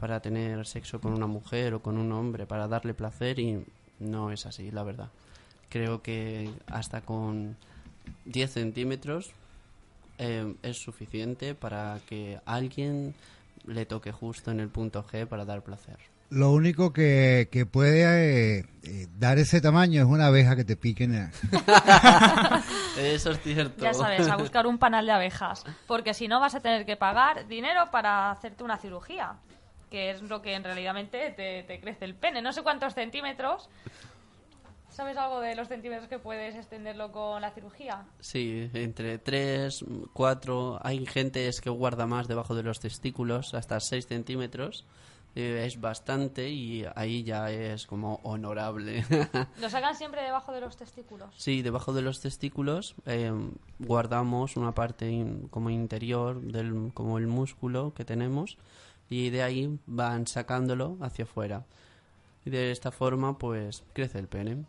para 0.00 0.18
tener 0.20 0.66
sexo 0.66 1.00
con 1.00 1.12
una 1.12 1.26
mujer 1.28 1.74
o 1.74 1.80
con 1.82 1.96
un 1.96 2.10
hombre, 2.10 2.46
para 2.46 2.66
darle 2.66 2.92
placer 2.94 3.38
y 3.38 3.64
no 4.00 4.30
es 4.32 4.46
así, 4.46 4.70
la 4.70 4.82
verdad. 4.82 5.08
Creo 5.68 6.02
que 6.02 6.50
hasta 6.68 7.00
con 7.00 7.56
10 8.24 8.52
centímetros 8.52 9.30
eh, 10.18 10.54
es 10.62 10.78
suficiente 10.78 11.54
para 11.54 11.98
que 12.08 12.38
alguien 12.46 13.14
le 13.66 13.84
toque 13.86 14.12
justo 14.12 14.50
en 14.50 14.60
el 14.60 14.68
punto 14.68 15.04
G 15.04 15.26
para 15.26 15.44
dar 15.44 15.62
placer. 15.62 15.96
Lo 16.30 16.50
único 16.50 16.92
que, 16.92 17.48
que 17.52 17.66
puede 17.66 18.58
eh, 18.60 18.66
eh, 18.82 19.06
dar 19.16 19.38
ese 19.38 19.60
tamaño 19.60 20.02
es 20.02 20.08
una 20.08 20.26
abeja 20.26 20.56
que 20.56 20.64
te 20.64 20.76
piquen. 20.76 21.14
en- 21.14 21.30
Eso 22.98 23.30
es 23.30 23.40
cierto. 23.42 23.84
Ya 23.84 23.94
sabes, 23.94 24.26
a 24.28 24.36
buscar 24.36 24.66
un 24.66 24.78
panal 24.78 25.06
de 25.06 25.12
abejas. 25.12 25.64
Porque 25.86 26.14
si 26.14 26.26
no 26.28 26.40
vas 26.40 26.54
a 26.54 26.60
tener 26.60 26.84
que 26.86 26.96
pagar 26.96 27.46
dinero 27.46 27.88
para 27.92 28.30
hacerte 28.30 28.64
una 28.64 28.76
cirugía. 28.78 29.34
Que 29.90 30.10
es 30.10 30.22
lo 30.22 30.42
que 30.42 30.54
en 30.54 30.64
realidad 30.64 30.94
te, 31.10 31.30
te 31.66 31.80
crece 31.80 32.04
el 32.04 32.14
pene. 32.14 32.42
No 32.42 32.52
sé 32.52 32.62
cuántos 32.62 32.94
centímetros. 32.94 33.68
¿Sabes 34.90 35.16
algo 35.18 35.40
de 35.40 35.54
los 35.54 35.68
centímetros 35.68 36.08
que 36.08 36.18
puedes 36.18 36.54
extenderlo 36.54 37.12
con 37.12 37.42
la 37.42 37.50
cirugía? 37.50 38.06
Sí, 38.18 38.70
entre 38.72 39.18
3, 39.18 39.84
4. 40.14 40.80
Hay 40.82 41.04
gente 41.04 41.48
es 41.48 41.60
que 41.60 41.68
guarda 41.68 42.06
más 42.06 42.28
debajo 42.28 42.54
de 42.54 42.62
los 42.62 42.80
testículos, 42.80 43.52
hasta 43.52 43.78
6 43.78 44.06
centímetros. 44.06 44.86
Eh, 45.34 45.64
es 45.66 45.78
bastante 45.82 46.48
y 46.48 46.86
ahí 46.94 47.22
ya 47.24 47.50
es 47.50 47.86
como 47.86 48.20
honorable. 48.22 49.04
Lo 49.60 49.68
sacan 49.68 49.94
siempre 49.94 50.22
debajo 50.22 50.50
de 50.52 50.62
los 50.62 50.78
testículos. 50.78 51.28
Sí, 51.36 51.60
debajo 51.60 51.92
de 51.92 52.00
los 52.00 52.22
testículos 52.22 52.94
eh, 53.04 53.30
guardamos 53.78 54.56
una 54.56 54.72
parte 54.72 55.10
in- 55.10 55.48
como 55.48 55.68
interior 55.68 56.40
del 56.40 56.90
como 56.94 57.18
el 57.18 57.26
músculo 57.26 57.92
que 57.92 58.06
tenemos 58.06 58.56
y 59.08 59.30
de 59.30 59.42
ahí 59.42 59.78
van 59.86 60.26
sacándolo 60.26 60.96
hacia 61.00 61.24
afuera. 61.24 61.64
Y 62.44 62.50
de 62.50 62.70
esta 62.70 62.90
forma 62.92 63.38
pues 63.38 63.84
crece 63.92 64.18
el 64.18 64.28
pene. 64.28 64.64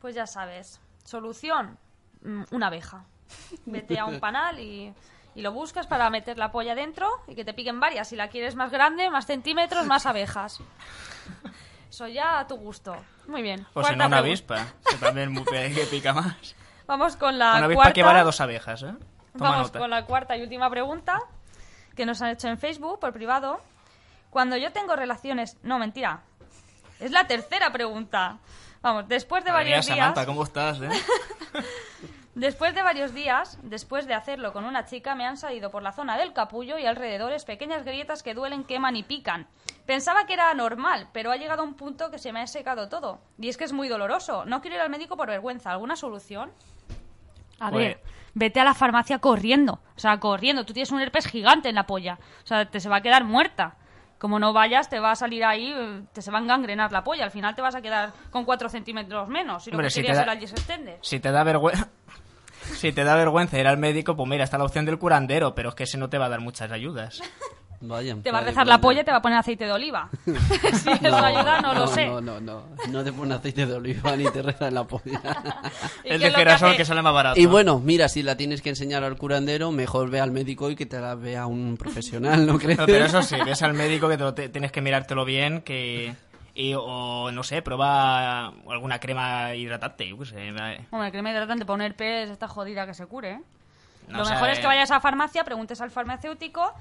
Pues 0.00 0.14
ya 0.14 0.26
sabes. 0.26 0.80
Solución, 1.04 1.78
mm, 2.22 2.42
una 2.50 2.66
abeja. 2.68 3.04
Vete 3.66 3.98
a 3.98 4.04
un 4.06 4.20
panal 4.20 4.60
y, 4.60 4.92
y 5.34 5.42
lo 5.42 5.52
buscas 5.52 5.86
para 5.86 6.10
meter 6.10 6.38
la 6.38 6.50
polla 6.52 6.74
dentro 6.74 7.08
y 7.28 7.34
que 7.34 7.44
te 7.44 7.54
piquen 7.54 7.80
varias. 7.80 8.08
Si 8.08 8.16
la 8.16 8.28
quieres 8.28 8.54
más 8.54 8.70
grande, 8.70 9.10
más 9.10 9.26
centímetros, 9.26 9.86
más 9.86 10.06
abejas. 10.06 10.60
Eso 11.90 12.08
ya 12.08 12.40
a 12.40 12.46
tu 12.46 12.56
gusto. 12.56 12.96
Muy 13.28 13.42
bien. 13.42 13.66
O 13.74 13.82
si 13.82 13.90
no, 13.96 14.06
una 14.06 14.18
pregunta. 14.18 14.18
avispa. 14.18 14.66
Que 14.90 14.96
también 14.96 15.34
que 15.74 15.86
pica 15.90 16.12
más. 16.12 16.54
Vamos 16.86 17.16
con 17.16 17.38
la 17.38 17.56
Una 17.56 17.64
avispa 17.64 17.74
cuarta. 17.82 17.92
que 17.94 18.02
vale 18.02 18.18
a 18.20 18.24
dos 18.24 18.40
abejas, 18.40 18.82
¿eh? 18.82 18.94
Toma 19.32 19.50
Vamos 19.50 19.68
nota. 19.68 19.78
con 19.78 19.90
la 19.90 20.04
cuarta 20.04 20.36
y 20.36 20.42
última 20.42 20.70
pregunta 20.70 21.20
que 21.96 22.06
nos 22.06 22.22
han 22.22 22.30
hecho 22.30 22.48
en 22.48 22.58
Facebook 22.58 23.00
por 23.00 23.12
privado. 23.12 23.60
Cuando 24.30 24.56
yo 24.56 24.70
tengo 24.72 24.94
relaciones... 24.94 25.56
No, 25.62 25.78
mentira. 25.78 26.20
Es 27.00 27.10
la 27.10 27.26
tercera 27.26 27.72
pregunta. 27.72 28.38
Vamos, 28.82 29.08
después 29.08 29.44
de 29.44 29.50
Madre 29.50 29.64
mía, 29.64 29.76
varios 29.76 29.86
días... 29.86 29.98
Samantha, 29.98 30.26
¿cómo 30.26 30.44
estás, 30.44 30.80
eh? 30.80 30.88
Después 32.36 32.74
de 32.74 32.82
varios 32.82 33.14
días, 33.14 33.58
después 33.62 34.06
de 34.06 34.12
hacerlo 34.12 34.52
con 34.52 34.66
una 34.66 34.84
chica, 34.84 35.14
me 35.14 35.24
han 35.24 35.38
salido 35.38 35.70
por 35.70 35.82
la 35.82 35.92
zona 35.92 36.18
del 36.18 36.34
capullo 36.34 36.76
y 36.76 36.84
alrededores 36.84 37.46
pequeñas 37.46 37.82
grietas 37.82 38.22
que 38.22 38.34
duelen, 38.34 38.64
queman 38.64 38.94
y 38.94 39.02
pican. 39.02 39.46
Pensaba 39.86 40.26
que 40.26 40.34
era 40.34 40.52
normal, 40.52 41.08
pero 41.14 41.30
ha 41.30 41.36
llegado 41.38 41.62
a 41.62 41.64
un 41.64 41.72
punto 41.72 42.10
que 42.10 42.18
se 42.18 42.34
me 42.34 42.42
ha 42.42 42.46
secado 42.46 42.90
todo. 42.90 43.20
Y 43.38 43.48
es 43.48 43.56
que 43.56 43.64
es 43.64 43.72
muy 43.72 43.88
doloroso. 43.88 44.44
No 44.44 44.60
quiero 44.60 44.76
ir 44.76 44.82
al 44.82 44.90
médico 44.90 45.16
por 45.16 45.28
vergüenza. 45.28 45.70
¿Alguna 45.70 45.96
solución? 45.96 46.52
A 47.58 47.70
ver, 47.70 48.02
vete 48.36 48.60
a 48.60 48.64
la 48.64 48.74
farmacia 48.74 49.18
corriendo. 49.18 49.80
O 49.96 49.98
sea, 49.98 50.20
corriendo. 50.20 50.64
Tú 50.64 50.72
tienes 50.74 50.92
un 50.92 51.00
herpes 51.00 51.26
gigante 51.26 51.70
en 51.70 51.74
la 51.74 51.86
polla. 51.86 52.18
O 52.44 52.46
sea, 52.46 52.66
te 52.66 52.80
se 52.80 52.88
va 52.88 52.96
a 52.96 53.00
quedar 53.00 53.24
muerta. 53.24 53.76
Como 54.18 54.38
no 54.38 54.52
vayas, 54.52 54.88
te 54.88 54.98
va 55.00 55.10
a 55.10 55.16
salir 55.16 55.44
ahí, 55.44 55.72
eh, 55.74 56.02
te 56.12 56.22
se 56.22 56.30
va 56.30 56.38
a 56.38 56.42
engangrenar 56.42 56.92
la 56.92 57.02
polla. 57.02 57.24
Al 57.24 57.30
final 57.30 57.54
te 57.54 57.62
vas 57.62 57.74
a 57.74 57.82
quedar 57.82 58.12
con 58.30 58.44
4 58.44 58.68
centímetros 58.68 59.28
menos. 59.28 59.66
Y 59.66 59.70
lo 59.70 59.76
Hombre, 59.76 59.86
que 59.86 59.90
si 59.90 60.00
te 60.00 60.06
querías 60.06 60.18
da- 60.18 60.24
el. 60.24 60.98
Si 61.02 61.18
te 61.18 61.30
da 61.32 61.42
vergüenza... 61.42 61.88
Si 62.74 62.90
te 62.90 63.04
da 63.04 63.14
vergüenza 63.14 63.60
ir 63.60 63.68
al 63.68 63.76
médico, 63.78 64.16
pues 64.16 64.28
mira, 64.28 64.42
está 64.42 64.58
la 64.58 64.64
opción 64.64 64.84
del 64.86 64.98
curandero, 64.98 65.54
pero 65.54 65.68
es 65.68 65.74
que 65.76 65.84
ese 65.84 65.98
no 65.98 66.08
te 66.10 66.18
va 66.18 66.26
a 66.26 66.28
dar 66.28 66.40
muchas 66.40 66.72
ayudas. 66.72 67.20
Vaya. 67.80 68.16
Te 68.22 68.30
va 68.32 68.38
a 68.38 68.42
rezar 68.42 68.66
la 68.66 68.80
polla 68.80 69.02
y 69.02 69.04
te 69.04 69.10
va 69.10 69.18
a 69.18 69.22
poner 69.22 69.38
aceite 69.38 69.64
de 69.66 69.72
oliva. 69.72 70.08
si 70.24 70.90
eso 70.90 71.16
ayuda, 71.16 71.60
no, 71.60 71.74
lo 71.74 71.86
sé. 71.86 72.06
No, 72.06 72.20
no, 72.20 72.40
no. 72.40 72.64
No 72.88 73.04
te 73.04 73.12
pone 73.12 73.34
aceite 73.34 73.66
de 73.66 73.74
oliva 73.74 74.16
ni 74.16 74.24
te 74.30 74.42
reza 74.42 74.68
en 74.68 74.74
la 74.74 74.84
polla. 74.84 75.20
¿Y 76.04 76.08
El 76.10 76.20
de 76.20 76.30
que 76.30 76.36
girasol 76.36 76.76
que 76.76 76.84
sale 76.84 77.02
más 77.02 77.12
barato. 77.12 77.38
Y 77.40 77.46
bueno, 77.46 77.78
mira, 77.78 78.08
si 78.08 78.22
la 78.22 78.36
tienes 78.36 78.62
que 78.62 78.70
enseñar 78.70 79.04
al 79.04 79.16
curandero, 79.16 79.72
mejor 79.72 80.10
ve 80.10 80.20
al 80.20 80.30
médico 80.30 80.70
y 80.70 80.76
que 80.76 80.86
te 80.86 81.00
la 81.00 81.14
vea 81.14 81.46
un 81.46 81.76
profesional, 81.76 82.46
¿no 82.46 82.58
crees? 82.58 82.78
No, 82.78 82.86
pero 82.86 83.04
eso 83.04 83.22
sí, 83.22 83.36
ves 83.44 83.62
al 83.62 83.74
médico 83.74 84.08
que 84.08 84.16
te 84.16 84.24
lo 84.24 84.34
te- 84.34 84.48
tienes 84.48 84.72
que 84.72 84.80
mirártelo 84.80 85.24
bien, 85.24 85.62
que... 85.62 86.14
Y, 86.58 86.72
o, 86.74 87.30
no 87.32 87.42
sé, 87.42 87.60
prueba 87.60 88.46
alguna 88.46 88.98
crema 88.98 89.54
hidratante, 89.54 90.08
yo 90.08 90.24
sé. 90.24 90.36
eh. 90.48 90.86
Hombre, 90.90 91.12
crema 91.12 91.30
hidratante 91.30 91.66
para 91.66 91.74
un 91.74 91.82
herpes 91.82 92.30
está 92.30 92.48
jodida 92.48 92.86
que 92.86 92.94
se 92.94 93.04
cure. 93.04 93.32
¿eh? 93.32 93.40
No, 94.08 94.16
lo 94.16 94.22
o 94.22 94.24
sea, 94.24 94.36
mejor 94.36 94.48
es 94.48 94.58
eh, 94.58 94.60
que 94.62 94.66
vayas 94.66 94.90
a 94.90 94.98
farmacia, 95.00 95.44
preguntes 95.44 95.78
al 95.82 95.90
farmacéutico 95.90 96.72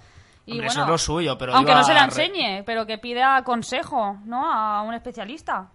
y 0.45 0.51
Hombre, 0.51 0.67
bueno, 0.67 0.71
eso 0.71 0.81
es 0.83 0.87
lo 0.87 0.97
suyo, 0.97 1.37
pero 1.37 1.55
aunque 1.55 1.73
no 1.73 1.83
se 1.83 1.93
la 1.93 2.05
enseñe, 2.05 2.63
pero 2.65 2.85
que 2.85 2.97
pida 2.97 3.43
consejo, 3.43 4.17
¿no? 4.25 4.51
A 4.51 4.81
un 4.83 4.93
especialista. 4.93 5.69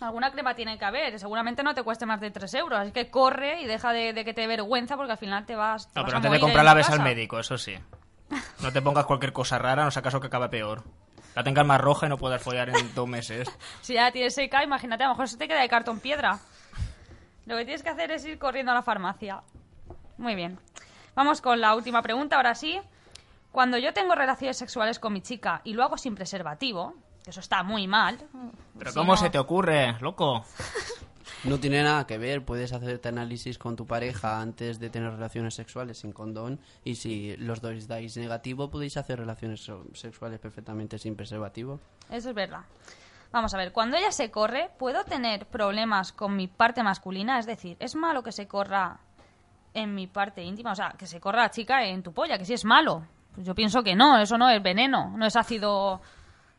Alguna 0.00 0.30
crema 0.30 0.54
tiene 0.54 0.78
que 0.78 0.84
haber, 0.84 1.18
seguramente 1.18 1.62
no 1.62 1.74
te 1.74 1.82
cueste 1.82 2.04
más 2.04 2.20
de 2.20 2.30
3 2.30 2.52
euros, 2.54 2.78
así 2.78 2.92
que 2.92 3.10
corre 3.10 3.62
y 3.62 3.66
deja 3.66 3.92
de, 3.92 4.12
de 4.12 4.24
que 4.26 4.34
te 4.34 4.42
dé 4.42 4.46
vergüenza 4.46 4.96
porque 4.96 5.12
al 5.12 5.18
final 5.18 5.46
te 5.46 5.56
vas, 5.56 5.90
te 5.90 5.98
No, 5.98 6.02
vas 6.02 6.04
pero 6.04 6.16
a 6.16 6.18
antes 6.18 6.22
de 6.22 6.28
morir 6.28 6.40
comprarla 6.42 6.70
en 6.72 6.76
tu 6.76 6.78
ves 6.78 6.90
al 6.90 7.02
médico, 7.04 7.38
eso 7.38 7.56
sí. 7.56 7.74
No 8.60 8.72
te 8.72 8.82
pongas 8.82 9.06
cualquier 9.06 9.32
cosa 9.32 9.58
rara, 9.58 9.84
no 9.84 9.90
sea 9.90 10.02
caso 10.02 10.20
que 10.20 10.26
acabe 10.26 10.48
peor. 10.50 10.82
La 11.34 11.44
tengas 11.44 11.66
más 11.66 11.80
roja 11.80 12.06
y 12.06 12.08
no 12.08 12.16
puedas 12.18 12.42
follar 12.42 12.70
en 12.70 12.94
dos 12.94 13.08
meses. 13.08 13.48
Si 13.82 13.94
ya 13.94 14.10
tienes 14.10 14.34
seca, 14.34 14.62
imagínate, 14.64 15.04
a 15.04 15.08
lo 15.08 15.12
mejor 15.14 15.28
se 15.28 15.36
te 15.38 15.48
queda 15.48 15.60
de 15.60 15.68
cartón 15.68 16.00
piedra. 16.00 16.38
Lo 17.46 17.56
que 17.56 17.64
tienes 17.64 17.82
que 17.82 17.90
hacer 17.90 18.10
es 18.10 18.24
ir 18.24 18.38
corriendo 18.38 18.72
a 18.72 18.74
la 18.74 18.82
farmacia. 18.82 19.42
Muy 20.18 20.34
bien. 20.34 20.58
Vamos 21.14 21.40
con 21.40 21.60
la 21.60 21.74
última 21.74 22.02
pregunta, 22.02 22.36
ahora 22.36 22.54
sí. 22.54 22.80
Cuando 23.56 23.78
yo 23.78 23.94
tengo 23.94 24.14
relaciones 24.14 24.58
sexuales 24.58 24.98
con 24.98 25.14
mi 25.14 25.22
chica 25.22 25.62
y 25.64 25.72
lo 25.72 25.82
hago 25.82 25.96
sin 25.96 26.14
preservativo, 26.14 26.92
que 27.24 27.30
eso 27.30 27.40
está 27.40 27.62
muy 27.62 27.86
mal. 27.88 28.18
Pero 28.78 28.90
si 28.90 28.98
¿cómo 28.98 29.12
no- 29.12 29.16
se 29.16 29.30
te 29.30 29.38
ocurre, 29.38 29.96
loco? 30.02 30.44
No 31.42 31.58
tiene 31.58 31.82
nada 31.82 32.06
que 32.06 32.18
ver, 32.18 32.44
puedes 32.44 32.74
hacerte 32.74 33.08
análisis 33.08 33.56
con 33.56 33.74
tu 33.74 33.86
pareja 33.86 34.42
antes 34.42 34.78
de 34.78 34.90
tener 34.90 35.10
relaciones 35.10 35.54
sexuales 35.54 35.96
sin 36.00 36.12
condón 36.12 36.60
y 36.84 36.96
si 36.96 37.34
los 37.38 37.62
dos 37.62 37.88
dais 37.88 38.14
negativo 38.18 38.68
podéis 38.68 38.98
hacer 38.98 39.18
relaciones 39.20 39.66
sexuales 39.94 40.38
perfectamente 40.38 40.98
sin 40.98 41.16
preservativo. 41.16 41.80
Eso 42.10 42.28
es 42.28 42.34
verdad. 42.34 42.60
Vamos 43.32 43.54
a 43.54 43.56
ver, 43.56 43.72
cuando 43.72 43.96
ella 43.96 44.12
se 44.12 44.30
corre, 44.30 44.68
¿puedo 44.78 45.02
tener 45.04 45.46
problemas 45.46 46.12
con 46.12 46.36
mi 46.36 46.46
parte 46.46 46.82
masculina? 46.82 47.38
Es 47.38 47.46
decir, 47.46 47.78
¿es 47.80 47.94
malo 47.94 48.22
que 48.22 48.32
se 48.32 48.46
corra 48.46 48.98
en 49.72 49.94
mi 49.94 50.06
parte 50.08 50.42
íntima? 50.42 50.72
O 50.72 50.76
sea, 50.76 50.90
que 50.98 51.06
se 51.06 51.20
corra 51.20 51.40
la 51.44 51.50
chica 51.50 51.86
en 51.86 52.02
tu 52.02 52.12
polla, 52.12 52.36
que 52.36 52.44
sí 52.44 52.52
es 52.52 52.66
malo. 52.66 53.02
Pues 53.36 53.46
yo 53.46 53.54
pienso 53.54 53.82
que 53.84 53.94
no, 53.94 54.18
eso 54.18 54.36
no 54.36 54.50
es 54.50 54.60
veneno, 54.62 55.12
no 55.16 55.24
es 55.26 55.36
ácido... 55.36 56.00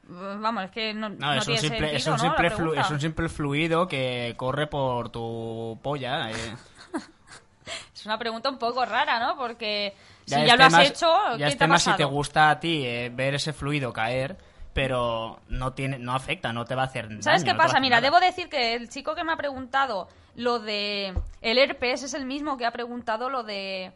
Vamos, 0.10 0.64
es 0.64 0.72
que 0.72 0.94
no, 0.94 1.10
No, 1.10 1.16
no 1.18 1.34
es, 1.34 1.40
un 1.40 1.54
tiene 1.54 1.60
simple, 1.60 1.96
es, 1.98 2.04
sentido, 2.06 2.14
un 2.14 2.18
¿no? 2.18 2.24
La 2.44 2.50
simple 2.50 2.66
flu- 2.66 2.80
es 2.80 2.92
un 2.92 3.00
simple 3.02 3.28
fluido 3.28 3.88
que 3.90 4.34
corre 4.38 4.68
por 4.68 5.10
tu 5.10 5.78
polla. 5.84 6.32
eh. 6.32 6.56
Es 7.94 8.06
una 8.06 8.18
pregunta 8.18 8.50
un 8.50 8.58
poco 8.58 8.86
rara, 8.86 9.20
¿no? 9.20 9.36
Porque 9.36 9.94
si 10.26 10.36
es 10.36 10.48
ya 10.48 10.56
lo 10.56 10.64
has 10.66 10.80
hecho, 10.80 11.08
ya 11.38 11.48
¿qué 11.48 11.52
es 11.52 11.58
te 11.58 11.64
ha 11.64 11.68
tema 11.68 11.80
si 11.80 11.92
te 11.94 12.06
gusta 12.06 12.50
a 12.52 12.60
ti 12.60 12.86
eh, 12.86 13.12
ver 13.14 13.36
ese 13.36 13.52
fluido 13.52 13.92
caer, 13.92 14.38
pero 14.72 15.42
no 15.50 15.74
tiene 15.74 16.00
no 16.00 16.14
afecta, 16.14 16.54
no 16.54 16.64
te 16.64 16.76
va 16.76 16.84
a 16.84 16.86
hacer 16.86 17.10
daño. 17.10 17.22
¿Sabes 17.24 17.44
qué 17.44 17.54
pasa? 17.56 17.80
Mira, 17.82 17.98
nada. 17.98 18.08
debo 18.10 18.20
decir 18.26 18.48
que 18.48 18.76
el 18.76 18.88
chico 18.88 19.16
que 19.16 19.26
me 19.26 19.34
ha 19.34 19.36
preguntado 19.36 20.08
lo 20.36 20.60
de 20.60 21.14
el 21.42 21.58
herpes 21.58 22.04
es 22.04 22.14
el 22.14 22.26
mismo 22.26 22.56
que 22.58 22.66
ha 22.66 22.72
preguntado 22.72 23.30
lo 23.30 23.44
de 23.44 23.92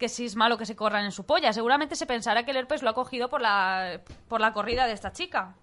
que 0.00 0.08
si 0.08 0.24
es 0.24 0.34
malo 0.34 0.56
que 0.58 0.64
se 0.66 0.74
corran 0.74 1.04
en 1.04 1.12
su 1.12 1.24
polla. 1.24 1.52
Seguramente 1.52 1.94
se 1.94 2.06
pensará 2.06 2.44
que 2.44 2.50
el 2.50 2.56
herpes 2.56 2.82
lo 2.82 2.88
ha 2.88 2.94
cogido 2.94 3.28
por 3.28 3.42
la, 3.42 4.00
por 4.28 4.40
la 4.40 4.52
corrida 4.52 4.86
de 4.86 4.94
esta 4.94 5.12
chica. 5.12 5.54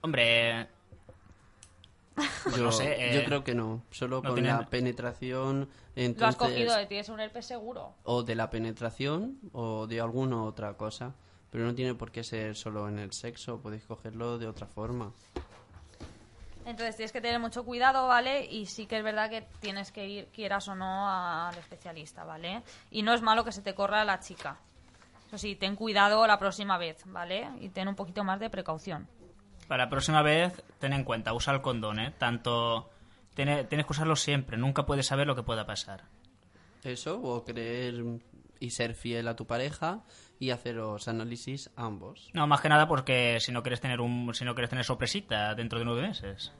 Hombre, 0.00 0.66
Yo, 2.56 2.62
no 2.62 2.72
sé, 2.72 3.10
eh, 3.10 3.14
yo 3.14 3.24
creo 3.24 3.44
que 3.44 3.54
no, 3.54 3.82
solo 3.90 4.22
no 4.22 4.30
con 4.30 4.42
la 4.42 4.66
penetración 4.66 5.60
Lo 5.60 5.64
has 5.64 5.70
entonces 5.94 6.36
cogido 6.36 6.74
de 6.74 6.86
ti, 6.86 6.96
es 6.96 7.10
un 7.10 7.20
herpes 7.20 7.44
seguro. 7.44 7.92
o 8.04 8.22
de 8.22 8.34
la 8.34 8.48
penetración 8.48 9.38
o 9.52 9.86
de 9.86 10.00
alguna 10.00 10.42
otra 10.44 10.74
cosa, 10.78 11.14
pero 11.50 11.64
no 11.64 11.74
tiene 11.74 11.94
por 11.94 12.10
qué 12.10 12.24
ser 12.24 12.56
solo 12.56 12.88
en 12.88 12.98
el 12.98 13.12
sexo, 13.12 13.60
podéis 13.60 13.84
cogerlo 13.84 14.38
de 14.38 14.46
otra 14.46 14.66
forma. 14.66 15.12
Entonces 16.70 16.96
tienes 16.96 17.12
que 17.12 17.20
tener 17.20 17.38
mucho 17.40 17.64
cuidado, 17.64 18.06
¿vale? 18.06 18.44
Y 18.46 18.66
sí 18.66 18.86
que 18.86 18.98
es 18.98 19.04
verdad 19.04 19.28
que 19.28 19.46
tienes 19.60 19.90
que 19.92 20.06
ir, 20.06 20.26
quieras 20.32 20.68
o 20.68 20.74
no, 20.74 21.08
al 21.08 21.56
especialista, 21.58 22.24
¿vale? 22.24 22.62
Y 22.90 23.02
no 23.02 23.12
es 23.12 23.22
malo 23.22 23.44
que 23.44 23.52
se 23.52 23.60
te 23.62 23.74
corra 23.74 24.04
la 24.04 24.20
chica. 24.20 24.56
Eso 25.26 25.38
sí, 25.38 25.54
ten 25.56 25.76
cuidado 25.76 26.26
la 26.26 26.38
próxima 26.38 26.78
vez, 26.78 27.02
¿vale? 27.06 27.48
Y 27.60 27.68
ten 27.68 27.88
un 27.88 27.94
poquito 27.94 28.24
más 28.24 28.40
de 28.40 28.50
precaución. 28.50 29.06
para 29.68 29.84
la 29.84 29.90
próxima 29.90 30.22
vez, 30.22 30.64
ten 30.80 30.92
en 30.92 31.04
cuenta, 31.04 31.32
usa 31.32 31.52
el 31.54 31.60
condón, 31.60 32.00
¿eh? 32.00 32.12
Tanto... 32.18 32.90
Tiene- 33.34 33.62
tienes 33.64 33.86
que 33.86 33.92
usarlo 33.92 34.16
siempre, 34.16 34.56
nunca 34.56 34.84
puedes 34.84 35.06
saber 35.06 35.26
lo 35.28 35.36
que 35.36 35.44
pueda 35.44 35.64
pasar. 35.66 36.02
Eso, 36.82 37.20
o 37.22 37.44
creer 37.44 38.02
y 38.60 38.70
ser 38.70 38.94
fiel 38.94 39.26
a 39.26 39.34
tu 39.34 39.46
pareja 39.46 40.04
y 40.38 40.50
haceros 40.50 41.08
análisis 41.08 41.70
ambos. 41.74 42.30
No, 42.34 42.46
más 42.46 42.60
que 42.60 42.68
nada 42.68 42.86
porque 42.86 43.38
si 43.40 43.50
no 43.50 43.62
quieres 43.62 43.80
tener 43.80 44.00
un 44.00 44.32
si 44.34 44.44
no 44.44 44.54
quieres 44.54 44.70
tener 44.70 44.84
sorpresita 44.84 45.54
dentro 45.54 45.78
de 45.78 45.84
nueve 45.86 46.02
meses. 46.02 46.52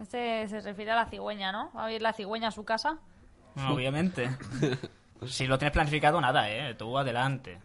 Este 0.00 0.46
se 0.48 0.60
refiere 0.60 0.92
a 0.92 0.96
la 0.96 1.06
cigüeña, 1.06 1.50
¿no? 1.50 1.72
¿Va 1.74 1.86
a 1.86 1.92
ir 1.92 2.02
la 2.02 2.12
cigüeña 2.12 2.48
a 2.48 2.52
su 2.52 2.64
casa? 2.64 2.98
No, 3.54 3.74
obviamente. 3.74 4.28
si 5.26 5.46
lo 5.46 5.58
tienes 5.58 5.72
planificado, 5.72 6.20
nada, 6.20 6.50
¿eh? 6.50 6.74
Tú 6.74 6.98
adelante. 6.98 7.60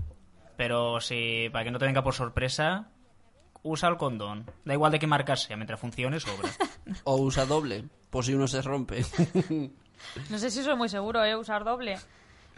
Pero 0.56 1.00
si, 1.00 1.50
para 1.52 1.66
que 1.66 1.72
no 1.72 1.80
te 1.80 1.86
venga 1.86 2.04
por 2.04 2.14
sorpresa, 2.14 2.90
usa 3.64 3.90
el 3.90 3.98
condón. 3.98 4.46
Da 4.66 4.74
igual 4.74 4.92
de 4.92 5.00
qué 5.00 5.08
marca 5.08 5.36
sea, 5.36 5.56
mientras 5.56 5.80
funcione, 5.80 6.20
sobra. 6.20 6.50
O 7.04 7.18
usa 7.18 7.46
doble, 7.46 7.86
por 8.10 8.26
si 8.26 8.34
uno 8.34 8.48
se 8.48 8.62
rompe. 8.62 9.04
No 10.30 10.38
sé 10.38 10.50
si 10.50 10.64
soy 10.64 10.76
muy 10.76 10.90
seguro, 10.90 11.24
¿eh? 11.24 11.36
Usar 11.36 11.64
doble. 11.64 11.98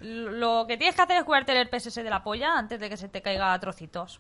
Lo 0.02 0.66
que 0.68 0.78
tienes 0.78 0.95
que 0.95 1.02
hacer 1.02 1.18
es 1.18 1.24
curarte 1.24 1.60
el 1.60 1.70
ese 1.72 2.04
de 2.04 2.10
la 2.10 2.24
polla 2.24 2.58
antes 2.58 2.80
de 2.80 2.89
que 2.89 2.97
se 2.97 3.08
te 3.08 3.22
caiga 3.22 3.54
a 3.54 3.60
trocitos. 3.60 4.20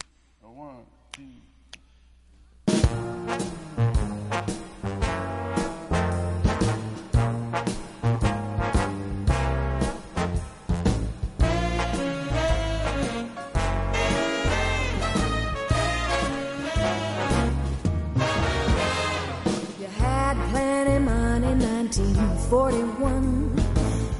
1941. 22.55 23.59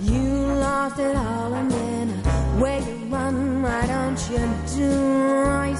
You 0.03 0.55
lost 0.59 0.99
it 0.99 1.15
all 1.17 1.55
and 1.55 1.71
then 1.71 2.09
where 2.59 2.81
you 2.81 2.97
run, 3.07 3.63
why 3.63 3.87
don't 3.87 4.19
you 4.29 4.43
do 4.75 4.91
right 5.45 5.79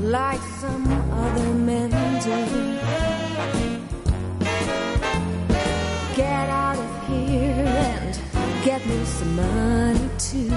like 0.00 0.40
some 0.60 0.86
other 1.12 1.52
men 1.52 1.90
do? 2.24 2.38
Get 6.16 6.48
out 6.48 6.78
of 6.78 7.08
here 7.08 7.66
and 7.66 8.18
get 8.64 8.86
me 8.86 9.04
some 9.04 9.36
money 9.36 10.08
too. 10.18 10.50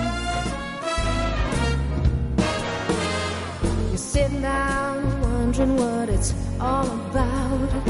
You're 3.89 3.97
sitting 3.97 4.41
down 4.41 5.21
wondering 5.21 5.75
what 5.75 6.07
it's 6.07 6.33
all 6.61 6.89
about. 6.89 7.82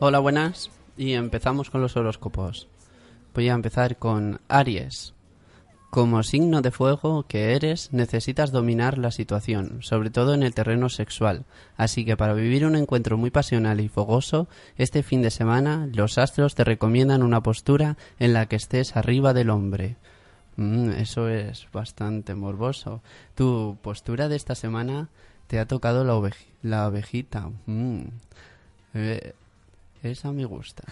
Hola, 0.00 0.18
buenas. 0.18 0.70
Y 0.96 1.12
empezamos 1.12 1.70
con 1.70 1.80
los 1.80 1.96
horóscopos. 1.96 2.68
Voy 3.34 3.48
a 3.48 3.54
empezar 3.54 3.96
con 3.96 4.40
Aries. 4.48 5.15
Como 5.96 6.22
signo 6.22 6.60
de 6.60 6.70
fuego 6.72 7.22
que 7.22 7.54
eres, 7.54 7.90
necesitas 7.90 8.52
dominar 8.52 8.98
la 8.98 9.10
situación, 9.10 9.78
sobre 9.80 10.10
todo 10.10 10.34
en 10.34 10.42
el 10.42 10.52
terreno 10.52 10.90
sexual. 10.90 11.46
Así 11.78 12.04
que 12.04 12.18
para 12.18 12.34
vivir 12.34 12.66
un 12.66 12.76
encuentro 12.76 13.16
muy 13.16 13.30
pasional 13.30 13.80
y 13.80 13.88
fogoso, 13.88 14.46
este 14.76 15.02
fin 15.02 15.22
de 15.22 15.30
semana 15.30 15.88
los 15.94 16.18
astros 16.18 16.54
te 16.54 16.64
recomiendan 16.64 17.22
una 17.22 17.42
postura 17.42 17.96
en 18.18 18.34
la 18.34 18.44
que 18.44 18.56
estés 18.56 18.94
arriba 18.94 19.32
del 19.32 19.48
hombre. 19.48 19.96
Mm, 20.56 20.90
eso 20.90 21.30
es 21.30 21.66
bastante 21.72 22.34
morboso. 22.34 23.00
Tu 23.34 23.78
postura 23.80 24.28
de 24.28 24.36
esta 24.36 24.54
semana 24.54 25.08
te 25.46 25.58
ha 25.58 25.64
tocado 25.66 26.04
la, 26.04 26.12
oveji- 26.14 26.44
la 26.60 26.88
ovejita. 26.88 27.48
Mm. 27.64 28.00
Eh, 28.92 29.32
esa 30.02 30.30
me 30.30 30.44
gusta. 30.44 30.84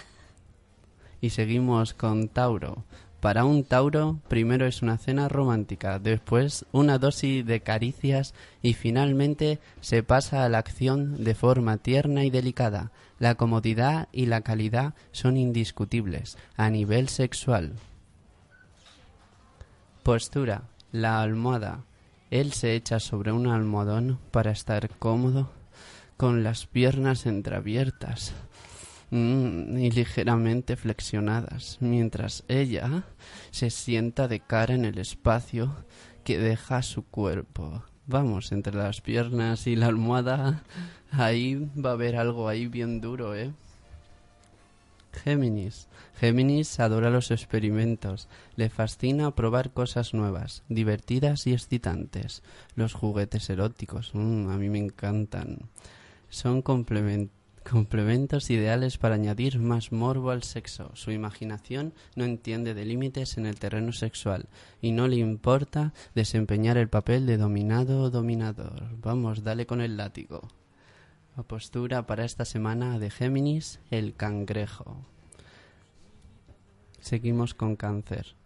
Y 1.21 1.29
seguimos 1.29 1.93
con 1.93 2.29
Tauro. 2.29 2.85
Para 3.25 3.47
un 3.47 3.65
Tauro, 3.65 4.21
primero 4.29 4.67
es 4.67 4.83
una 4.83 4.99
cena 4.99 5.31
romántica, 5.31 5.99
después 5.99 6.67
una 6.73 6.99
dosis 6.99 7.47
de 7.47 7.61
caricias 7.61 8.35
y 8.61 8.75
finalmente 8.75 9.61
se 9.81 10.03
pasa 10.03 10.45
a 10.45 10.51
la 10.51 10.59
acción 10.59 11.25
de 11.25 11.35
forma 11.35 11.79
tierna 11.79 12.25
y 12.25 12.31
delicada. 12.31 12.93
La 13.19 13.37
comodidad 13.37 14.09
y 14.13 14.27
la 14.27 14.43
calidad 14.43 14.93
son 15.11 15.39
indiscutibles 15.39 16.37
a 16.59 16.69
nivel 16.69 17.09
sexual. 17.09 17.73
Postura. 20.03 20.65
La 20.93 21.23
almohada. 21.23 21.87
Él 22.31 22.53
se 22.53 22.75
echa 22.75 23.01
sobre 23.01 23.33
un 23.33 23.47
almohadón 23.47 24.19
para 24.33 24.51
estar 24.51 24.91
cómodo, 24.99 25.51
con 26.19 26.45
las 26.45 26.67
piernas 26.67 27.25
entreabiertas 27.25 28.35
y 29.11 29.91
ligeramente 29.91 30.77
flexionadas, 30.77 31.79
mientras 31.81 32.45
ella 32.49 33.05
se 33.51 33.71
sienta 33.71 34.29
de 34.29 34.41
cara 34.41 34.75
en 34.75 34.85
el 34.85 34.99
espacio 34.99 35.77
que 36.25 36.39
deja 36.39 36.83
su 36.83 37.05
cuerpo. 37.05 37.83
Vamos, 38.07 38.53
entre 38.53 38.75
las 38.75 39.01
piernas 39.01 39.67
y 39.67 39.77
la 39.77 39.87
almohada, 39.87 40.63
ahí 41.11 41.71
va 41.77 41.91
a 41.91 41.93
haber 41.95 42.17
algo 42.17 42.49
ahí 42.49 42.67
bien 42.67 43.01
duro, 43.01 43.35
¿eh? 43.35 43.53
Géminis. 45.23 45.89
Géminis 46.19 46.81
adora 46.81 47.09
los 47.11 47.31
experimentos. 47.31 48.29
Le 48.57 48.69
fascina 48.69 49.31
probar 49.35 49.71
cosas 49.73 50.13
nuevas, 50.13 50.65
divertidas 50.69 51.47
y 51.47 51.53
excitantes. 51.53 52.43
Los 52.75 52.95
juguetes 52.95 53.49
eróticos, 53.49 54.11
mm, 54.13 54.49
a 54.49 54.57
mí 54.57 54.69
me 54.69 54.79
encantan. 54.79 55.61
Son 56.31 56.63
complemen- 56.63 57.31
complementos 57.65 58.51
ideales 58.51 58.99
para 58.99 59.17
añadir 59.17 59.59
más 59.59 59.91
morbo 59.91 60.31
al 60.31 60.43
sexo. 60.43 60.91
Su 60.95 61.11
imaginación 61.11 61.95
no 62.15 62.25
entiende 62.25 62.75
de 62.75 62.85
límites 62.85 63.39
en 63.39 63.47
el 63.47 63.59
terreno 63.59 63.93
sexual 63.93 64.47
y 64.81 64.93
no 64.93 65.09
le 65.09 65.17
importa 65.17 65.93
desempeñar 66.15 66.77
el 66.77 66.89
papel 66.89 67.27
de 67.27 67.39
dominado 67.39 68.03
o 68.03 68.11
dominador. 68.11 68.85
Vamos, 69.01 69.43
dale 69.43 69.67
con 69.67 69.81
el 69.81 69.97
látigo. 69.97 70.49
La 71.37 71.43
postura 71.43 72.07
para 72.07 72.25
esta 72.25 72.45
semana 72.45 72.99
de 72.99 73.11
Géminis, 73.11 73.81
el 73.91 74.15
cangrejo. 74.15 74.99
Seguimos 77.01 77.55
con 77.55 77.77
cáncer. 77.77 78.37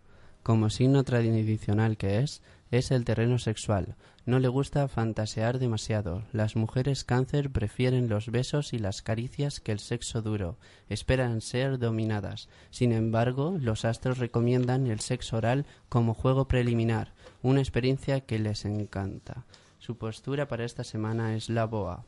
Como 0.42 0.70
signo 0.70 1.04
tradicional 1.04 1.98
que 1.98 2.20
es, 2.20 2.40
es 2.70 2.90
el 2.90 3.04
terreno 3.04 3.38
sexual. 3.38 3.96
No 4.26 4.38
le 4.38 4.48
gusta 4.48 4.88
fantasear 4.88 5.58
demasiado. 5.58 6.24
Las 6.32 6.56
mujeres 6.56 7.04
cáncer 7.04 7.50
prefieren 7.50 8.08
los 8.08 8.30
besos 8.30 8.72
y 8.72 8.78
las 8.78 9.02
caricias 9.02 9.60
que 9.60 9.72
el 9.72 9.78
sexo 9.78 10.20
duro. 10.22 10.58
Esperan 10.88 11.40
ser 11.40 11.78
dominadas. 11.78 12.48
Sin 12.70 12.92
embargo, 12.92 13.56
los 13.58 13.84
astros 13.84 14.18
recomiendan 14.18 14.86
el 14.86 15.00
sexo 15.00 15.38
oral 15.38 15.66
como 15.88 16.14
juego 16.14 16.48
preliminar, 16.48 17.14
una 17.42 17.60
experiencia 17.60 18.20
que 18.20 18.38
les 18.38 18.64
encanta. 18.64 19.46
Su 19.78 19.96
postura 19.96 20.48
para 20.48 20.64
esta 20.64 20.84
semana 20.84 21.34
es 21.36 21.48
la 21.48 21.64
boa. 21.64 22.04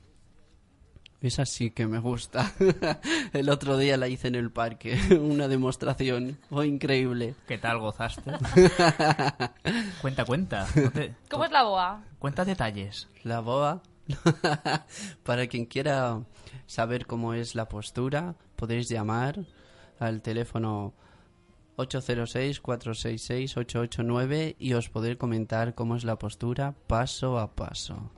Esa 1.22 1.44
sí 1.44 1.70
que 1.70 1.86
me 1.86 1.98
gusta. 1.98 2.50
el 3.34 3.50
otro 3.50 3.76
día 3.76 3.98
la 3.98 4.08
hice 4.08 4.28
en 4.28 4.36
el 4.36 4.50
parque, 4.50 4.98
una 5.20 5.48
demostración. 5.48 6.38
Fue 6.48 6.66
increíble. 6.66 7.34
¿Qué 7.46 7.58
tal 7.58 7.78
gozaste? 7.78 8.32
cuenta, 10.00 10.24
cuenta. 10.24 10.66
No 10.76 10.90
te- 10.90 11.14
¿Cómo 11.30 11.44
es 11.44 11.50
la 11.50 11.62
boa? 11.64 12.02
Cuenta 12.18 12.44
detalles. 12.44 13.08
La 13.22 13.40
boa. 13.40 13.82
Para 15.22 15.46
quien 15.46 15.66
quiera 15.66 16.22
saber 16.66 17.06
cómo 17.06 17.34
es 17.34 17.54
la 17.54 17.68
postura, 17.68 18.34
podéis 18.56 18.88
llamar 18.88 19.40
al 19.98 20.22
teléfono 20.22 20.94
806-466-889 21.76 24.56
y 24.58 24.72
os 24.74 24.88
podré 24.88 25.16
comentar 25.16 25.74
cómo 25.74 25.96
es 25.96 26.04
la 26.04 26.18
postura 26.18 26.74
paso 26.86 27.38
a 27.38 27.54
paso. 27.54 28.10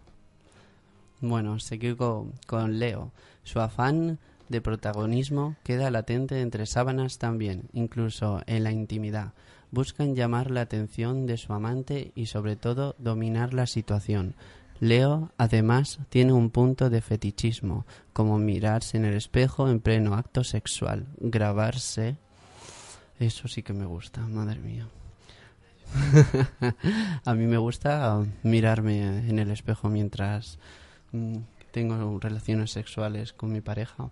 Bueno, 1.23 1.61
seguir 1.61 1.97
con, 1.97 2.79
Leo. 2.81 3.13
Su 3.45 3.61
afán 3.61 4.19
de 4.49 4.61
protagonismo 4.61 5.55
queda 5.63 5.89
latente 5.93 6.41
entre 6.41 6.67
sábanas 6.67 7.19
también, 7.19 7.69
incluso 7.73 8.43
en 8.47 8.65
la 8.65 8.73
intimidad. 8.73 9.33
Buscan 9.71 10.17
llamar 10.17 10.51
la 10.51 10.63
atención 10.63 11.27
de 11.27 11.37
su 11.37 11.53
amante 11.53 12.11
y 12.17 12.27
sobre 12.27 12.57
todo 12.57 12.97
dominar 12.99 13.55
la 13.55 13.69
situación. 13.69 14.35
Leo, 14.81 15.31
además, 15.39 16.01
tiene 16.09 16.33
un 16.33 16.51
punto 16.51 16.91
de 16.91 17.01
fetichismo, 17.01 17.87
como 18.13 18.41
mirarse 18.41 18.97
en 18.97 19.05
el 19.05 19.15
espejo 19.15 19.71
en 19.71 19.79
pleno 19.79 20.15
acto 20.15 20.43
sexual, 20.43 21.07
grabarse. 21.21 22.17
Eso 23.21 23.47
sí 23.47 23.63
que 23.63 23.73
me 23.73 23.87
gusta, 23.87 24.27
madre 24.27 24.59
mía. 24.59 24.89
A 27.25 27.35
mí 27.35 27.47
me 27.47 27.59
gusta 27.59 28.25
mirarme 28.43 29.29
en 29.29 29.39
el 29.39 29.53
espejo 29.53 29.89
mientras 29.89 30.59
tengo 31.71 32.19
relaciones 32.19 32.71
sexuales 32.71 33.33
con 33.33 33.53
mi 33.53 33.61
pareja. 33.61 34.11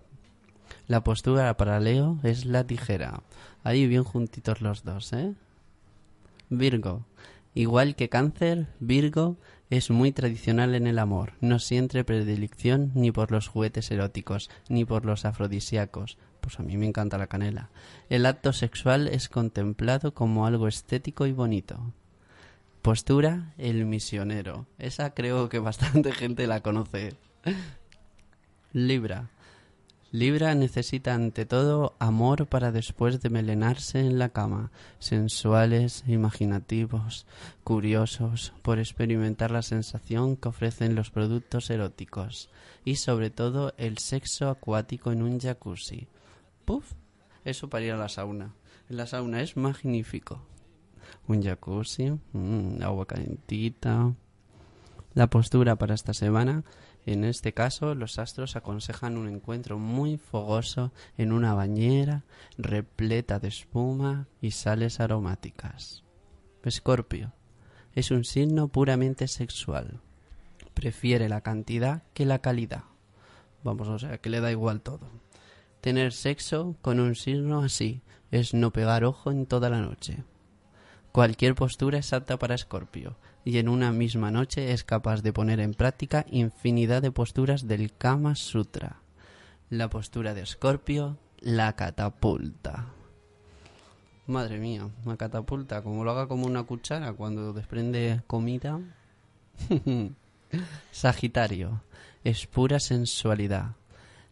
La 0.86 1.02
postura 1.02 1.56
para 1.56 1.80
Leo 1.80 2.18
es 2.22 2.44
la 2.44 2.64
tijera. 2.64 3.22
Ahí 3.62 3.86
bien 3.86 4.04
juntitos 4.04 4.60
los 4.60 4.84
dos, 4.84 5.12
¿eh? 5.12 5.34
Virgo. 6.48 7.04
Igual 7.54 7.96
que 7.96 8.08
cáncer, 8.08 8.68
Virgo 8.78 9.36
es 9.70 9.90
muy 9.90 10.12
tradicional 10.12 10.74
en 10.74 10.86
el 10.86 10.98
amor. 10.98 11.34
No 11.40 11.58
siente 11.58 12.04
predilección 12.04 12.92
ni 12.94 13.12
por 13.12 13.30
los 13.30 13.48
juguetes 13.48 13.90
eróticos, 13.90 14.50
ni 14.68 14.84
por 14.84 15.04
los 15.04 15.24
afrodisíacos. 15.24 16.18
Pues 16.40 16.58
a 16.58 16.62
mí 16.62 16.76
me 16.76 16.86
encanta 16.86 17.18
la 17.18 17.26
canela. 17.26 17.70
El 18.08 18.26
acto 18.26 18.52
sexual 18.52 19.08
es 19.08 19.28
contemplado 19.28 20.14
como 20.14 20.46
algo 20.46 20.68
estético 20.68 21.26
y 21.26 21.32
bonito. 21.32 21.92
Postura, 22.82 23.52
el 23.58 23.84
misionero. 23.84 24.66
Esa 24.78 25.12
creo 25.12 25.48
que 25.48 25.58
bastante 25.70 26.12
gente 26.12 26.46
la 26.46 26.60
conoce. 26.60 27.14
Libra. 28.72 29.30
Libra 30.12 30.54
necesita 30.56 31.14
ante 31.14 31.46
todo 31.46 31.94
amor 32.00 32.46
para 32.46 32.72
después 32.72 33.20
de 33.20 33.30
melenarse 33.30 34.00
en 34.00 34.18
la 34.18 34.30
cama, 34.30 34.72
sensuales, 34.98 36.02
imaginativos, 36.08 37.26
curiosos 37.62 38.52
por 38.62 38.80
experimentar 38.80 39.52
la 39.52 39.62
sensación 39.62 40.36
que 40.36 40.48
ofrecen 40.48 40.96
los 40.96 41.10
productos 41.10 41.70
eróticos 41.70 42.48
y 42.84 42.96
sobre 42.96 43.30
todo 43.30 43.72
el 43.76 43.98
sexo 43.98 44.48
acuático 44.48 45.12
en 45.12 45.22
un 45.22 45.38
jacuzzi. 45.38 46.08
Puf, 46.64 46.94
eso 47.44 47.68
para 47.68 47.84
ir 47.84 47.92
a 47.92 47.96
la 47.96 48.08
sauna. 48.08 48.52
La 48.88 49.06
sauna 49.06 49.42
es 49.42 49.56
magnífico. 49.56 50.42
Un 51.30 51.42
jacuzzi, 51.42 52.10
mm, 52.32 52.82
agua 52.82 53.06
calentita. 53.06 54.12
La 55.14 55.30
postura 55.30 55.76
para 55.76 55.94
esta 55.94 56.12
semana 56.12 56.64
en 57.06 57.22
este 57.22 57.54
caso, 57.54 57.94
los 57.94 58.18
astros 58.18 58.56
aconsejan 58.56 59.16
un 59.16 59.28
encuentro 59.28 59.78
muy 59.78 60.18
fogoso 60.18 60.92
en 61.16 61.30
una 61.30 61.54
bañera 61.54 62.24
repleta 62.58 63.38
de 63.38 63.46
espuma 63.46 64.26
y 64.40 64.50
sales 64.50 64.98
aromáticas. 64.98 66.02
Escorpio 66.64 67.32
es 67.94 68.10
un 68.10 68.24
signo 68.24 68.66
puramente 68.66 69.28
sexual. 69.28 70.00
Prefiere 70.74 71.28
la 71.28 71.42
cantidad 71.42 72.02
que 72.12 72.26
la 72.26 72.40
calidad. 72.40 72.82
Vamos, 73.62 73.86
o 73.86 74.00
sea, 74.00 74.18
que 74.18 74.30
le 74.30 74.40
da 74.40 74.50
igual 74.50 74.80
todo. 74.80 75.06
Tener 75.80 76.12
sexo 76.12 76.74
con 76.82 76.98
un 76.98 77.14
signo 77.14 77.60
así 77.62 78.02
es 78.32 78.52
no 78.52 78.72
pegar 78.72 79.04
ojo 79.04 79.30
en 79.30 79.46
toda 79.46 79.70
la 79.70 79.80
noche. 79.80 80.24
Cualquier 81.12 81.56
postura 81.56 81.98
es 81.98 82.12
apta 82.12 82.38
para 82.38 82.54
Escorpio 82.54 83.16
y 83.44 83.58
en 83.58 83.68
una 83.68 83.90
misma 83.90 84.30
noche 84.30 84.72
es 84.72 84.84
capaz 84.84 85.22
de 85.22 85.32
poner 85.32 85.58
en 85.58 85.74
práctica 85.74 86.24
infinidad 86.30 87.02
de 87.02 87.10
posturas 87.10 87.66
del 87.66 87.92
Kama 87.92 88.36
Sutra. 88.36 89.00
La 89.70 89.88
postura 89.88 90.34
de 90.34 90.42
Escorpio, 90.42 91.18
la 91.40 91.74
catapulta. 91.74 92.86
Madre 94.28 94.58
mía, 94.58 94.88
una 95.04 95.16
catapulta, 95.16 95.82
como 95.82 96.04
lo 96.04 96.12
haga 96.12 96.28
como 96.28 96.46
una 96.46 96.62
cuchara 96.62 97.12
cuando 97.12 97.52
desprende 97.52 98.22
comida. 98.28 98.78
Sagitario, 100.92 101.82
es 102.22 102.46
pura 102.46 102.78
sensualidad. 102.78 103.74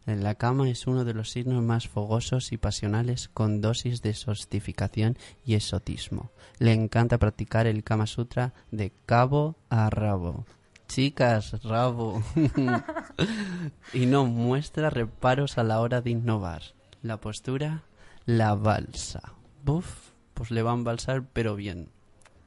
En 0.08 0.24
la 0.24 0.36
cama 0.36 0.70
es 0.70 0.86
uno 0.86 1.04
de 1.04 1.12
los 1.12 1.28
signos 1.28 1.62
más 1.62 1.86
fogosos 1.86 2.52
y 2.52 2.56
pasionales 2.56 3.28
con 3.28 3.60
dosis 3.60 4.00
de 4.00 4.14
sostificación 4.14 5.18
y 5.44 5.54
exotismo. 5.54 6.30
Le 6.58 6.72
encanta 6.72 7.18
practicar 7.18 7.66
el 7.66 7.84
Kama 7.84 8.06
Sutra 8.06 8.54
de 8.70 8.90
cabo 9.04 9.56
a 9.68 9.90
rabo. 9.90 10.46
Chicas, 10.88 11.62
rabo. 11.62 12.22
y 13.92 14.06
no 14.06 14.24
muestra 14.24 14.88
reparos 14.88 15.58
a 15.58 15.62
la 15.62 15.78
hora 15.78 16.00
de 16.00 16.08
innovar. 16.08 16.62
La 17.02 17.20
postura, 17.20 17.82
la 18.24 18.54
balsa. 18.54 19.34
Buf, 19.62 20.12
pues 20.32 20.50
le 20.50 20.62
va 20.62 20.70
a 20.70 20.74
embalsar, 20.74 21.22
pero 21.34 21.54
bien. 21.54 21.90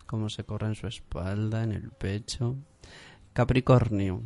Como 0.08 0.30
se 0.30 0.44
corre 0.44 0.66
en 0.66 0.76
su 0.76 0.88
espalda, 0.88 1.62
en 1.62 1.74
el 1.74 1.92
pecho. 1.92 2.56
Capricornio. 3.34 4.24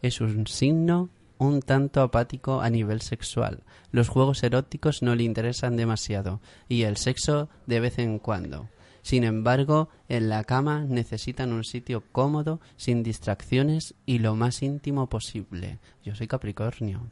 Es 0.00 0.22
un 0.22 0.46
signo 0.46 1.10
un 1.38 1.62
tanto 1.62 2.02
apático 2.02 2.60
a 2.60 2.70
nivel 2.70 3.00
sexual. 3.00 3.62
Los 3.90 4.08
juegos 4.08 4.42
eróticos 4.42 5.02
no 5.02 5.14
le 5.14 5.24
interesan 5.24 5.76
demasiado 5.76 6.40
y 6.68 6.82
el 6.82 6.96
sexo 6.96 7.48
de 7.66 7.80
vez 7.80 7.98
en 7.98 8.18
cuando. 8.18 8.68
Sin 9.02 9.24
embargo, 9.24 9.88
en 10.08 10.28
la 10.28 10.44
cama 10.44 10.84
necesitan 10.86 11.52
un 11.52 11.64
sitio 11.64 12.02
cómodo, 12.12 12.60
sin 12.76 13.02
distracciones 13.02 13.94
y 14.04 14.18
lo 14.18 14.36
más 14.36 14.62
íntimo 14.62 15.08
posible. 15.08 15.78
Yo 16.04 16.14
soy 16.14 16.26
Capricornio. 16.26 17.06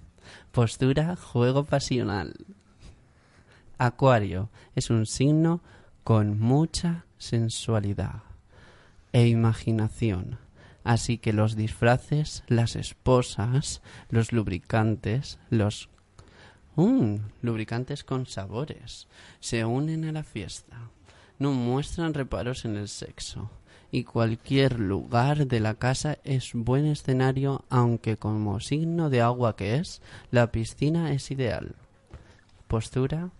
Postura, 0.52 1.16
juego 1.16 1.64
pasional. 1.64 2.34
Acuario 3.78 4.50
es 4.74 4.90
un 4.90 5.06
signo 5.06 5.60
con 6.02 6.38
mucha 6.38 7.04
sensualidad 7.18 8.22
e 9.12 9.28
imaginación 9.28 10.38
Así 10.86 11.18
que 11.18 11.32
los 11.32 11.56
disfraces, 11.56 12.44
las 12.46 12.76
esposas, 12.76 13.82
los 14.08 14.30
lubricantes, 14.30 15.40
los 15.50 15.88
mm, 16.76 17.16
lubricantes 17.42 18.04
con 18.04 18.26
sabores 18.26 19.08
se 19.40 19.64
unen 19.64 20.04
a 20.04 20.12
la 20.12 20.22
fiesta. 20.22 20.78
No 21.40 21.50
muestran 21.50 22.14
reparos 22.14 22.64
en 22.64 22.76
el 22.76 22.86
sexo. 22.86 23.50
Y 23.90 24.04
cualquier 24.04 24.78
lugar 24.78 25.48
de 25.48 25.58
la 25.58 25.74
casa 25.74 26.18
es 26.22 26.52
buen 26.54 26.86
escenario, 26.86 27.64
aunque 27.68 28.16
como 28.16 28.60
signo 28.60 29.10
de 29.10 29.22
agua 29.22 29.56
que 29.56 29.74
es, 29.74 30.00
la 30.30 30.52
piscina 30.52 31.10
es 31.12 31.32
ideal. 31.32 31.74
Postura. 32.68 33.30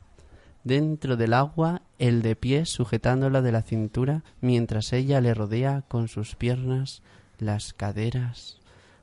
Dentro 0.65 1.17
del 1.17 1.33
agua, 1.33 1.83
el 2.01 2.23
de 2.23 2.35
pie 2.35 2.67
sujetándola 2.67 3.41
de 3.41 3.53
la 3.53 3.63
cintura 3.63 4.25
mientras 4.41 4.93
ella 4.93 5.21
le 5.21 5.33
rodea 5.33 5.85
con 5.87 6.09
sus 6.09 6.35
piernas 6.35 7.03
las 7.39 7.73
caderas, 7.73 8.59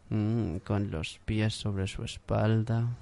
mm, 0.09 0.57
con 0.57 0.91
los 0.91 1.19
pies 1.25 1.53
sobre 1.53 1.87
su 1.87 2.03
espalda. 2.03 2.95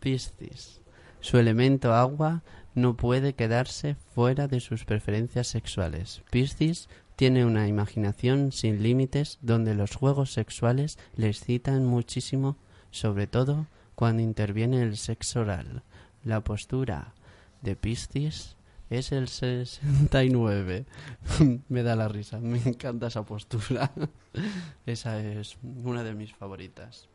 Piscis. 0.00 0.80
Su 1.20 1.38
elemento 1.38 1.94
agua 1.94 2.42
no 2.74 2.96
puede 2.96 3.34
quedarse 3.34 3.96
fuera 4.14 4.48
de 4.48 4.60
sus 4.60 4.84
preferencias 4.84 5.48
sexuales. 5.48 6.22
Piscis 6.30 6.88
tiene 7.16 7.46
una 7.46 7.66
imaginación 7.66 8.52
sin 8.52 8.82
límites 8.82 9.38
donde 9.40 9.74
los 9.74 9.96
juegos 9.96 10.32
sexuales 10.32 10.98
le 11.16 11.28
excitan 11.28 11.86
muchísimo, 11.86 12.56
sobre 12.90 13.26
todo 13.26 13.66
cuando 13.94 14.22
interviene 14.22 14.82
el 14.82 14.96
sexo 14.98 15.40
oral. 15.40 15.82
La 16.22 16.42
postura 16.42 17.14
de 17.62 17.74
Piscis 17.76 18.55
es 18.90 19.12
el 19.12 19.28
69. 19.28 20.84
me 21.68 21.82
da 21.82 21.96
la 21.96 22.08
risa, 22.08 22.38
me 22.38 22.58
encanta 22.58 23.06
esa 23.08 23.24
postura. 23.24 23.90
esa 24.86 25.20
es 25.20 25.56
una 25.84 26.04
de 26.04 26.14
mis 26.14 26.32
favoritas. 26.34 27.08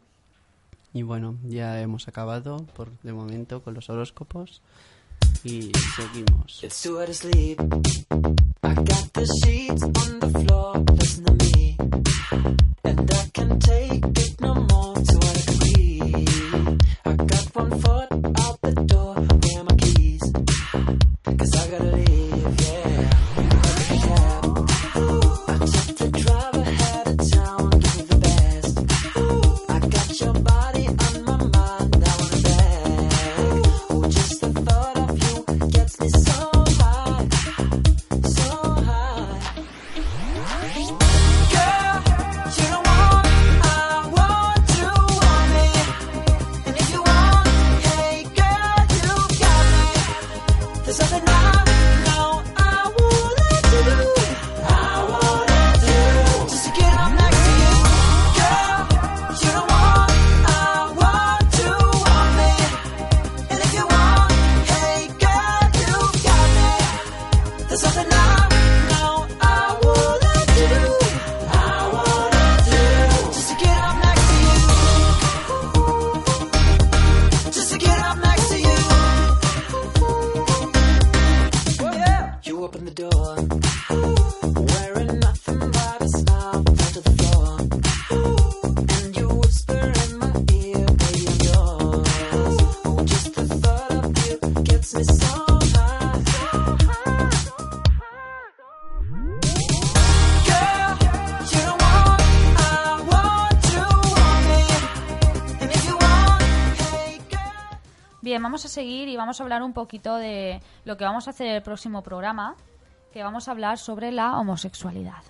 Y 0.94 1.04
bueno, 1.04 1.38
ya 1.48 1.80
hemos 1.82 2.08
acabado 2.08 2.58
por 2.76 2.90
de 3.02 3.14
momento 3.14 3.64
con 3.64 3.74
los 3.74 3.90
horóscopos 3.90 4.62
y 5.44 5.72
seguimos. 5.96 6.62
Girl, 6.62 6.70
you 13.98 13.98
don't 14.48 14.72
want, 14.72 15.08
I 18.64 18.68
want 18.74 18.92
you 18.92 19.41
Cause 21.38 21.56
I 21.56 21.72
gotta 21.72 21.84
leave. 21.86 22.11
Vamos 108.42 108.66
a 108.66 108.68
seguir 108.68 109.08
y 109.10 109.18
vamos 109.18 109.39
a 109.39 109.44
hablar 109.44 109.62
un 109.64 109.74
poquito 109.74 110.16
de 110.16 110.62
lo 110.86 110.98
que 110.98 111.04
vamos 111.04 111.28
a 111.28 111.32
hacer 111.32 111.48
en 111.48 111.56
el 111.56 111.62
próximo 111.62 112.02
programa, 112.04 112.56
que 113.14 113.24
vamos 113.24 113.48
a 113.48 113.52
hablar 113.52 113.78
sobre 113.78 114.12
la 114.12 114.38
homosexualidad. 114.38 115.24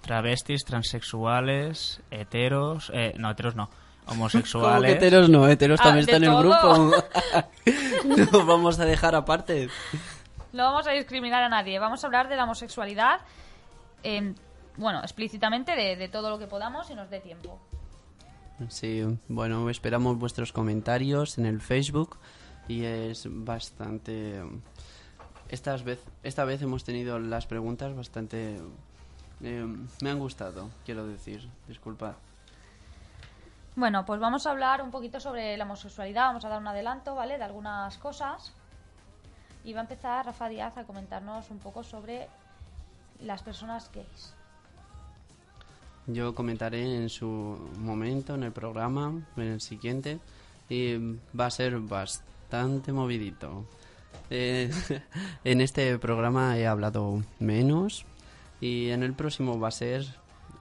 Travestis, 0.00 0.64
transexuales, 0.64 2.00
heteros... 2.10 2.90
eh, 2.92 3.14
no, 3.18 3.30
heteros 3.30 3.54
no. 3.54 3.68
¿Cómo 4.04 4.22
Homosexuales... 4.22 4.90
que 4.90 4.96
heteros 4.98 5.28
no? 5.30 5.46
Heteros 5.46 5.78
Ah, 5.80 5.84
también 5.84 6.06
¿de 6.06 6.12
están 6.12 6.24
en 6.24 6.32
el 6.32 6.38
grupo. 6.38 6.90
Nos 8.32 8.46
vamos 8.46 8.80
a 8.80 8.84
dejar 8.84 9.14
aparte. 9.14 9.68
No 10.52 10.64
vamos 10.64 10.86
a 10.88 10.90
discriminar 10.90 11.42
a 11.44 11.48
nadie, 11.48 11.78
vamos 11.78 12.02
a 12.02 12.06
hablar 12.08 12.28
de 12.28 12.34
la 12.36 12.44
homosexualidad, 12.44 13.20
em, 14.02 14.34
bueno, 14.76 15.00
explícitamente 15.00 15.76
de, 15.76 15.94
de 15.96 16.08
todo 16.08 16.30
lo 16.30 16.38
que 16.38 16.46
podamos 16.48 16.90
y 16.90 16.94
nos 16.94 17.08
dé 17.10 17.20
tiempo. 17.20 17.60
Sí, 18.68 19.02
bueno, 19.28 19.68
esperamos 19.70 20.18
vuestros 20.18 20.52
comentarios 20.52 21.38
en 21.38 21.46
el 21.46 21.60
Facebook 21.60 22.18
y 22.68 22.84
es 22.84 23.26
bastante... 23.28 24.42
Estas 25.48 25.84
vez, 25.84 26.02
esta 26.22 26.44
vez 26.44 26.62
hemos 26.62 26.84
tenido 26.84 27.18
las 27.18 27.46
preguntas 27.46 27.94
bastante... 27.94 28.58
eh, 29.42 29.66
me 30.00 30.10
han 30.10 30.18
gustado, 30.18 30.70
quiero 30.84 31.06
decir, 31.06 31.48
disculpad. 31.68 32.14
Bueno, 33.74 34.04
pues 34.04 34.20
vamos 34.20 34.46
a 34.46 34.50
hablar 34.50 34.82
un 34.82 34.90
poquito 34.90 35.18
sobre 35.18 35.56
la 35.56 35.64
homosexualidad, 35.64 36.26
vamos 36.26 36.44
a 36.44 36.48
dar 36.48 36.60
un 36.60 36.68
adelanto, 36.68 37.14
¿vale? 37.14 37.38
De 37.38 37.44
algunas 37.44 37.96
cosas. 37.98 38.52
Y 39.64 39.72
va 39.72 39.80
a 39.80 39.82
empezar 39.82 40.26
Rafa 40.26 40.48
Díaz 40.48 40.76
a 40.76 40.84
comentarnos 40.84 41.50
un 41.50 41.58
poco 41.58 41.82
sobre 41.82 42.28
las 43.20 43.42
personas 43.42 43.90
gays. 43.92 44.34
Yo 46.06 46.34
comentaré 46.34 46.96
en 46.96 47.08
su 47.08 47.26
momento, 47.78 48.34
en 48.34 48.42
el 48.42 48.52
programa, 48.52 49.24
en 49.36 49.42
el 49.42 49.60
siguiente, 49.60 50.18
y 50.68 50.96
va 51.38 51.46
a 51.46 51.50
ser 51.50 51.78
bastante 51.78 52.92
movidito. 52.92 53.66
Eh, 54.30 54.70
en 55.44 55.60
este 55.60 55.98
programa 55.98 56.58
he 56.58 56.66
hablado 56.66 57.22
menos 57.38 58.04
y 58.60 58.90
en 58.90 59.02
el 59.02 59.14
próximo 59.14 59.58
va 59.58 59.68
a 59.68 59.72
ser 59.72 60.06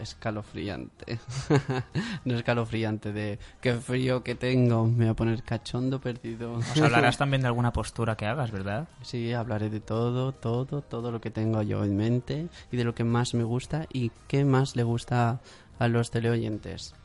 escalofriante. 0.02 1.20
no 2.26 2.36
escalofriante 2.36 3.12
de 3.12 3.40
qué 3.62 3.74
frío 3.76 4.24
que 4.24 4.36
tengo, 4.36 4.86
me 4.86 5.06
voy 5.06 5.08
a 5.10 5.14
poner 5.14 5.44
cachondo 5.44 6.00
perdido. 6.02 6.58
Nos 6.58 6.82
hablarás 6.82 7.18
también 7.18 7.42
de 7.42 7.48
alguna 7.48 7.72
postura 7.72 8.16
que 8.16 8.26
hagas, 8.26 8.52
¿verdad? 8.52 8.88
Sí, 9.02 9.34
hablaré 9.34 9.70
de 9.70 9.80
todo, 9.80 10.32
todo, 10.32 10.82
todo 10.82 11.12
lo 11.12 11.22
que 11.22 11.32
tengo 11.32 11.62
yo 11.62 11.84
en 11.84 11.96
mente 11.96 12.48
y 12.72 12.78
de 12.78 12.84
lo 12.84 12.96
que 12.96 13.04
más 13.04 13.34
me 13.34 13.44
gusta 13.44 13.86
y 13.92 14.12
qué 14.28 14.46
más 14.46 14.76
le 14.76 14.84
gusta 14.84 15.40
a 15.80 15.88
los 15.88 16.12
teleoyentes. 16.12 16.96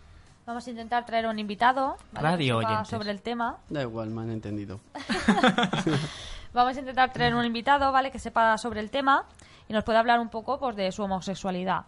Vamos 0.46 0.64
a 0.66 0.70
intentar 0.70 1.04
traer 1.04 1.26
un 1.26 1.38
invitado 1.40 1.96
¿vale? 2.12 2.28
Radio 2.28 2.58
oyentes. 2.58 2.88
sobre 2.88 3.10
el 3.10 3.20
tema. 3.20 3.58
Da 3.68 3.82
igual, 3.82 4.10
me 4.10 4.22
han 4.22 4.30
entendido. 4.30 4.80
Vamos 6.54 6.76
a 6.76 6.80
intentar 6.80 7.12
traer 7.12 7.34
un 7.34 7.44
invitado, 7.44 7.90
¿vale? 7.90 8.12
Que 8.12 8.20
sepa 8.20 8.56
sobre 8.56 8.80
el 8.80 8.90
tema 8.90 9.24
y 9.68 9.72
nos 9.72 9.82
pueda 9.82 9.98
hablar 9.98 10.20
un 10.20 10.28
poco 10.28 10.58
pues, 10.58 10.76
de 10.76 10.92
su 10.92 11.02
homosexualidad. 11.02 11.86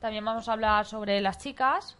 También 0.00 0.24
vamos 0.24 0.48
a 0.48 0.52
hablar 0.52 0.86
sobre 0.86 1.20
las 1.20 1.38
chicas 1.38 1.96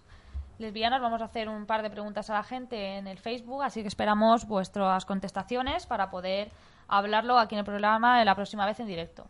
lesbianas. 0.59 1.01
Vamos 1.01 1.21
a 1.23 1.27
hacer 1.27 1.49
un 1.49 1.67
par 1.67 1.83
de 1.83 1.91
preguntas 1.91 2.31
a 2.31 2.35
la 2.35 2.43
gente 2.43 2.99
en 2.99 3.07
el 3.07 3.19
Facebook, 3.19 3.63
así 3.63 3.83
que 3.83 3.89
esperamos 3.89 4.47
vuestras 4.47 5.05
contestaciones 5.05 5.87
para 5.87 6.11
poder 6.11 6.49
hablarlo 6.89 7.39
aquí 7.39 7.55
en 7.55 7.61
el 7.61 7.65
programa 7.65 8.25
la 8.25 8.35
próxima 8.35 8.67
vez 8.67 8.81
en 8.81 8.87
directo. 8.87 9.27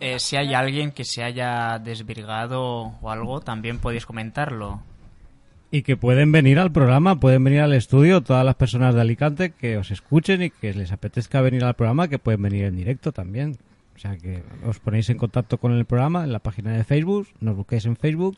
Eh, 0.00 0.18
si 0.18 0.36
hay 0.36 0.52
alguien 0.52 0.92
que 0.92 1.04
se 1.04 1.22
haya 1.22 1.78
desvirgado 1.78 2.92
o 3.00 3.10
algo, 3.10 3.40
también 3.40 3.78
podéis 3.78 4.04
comentarlo. 4.04 4.82
Y 5.70 5.82
que 5.82 5.96
pueden 5.96 6.32
venir 6.32 6.58
al 6.58 6.70
programa, 6.70 7.18
pueden 7.18 7.42
venir 7.42 7.60
al 7.60 7.72
estudio 7.72 8.22
todas 8.22 8.44
las 8.44 8.54
personas 8.54 8.94
de 8.94 9.00
Alicante 9.00 9.50
que 9.52 9.78
os 9.78 9.90
escuchen 9.90 10.42
y 10.42 10.50
que 10.50 10.74
les 10.74 10.92
apetezca 10.92 11.40
venir 11.40 11.64
al 11.64 11.74
programa, 11.74 12.08
que 12.08 12.18
pueden 12.18 12.42
venir 12.42 12.64
en 12.66 12.76
directo 12.76 13.12
también. 13.12 13.58
O 13.96 13.98
sea 13.98 14.16
que 14.18 14.44
os 14.64 14.78
ponéis 14.78 15.08
en 15.08 15.16
contacto 15.16 15.56
con 15.56 15.72
el 15.72 15.86
programa 15.86 16.22
en 16.24 16.32
la 16.32 16.38
página 16.38 16.72
de 16.76 16.84
Facebook, 16.84 17.28
nos 17.40 17.56
busquáis 17.56 17.86
en 17.86 17.96
Facebook, 17.96 18.36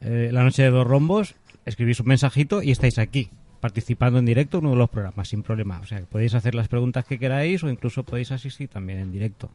eh, 0.00 0.30
La 0.32 0.42
Noche 0.42 0.64
de 0.64 0.70
Dos 0.70 0.86
Rombos, 0.86 1.36
escribís 1.64 2.00
un 2.00 2.08
mensajito 2.08 2.60
y 2.60 2.72
estáis 2.72 2.98
aquí, 2.98 3.30
participando 3.60 4.18
en 4.18 4.26
directo 4.26 4.58
en 4.58 4.64
uno 4.64 4.72
de 4.72 4.78
los 4.78 4.90
programas, 4.90 5.28
sin 5.28 5.44
problema. 5.44 5.78
O 5.78 5.86
sea 5.86 6.00
que 6.00 6.06
podéis 6.06 6.34
hacer 6.34 6.56
las 6.56 6.66
preguntas 6.66 7.04
que 7.04 7.20
queráis 7.20 7.62
o 7.62 7.68
incluso 7.68 8.02
podéis 8.02 8.32
asistir 8.32 8.68
también 8.68 8.98
en 8.98 9.12
directo. 9.12 9.48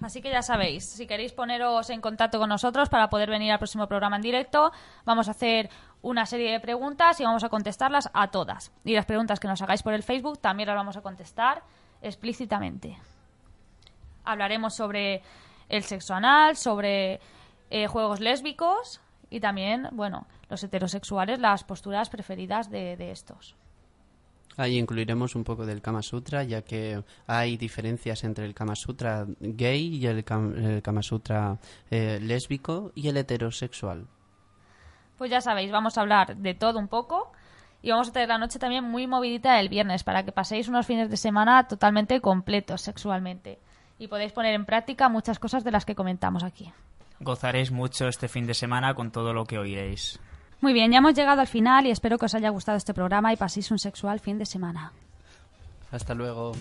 Así 0.00 0.22
que 0.22 0.30
ya 0.30 0.40
sabéis, 0.40 0.86
si 0.86 1.06
queréis 1.06 1.32
poneros 1.32 1.90
en 1.90 2.00
contacto 2.00 2.38
con 2.38 2.48
nosotros 2.48 2.88
para 2.88 3.10
poder 3.10 3.28
venir 3.28 3.52
al 3.52 3.58
próximo 3.58 3.86
programa 3.88 4.16
en 4.16 4.22
directo, 4.22 4.72
vamos 5.04 5.28
a 5.28 5.32
hacer 5.32 5.68
una 6.00 6.24
serie 6.24 6.50
de 6.50 6.60
preguntas 6.60 7.20
y 7.20 7.24
vamos 7.24 7.44
a 7.44 7.50
contestarlas 7.50 8.10
a 8.14 8.30
todas. 8.30 8.72
Y 8.86 8.94
las 8.94 9.04
preguntas 9.04 9.38
que 9.38 9.48
nos 9.48 9.60
hagáis 9.60 9.82
por 9.82 9.92
el 9.92 10.02
Facebook 10.02 10.38
también 10.38 10.68
las 10.68 10.76
vamos 10.76 10.96
a 10.96 11.02
contestar 11.02 11.62
explícitamente. 12.00 12.96
Hablaremos 14.24 14.74
sobre 14.74 15.22
el 15.68 15.82
sexo 15.82 16.14
anal, 16.14 16.56
sobre 16.56 17.20
eh, 17.70 17.86
juegos 17.86 18.20
lésbicos 18.20 19.00
y 19.30 19.40
también, 19.40 19.88
bueno, 19.92 20.26
los 20.48 20.62
heterosexuales, 20.62 21.38
las 21.38 21.64
posturas 21.64 22.10
preferidas 22.10 22.70
de, 22.70 22.96
de 22.96 23.10
estos. 23.10 23.56
Ahí 24.56 24.78
incluiremos 24.78 25.34
un 25.34 25.42
poco 25.42 25.66
del 25.66 25.82
Kama 25.82 26.00
Sutra, 26.02 26.44
ya 26.44 26.62
que 26.62 27.02
hay 27.26 27.56
diferencias 27.56 28.22
entre 28.22 28.44
el 28.44 28.54
Kama 28.54 28.76
Sutra 28.76 29.26
gay 29.40 29.96
y 29.96 30.06
el, 30.06 30.24
Kam- 30.24 30.56
el 30.56 30.80
Kama 30.80 31.02
Sutra 31.02 31.58
eh, 31.90 32.20
lésbico 32.22 32.92
y 32.94 33.08
el 33.08 33.16
heterosexual. 33.16 34.06
Pues 35.18 35.30
ya 35.30 35.40
sabéis, 35.40 35.72
vamos 35.72 35.98
a 35.98 36.02
hablar 36.02 36.36
de 36.36 36.54
todo 36.54 36.78
un 36.78 36.86
poco 36.86 37.32
y 37.82 37.90
vamos 37.90 38.08
a 38.08 38.12
tener 38.12 38.28
la 38.28 38.38
noche 38.38 38.60
también 38.60 38.84
muy 38.84 39.08
movidita 39.08 39.58
el 39.58 39.68
viernes 39.68 40.04
para 40.04 40.24
que 40.24 40.30
paséis 40.30 40.68
unos 40.68 40.86
fines 40.86 41.10
de 41.10 41.16
semana 41.16 41.66
totalmente 41.66 42.20
completos 42.20 42.82
sexualmente 42.82 43.58
y 44.04 44.08
podéis 44.08 44.32
poner 44.32 44.54
en 44.54 44.64
práctica 44.64 45.08
muchas 45.08 45.38
cosas 45.38 45.64
de 45.64 45.70
las 45.70 45.84
que 45.84 45.94
comentamos 45.94 46.44
aquí. 46.44 46.70
Gozaréis 47.20 47.70
mucho 47.70 48.06
este 48.06 48.28
fin 48.28 48.46
de 48.46 48.54
semana 48.54 48.94
con 48.94 49.10
todo 49.10 49.32
lo 49.32 49.46
que 49.46 49.58
oiréis. 49.58 50.20
Muy 50.60 50.72
bien, 50.72 50.92
ya 50.92 50.98
hemos 50.98 51.14
llegado 51.14 51.40
al 51.40 51.46
final 51.46 51.86
y 51.86 51.90
espero 51.90 52.18
que 52.18 52.26
os 52.26 52.34
haya 52.34 52.50
gustado 52.50 52.76
este 52.76 52.94
programa 52.94 53.32
y 53.32 53.36
paséis 53.36 53.70
un 53.70 53.78
sexual 53.78 54.20
fin 54.20 54.38
de 54.38 54.46
semana. 54.46 54.92
Hasta 55.90 56.14
luego. 56.14 56.52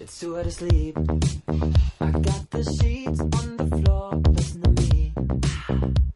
It's 0.00 0.18
too 0.18 0.34
hard 0.34 0.44
to 0.44 0.50
sleep. 0.50 0.96
I 2.00 2.10
got 2.10 2.50
the 2.50 2.64
sheets 2.64 3.20
on 3.20 3.56
the 3.56 3.76
floor, 3.82 4.20
listen 4.34 4.62
to 4.62 4.70
me. 4.70 5.12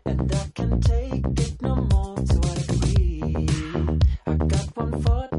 And 0.04 0.32
I 0.32 0.50
can 0.54 0.80
take 0.80 1.24
it 1.24 1.62
no 1.62 1.76
more, 1.76 2.16
so 2.26 2.40
I 2.42 2.56
agree. 2.68 3.48
I 4.26 4.34
got 4.34 4.76
one 4.76 5.02
foot 5.02 5.30